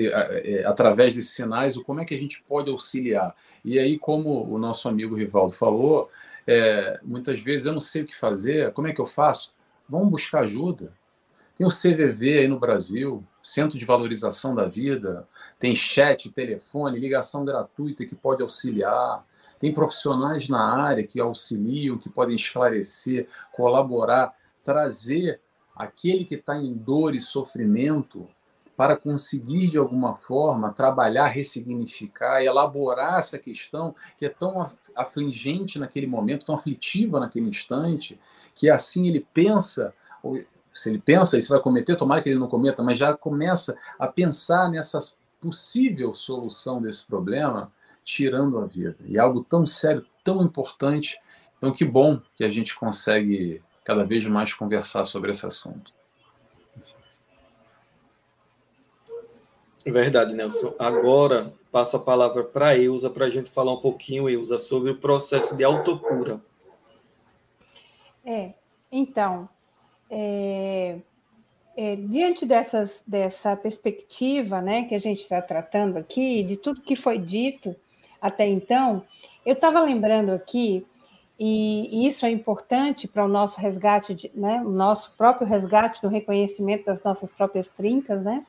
[0.65, 3.35] através desses sinais o como é que a gente pode auxiliar.
[3.64, 6.10] E aí, como o nosso amigo Rivaldo falou,
[6.47, 9.53] é, muitas vezes eu não sei o que fazer, como é que eu faço?
[9.88, 10.91] Vamos buscar ajuda.
[11.57, 15.27] Tem o CVV aí no Brasil, Centro de Valorização da Vida,
[15.59, 19.23] tem chat, telefone, ligação gratuita que pode auxiliar,
[19.59, 25.39] tem profissionais na área que auxiliam, que podem esclarecer, colaborar, trazer
[25.76, 28.27] aquele que está em dor e sofrimento
[28.76, 36.07] para conseguir, de alguma forma, trabalhar, ressignificar, elaborar essa questão que é tão afligente naquele
[36.07, 38.19] momento, tão aflitiva naquele instante,
[38.55, 39.93] que assim ele pensa
[40.76, 44.07] se ele pensa isso vai cometer, tomara que ele não cometa, mas já começa a
[44.07, 44.99] pensar nessa
[45.39, 47.72] possível solução desse problema,
[48.03, 48.97] tirando a vida.
[49.06, 51.18] E é algo tão sério, tão importante.
[51.57, 55.93] Então, que bom que a gente consegue cada vez mais conversar sobre esse assunto.
[59.85, 60.73] Verdade, Nelson.
[60.77, 64.91] Agora passo a palavra para a Eusa para a gente falar um pouquinho, Eusa, sobre
[64.91, 66.41] o processo de autocura.
[68.26, 68.56] É,
[68.91, 69.47] então,
[70.17, 70.97] é,
[71.75, 76.95] é, diante dessas, dessa perspectiva né, que a gente está tratando aqui, de tudo que
[76.95, 77.75] foi dito
[78.21, 79.03] até então,
[79.45, 80.85] eu estava lembrando aqui,
[81.37, 86.01] e, e, isso é importante para o nosso resgate, de, né, o nosso próprio resgate
[86.01, 88.45] do reconhecimento das nossas próprias trincas, né?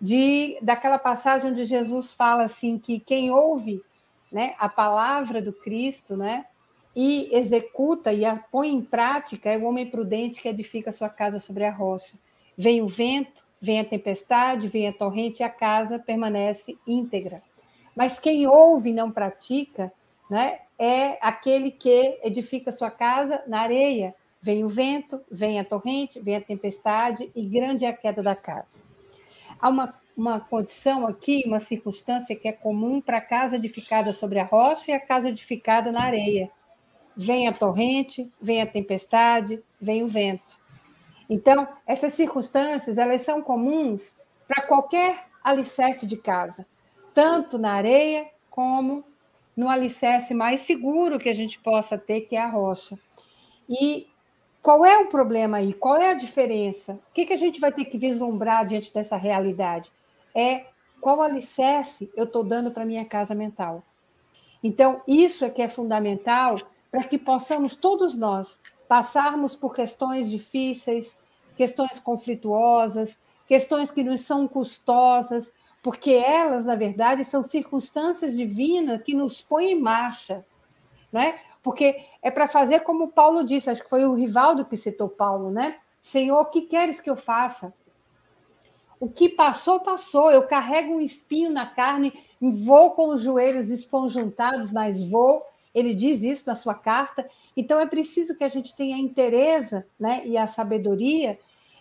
[0.00, 3.80] de daquela passagem onde Jesus fala assim que quem ouve
[4.32, 6.44] né, a palavra do Cristo, né,
[6.94, 11.38] e executa e a põe em prática é o homem prudente que edifica sua casa
[11.38, 12.14] sobre a rocha.
[12.56, 17.40] Vem o vento, vem a tempestade, vem a torrente e a casa permanece íntegra.
[17.96, 19.92] Mas quem ouve e não pratica,
[20.28, 24.14] né, é aquele que edifica sua casa na areia.
[24.40, 28.34] Vem o vento, vem a torrente, vem a tempestade e grande é a queda da
[28.34, 28.82] casa.
[29.60, 34.40] Há uma, uma condição aqui, uma circunstância que é comum para a casa edificada sobre
[34.40, 36.50] a rocha e a casa edificada na areia.
[37.16, 40.60] Vem a torrente, vem a tempestade, vem o vento.
[41.28, 44.16] Então, essas circunstâncias, elas são comuns
[44.46, 46.66] para qualquer alicerce de casa,
[47.14, 49.04] tanto na areia como
[49.56, 52.98] no alicerce mais seguro que a gente possa ter, que é a rocha.
[53.68, 54.06] E
[54.62, 55.74] qual é o problema aí?
[55.74, 56.92] Qual é a diferença?
[56.92, 59.90] O que, que a gente vai ter que vislumbrar diante dessa realidade?
[60.34, 60.66] É
[61.00, 63.82] qual alicerce eu estou dando para minha casa mental.
[64.62, 66.56] Então, isso é que é fundamental
[66.92, 71.18] para que possamos, todos nós, passarmos por questões difíceis,
[71.56, 75.50] questões conflituosas, questões que nos são custosas,
[75.82, 80.44] porque elas, na verdade, são circunstâncias divinas que nos põem em marcha.
[81.10, 81.40] Né?
[81.62, 85.50] Porque é para fazer como Paulo disse, acho que foi o Rivaldo que citou Paulo,
[85.50, 85.78] né?
[86.02, 87.72] Senhor, o que queres que eu faça?
[89.00, 90.30] O que passou, passou.
[90.30, 95.44] Eu carrego um espinho na carne, vou com os joelhos desconjuntados, mas vou.
[95.74, 97.28] Ele diz isso na sua carta.
[97.56, 101.38] Então é preciso que a gente tenha a interesa né, e a sabedoria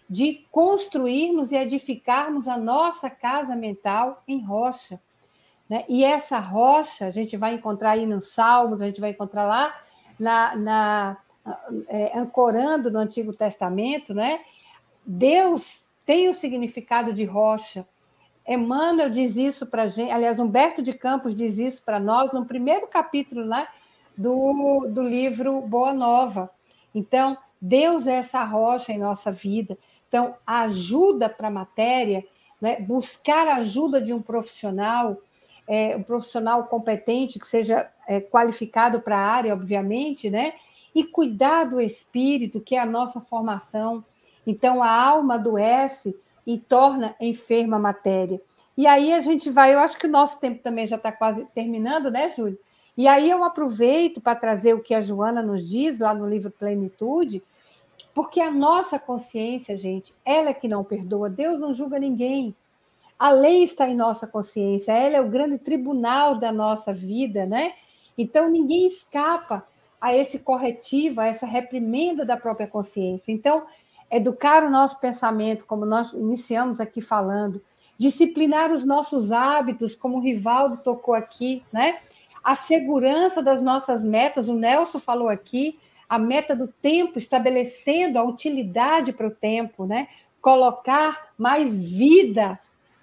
[0.10, 5.00] de construirmos e edificarmos a nossa casa mental em rocha.
[5.70, 5.86] Né?
[5.88, 9.74] E essa rocha, a gente vai encontrar aí nos Salmos, a gente vai encontrar lá
[10.20, 11.18] na, na
[11.88, 14.42] é, ancorando no Antigo Testamento, né?
[15.06, 17.88] Deus tem o significado de rocha.
[18.48, 22.46] Emmanuel diz isso para a gente, aliás, Humberto de Campos diz isso para nós no
[22.46, 23.68] primeiro capítulo né,
[24.18, 26.50] do, do livro Boa Nova.
[26.94, 29.78] Então, Deus é essa rocha em nossa vida.
[30.08, 32.26] Então, ajuda para a matéria,
[32.60, 35.18] né, buscar a ajuda de um profissional,
[35.68, 40.54] é, um profissional competente, que seja é, qualificado para a área, obviamente, né?
[40.94, 44.04] E cuidar do espírito, que é a nossa formação.
[44.46, 48.42] Então, a alma adoece e torna enferma a matéria.
[48.76, 51.46] E aí a gente vai, eu acho que o nosso tempo também já está quase
[51.54, 52.58] terminando, né, Júlio?
[52.98, 56.52] E aí eu aproveito para trazer o que a Joana nos diz lá no livro
[56.52, 57.42] Plenitude,
[58.14, 61.30] porque a nossa consciência, gente, ela é que não perdoa.
[61.30, 62.54] Deus não julga ninguém.
[63.18, 67.74] A lei está em nossa consciência, ela é o grande tribunal da nossa vida, né?
[68.18, 69.66] Então ninguém escapa
[70.02, 73.32] a esse corretivo, a essa reprimenda da própria consciência.
[73.32, 73.68] Então,
[74.10, 77.62] educar o nosso pensamento, como nós iniciamos aqui falando,
[77.98, 82.00] disciplinar os nossos hábitos, como o Rivaldo tocou aqui, né?
[82.44, 88.24] A segurança das nossas metas, o Nelson falou aqui, a meta do tempo, estabelecendo a
[88.24, 90.08] utilidade para o tempo, né?
[90.42, 92.60] Colocar mais vida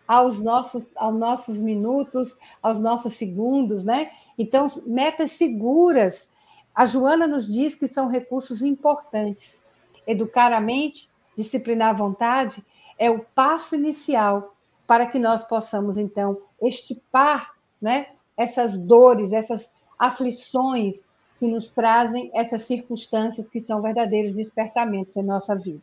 [0.07, 4.11] aos nossos, aos nossos minutos, aos nossos segundos, né?
[4.37, 6.29] Então, metas seguras.
[6.75, 9.63] A Joana nos diz que são recursos importantes.
[10.07, 12.65] Educar a mente, disciplinar a vontade,
[12.99, 14.55] é o passo inicial
[14.87, 18.09] para que nós possamos, então, estipar né,
[18.39, 21.09] essas dores, essas aflições
[21.39, 25.83] que nos trazem essas circunstâncias que são verdadeiros despertamentos em nossa vida.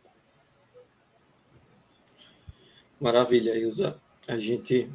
[3.00, 4.90] Maravilha, Ilza a gente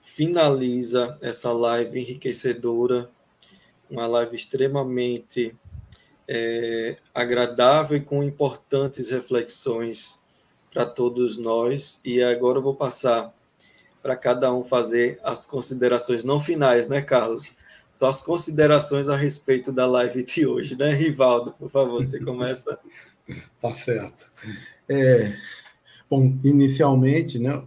[0.00, 3.08] finaliza essa live enriquecedora,
[3.88, 5.56] uma live extremamente
[6.26, 10.20] é, agradável e com importantes reflexões
[10.72, 12.00] para todos nós.
[12.04, 13.32] E agora eu vou passar
[14.02, 17.54] para cada um fazer as considerações não finais, né, Carlos?
[17.94, 21.52] Só as considerações a respeito da live de hoje, né, Rivaldo?
[21.52, 22.78] Por favor, você começa.
[23.60, 24.32] tá certo.
[24.88, 25.36] É,
[26.10, 27.62] bom, inicialmente, né,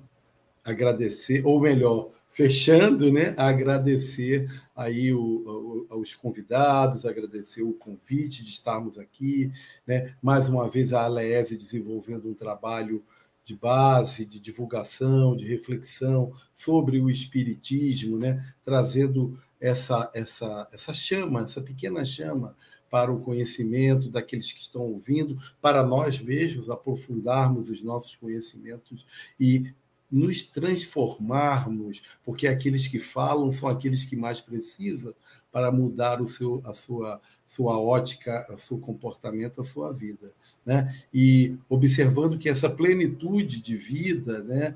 [0.64, 8.50] agradecer, ou melhor, fechando, né, agradecer aí o, o, os convidados, agradecer o convite de
[8.50, 9.52] estarmos aqui,
[9.88, 13.02] né, mais uma vez a Alese desenvolvendo um trabalho
[13.46, 18.44] de base, de divulgação, de reflexão sobre o Espiritismo, né?
[18.64, 22.56] trazendo essa, essa, essa chama, essa pequena chama
[22.90, 29.06] para o conhecimento daqueles que estão ouvindo, para nós mesmos aprofundarmos os nossos conhecimentos
[29.40, 29.72] e
[30.12, 35.14] nos transformarmos, porque aqueles que falam são aqueles que mais precisam
[35.52, 40.32] para mudar o seu, a sua, sua ótica, o seu comportamento, a sua vida.
[40.66, 40.96] Né?
[41.14, 44.76] E observando que essa plenitude de vida, né,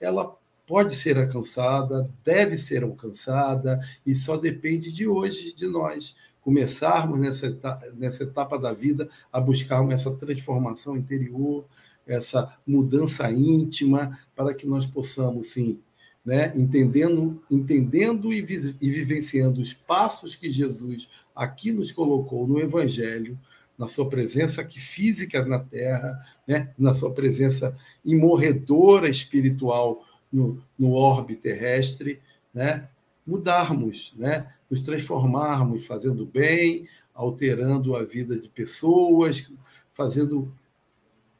[0.00, 0.36] ela
[0.66, 7.46] pode ser alcançada, deve ser alcançada, e só depende de hoje, de nós começarmos nessa
[7.46, 11.64] etapa, nessa etapa da vida a buscarmos essa transformação interior,
[12.06, 15.78] essa mudança íntima, para que nós possamos, sim,
[16.24, 22.60] né, entendendo, entendendo e, vi, e vivenciando os passos que Jesus aqui nos colocou no
[22.60, 23.38] Evangelho,
[23.78, 30.92] na sua presença aqui física na Terra, né, na sua presença imorredora espiritual no, no
[30.92, 32.20] orbe terrestre,
[32.52, 32.88] né,
[33.24, 39.50] mudarmos, né, nos transformarmos, fazendo bem, alterando a vida de pessoas,
[39.92, 40.52] fazendo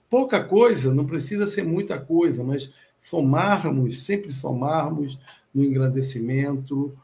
[0.09, 5.21] pouca coisa, não precisa ser muita coisa, mas somarmos, sempre somarmos
[5.53, 6.97] no engrandecimento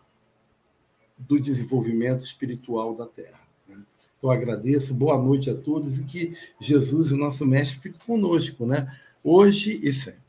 [1.19, 3.44] do desenvolvimento espiritual da Terra.
[4.25, 8.91] Então, agradeço, boa noite a todos e que Jesus, o nosso Mestre, fique conosco, né?
[9.23, 10.23] hoje e sempre.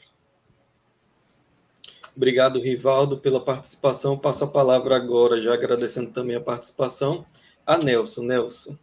[2.13, 4.17] Obrigado, Rivaldo, pela participação.
[4.17, 7.25] Passo a palavra agora, já agradecendo também a participação,
[7.65, 8.23] a Nelson.
[8.23, 8.77] Nelson.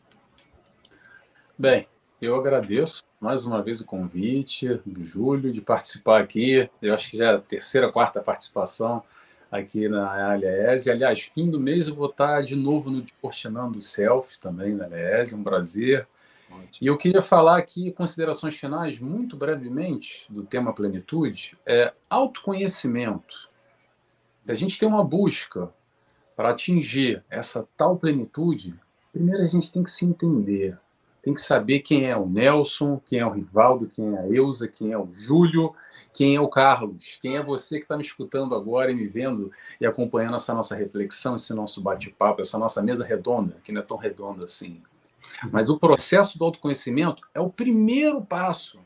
[1.58, 1.84] Bem,
[2.18, 6.70] eu agradeço mais uma vez o convite do Júlio de participar aqui.
[6.80, 9.02] Eu acho que já é a terceira, quarta participação
[9.52, 10.90] aqui na Aliese.
[10.90, 15.34] Aliás, fim do mês eu vou estar de novo no Descortinando Self também na Aliese.
[15.34, 16.08] Um prazer.
[16.80, 23.50] E eu queria falar aqui, considerações finais, muito brevemente, do tema plenitude, é autoconhecimento.
[24.44, 25.72] Se a gente tem uma busca
[26.36, 28.74] para atingir essa tal plenitude,
[29.12, 30.76] primeiro a gente tem que se entender,
[31.22, 34.68] tem que saber quem é o Nelson, quem é o Rivaldo, quem é a Eusa,
[34.68, 35.74] quem é o Júlio,
[36.12, 39.50] quem é o Carlos, quem é você que está me escutando agora e me vendo
[39.80, 43.84] e acompanhando essa nossa reflexão, esse nosso bate-papo, essa nossa mesa redonda, que não é
[43.84, 44.82] tão redonda assim.
[45.50, 48.78] Mas o processo do autoconhecimento é o primeiro passo.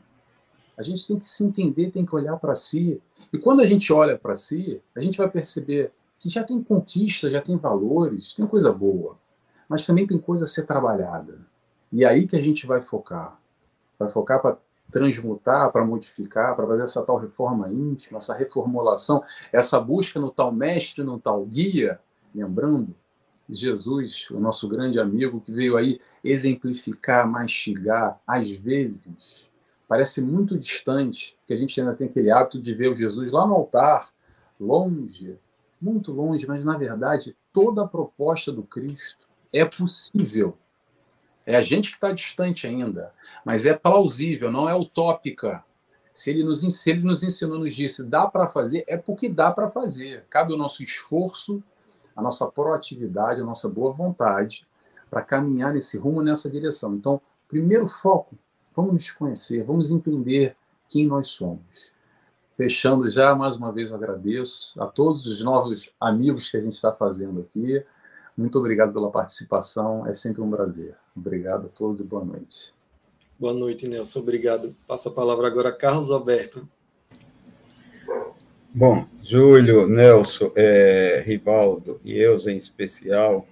[0.77, 3.01] A gente tem que se entender, tem que olhar para si.
[3.33, 7.29] E quando a gente olha para si, a gente vai perceber que já tem conquista,
[7.29, 9.17] já tem valores, tem coisa boa,
[9.67, 11.39] mas também tem coisa a ser trabalhada.
[11.91, 13.39] E é aí que a gente vai focar.
[13.97, 14.57] Vai focar para
[14.91, 20.51] transmutar, para modificar, para fazer essa tal reforma íntima, essa reformulação, essa busca no tal
[20.51, 21.99] mestre, no tal guia,
[22.33, 22.95] lembrando
[23.49, 29.47] Jesus, o nosso grande amigo que veio aí exemplificar, mastigar, às vezes
[29.87, 33.47] parece muito distante, que a gente ainda tem aquele hábito de ver o Jesus lá
[33.47, 34.11] no altar,
[34.59, 35.37] longe,
[35.81, 40.57] muito longe, mas na verdade toda a proposta do Cristo é possível.
[41.47, 43.11] É a gente que está distante ainda,
[43.43, 45.63] mas é plausível, não é utópica.
[46.13, 49.49] Se ele nos, se ele nos ensinou, nos disse, dá para fazer, é porque dá
[49.49, 50.25] para fazer.
[50.29, 51.63] Cabe o nosso esforço
[52.17, 54.67] a nossa proatividade, a nossa boa vontade
[55.07, 56.95] para caminhar nesse rumo, nessa direção.
[56.95, 58.35] Então, primeiro foco,
[58.75, 60.57] vamos nos conhecer, vamos entender
[60.89, 61.93] quem nós somos.
[62.57, 66.73] Fechando já, mais uma vez eu agradeço a todos os novos amigos que a gente
[66.73, 67.85] está fazendo aqui.
[68.35, 70.95] Muito obrigado pela participação, é sempre um prazer.
[71.17, 72.71] Obrigado a todos e boa noite.
[73.39, 74.19] Boa noite, Nelson.
[74.19, 74.75] Obrigado.
[74.87, 76.67] Passa a palavra agora a Carlos Alberto.
[78.73, 83.47] Bom, Júlio, Nelson, é, Rivaldo e eu em especial,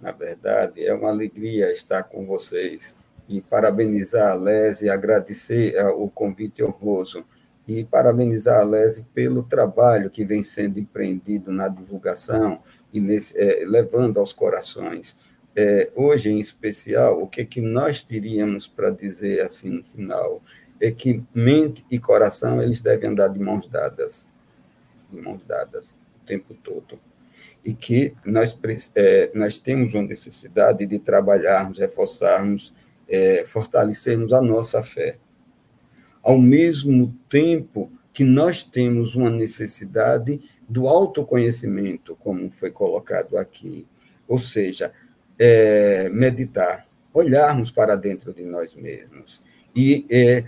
[0.00, 2.94] na verdade, é uma alegria estar com vocês
[3.26, 7.24] e parabenizar a Lese, agradecer é, o convite honroso
[7.66, 12.60] e parabenizar a Lese pelo trabalho que vem sendo empreendido na divulgação
[12.92, 15.16] e nesse, é, levando aos corações.
[15.60, 20.40] É, hoje, em especial, o que, que nós teríamos para dizer assim no final
[20.80, 24.28] é que mente e coração eles devem andar de mãos dadas
[25.10, 27.00] de mãos dadas o tempo todo.
[27.64, 28.56] E que nós,
[28.94, 32.72] é, nós temos uma necessidade de trabalharmos, reforçarmos,
[33.08, 35.18] é, fortalecermos a nossa fé.
[36.22, 43.88] Ao mesmo tempo que nós temos uma necessidade do autoconhecimento, como foi colocado aqui.
[44.28, 44.92] Ou seja,
[45.38, 49.40] é, meditar, olharmos para dentro de nós mesmos
[49.74, 50.44] e é,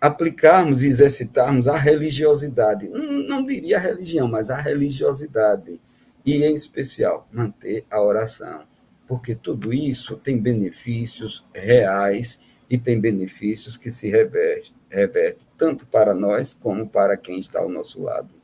[0.00, 2.88] aplicarmos e exercitarmos a religiosidade.
[2.88, 5.80] Não, diria a religião, mas a religiosidade.
[6.24, 8.62] E, em especial, manter a oração.
[9.06, 12.38] Porque tudo isso tem benefícios reais
[12.68, 17.68] e tem benefícios que se revertem reverte tanto para nós como para quem está ao
[17.68, 18.34] nosso lado.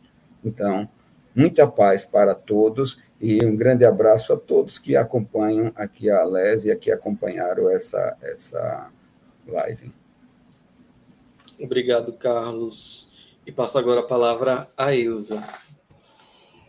[0.44, 0.88] Então,
[1.34, 6.76] muita paz para todos e um grande abraço a todos que acompanham aqui a Lésia,
[6.76, 8.90] que acompanharam essa, essa
[9.46, 9.92] live.
[11.60, 13.10] Obrigado, Carlos.
[13.46, 15.42] E passo agora a palavra a Ilza.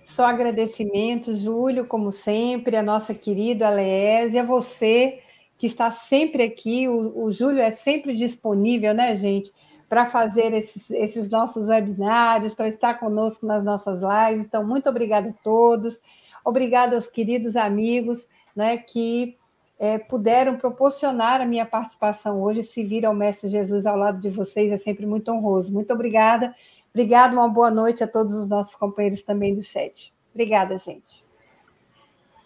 [0.05, 5.19] Só agradecimentos, Júlio, como sempre, a nossa querida Lésia, você
[5.57, 6.87] que está sempre aqui.
[6.87, 9.51] O, o Júlio é sempre disponível, né, gente,
[9.89, 14.45] para fazer esses, esses nossos webinários, para estar conosco nas nossas lives.
[14.45, 15.99] Então, muito obrigada a todos.
[16.47, 19.35] Obrigada aos queridos amigos né, que
[19.77, 22.63] é, puderam proporcionar a minha participação hoje.
[22.63, 25.73] Se vir ao Mestre Jesus ao lado de vocês é sempre muito honroso.
[25.73, 26.55] Muito obrigada.
[26.93, 30.13] Obrigada, uma boa noite a todos os nossos companheiros também do chat.
[30.33, 31.25] Obrigada, gente.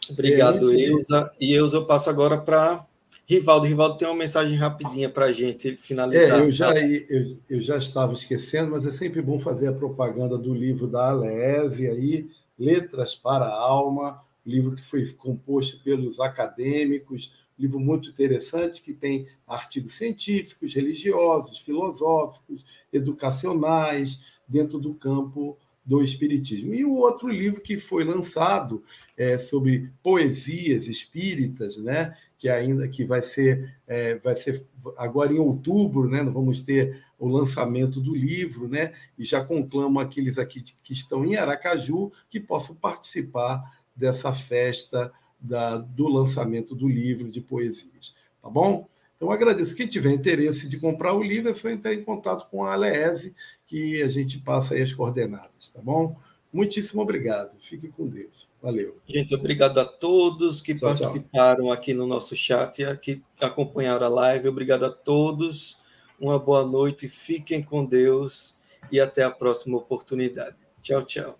[0.10, 1.32] Obrigado, Ilza.
[1.40, 2.84] E Ilza, eu passo agora para
[3.28, 6.40] Rivaldo, Rivaldo tem uma mensagem rapidinha para a gente finalizar.
[6.40, 10.40] É, eu já, eu, eu, já estava esquecendo, mas é sempre bom fazer a propaganda
[10.40, 12.28] do livro da Alese aí,
[12.62, 19.28] Letras para a Alma, livro que foi composto pelos acadêmicos, livro muito interessante que tem
[19.48, 22.64] artigos científicos, religiosos, filosóficos,
[22.94, 26.74] educacionais, dentro do campo do Espiritismo.
[26.74, 28.84] E o outro livro que foi lançado
[29.18, 32.16] é sobre poesias espíritas, né?
[32.38, 34.64] que ainda que vai ser, é, vai ser
[34.98, 36.24] agora em outubro, né?
[36.24, 38.94] vamos ter o lançamento do livro, né?
[39.18, 43.62] e já conclamo aqueles aqui que estão em Aracaju que possam participar
[43.96, 48.16] dessa festa da, do lançamento do livro de poesias.
[48.42, 48.88] Tá bom?
[49.16, 49.76] Então, agradeço.
[49.76, 53.36] Quem tiver interesse de comprar o livro, é só entrar em contato com a Aleese,
[53.68, 56.18] que a gente passa aí as coordenadas, tá bom?
[56.52, 57.56] Muitíssimo obrigado.
[57.60, 58.48] Fique com Deus.
[58.60, 58.98] Valeu.
[59.08, 61.72] Gente, obrigado a todos que tchau, participaram tchau.
[61.72, 64.48] aqui no nosso chat, que acompanharam a live.
[64.48, 65.80] Obrigado a todos.
[66.22, 67.10] Uma boa noite.
[67.10, 68.56] Fiquem com Deus
[68.92, 70.56] e até a próxima oportunidade.
[70.80, 71.40] Tchau, tchau.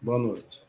[0.00, 0.65] Boa noite.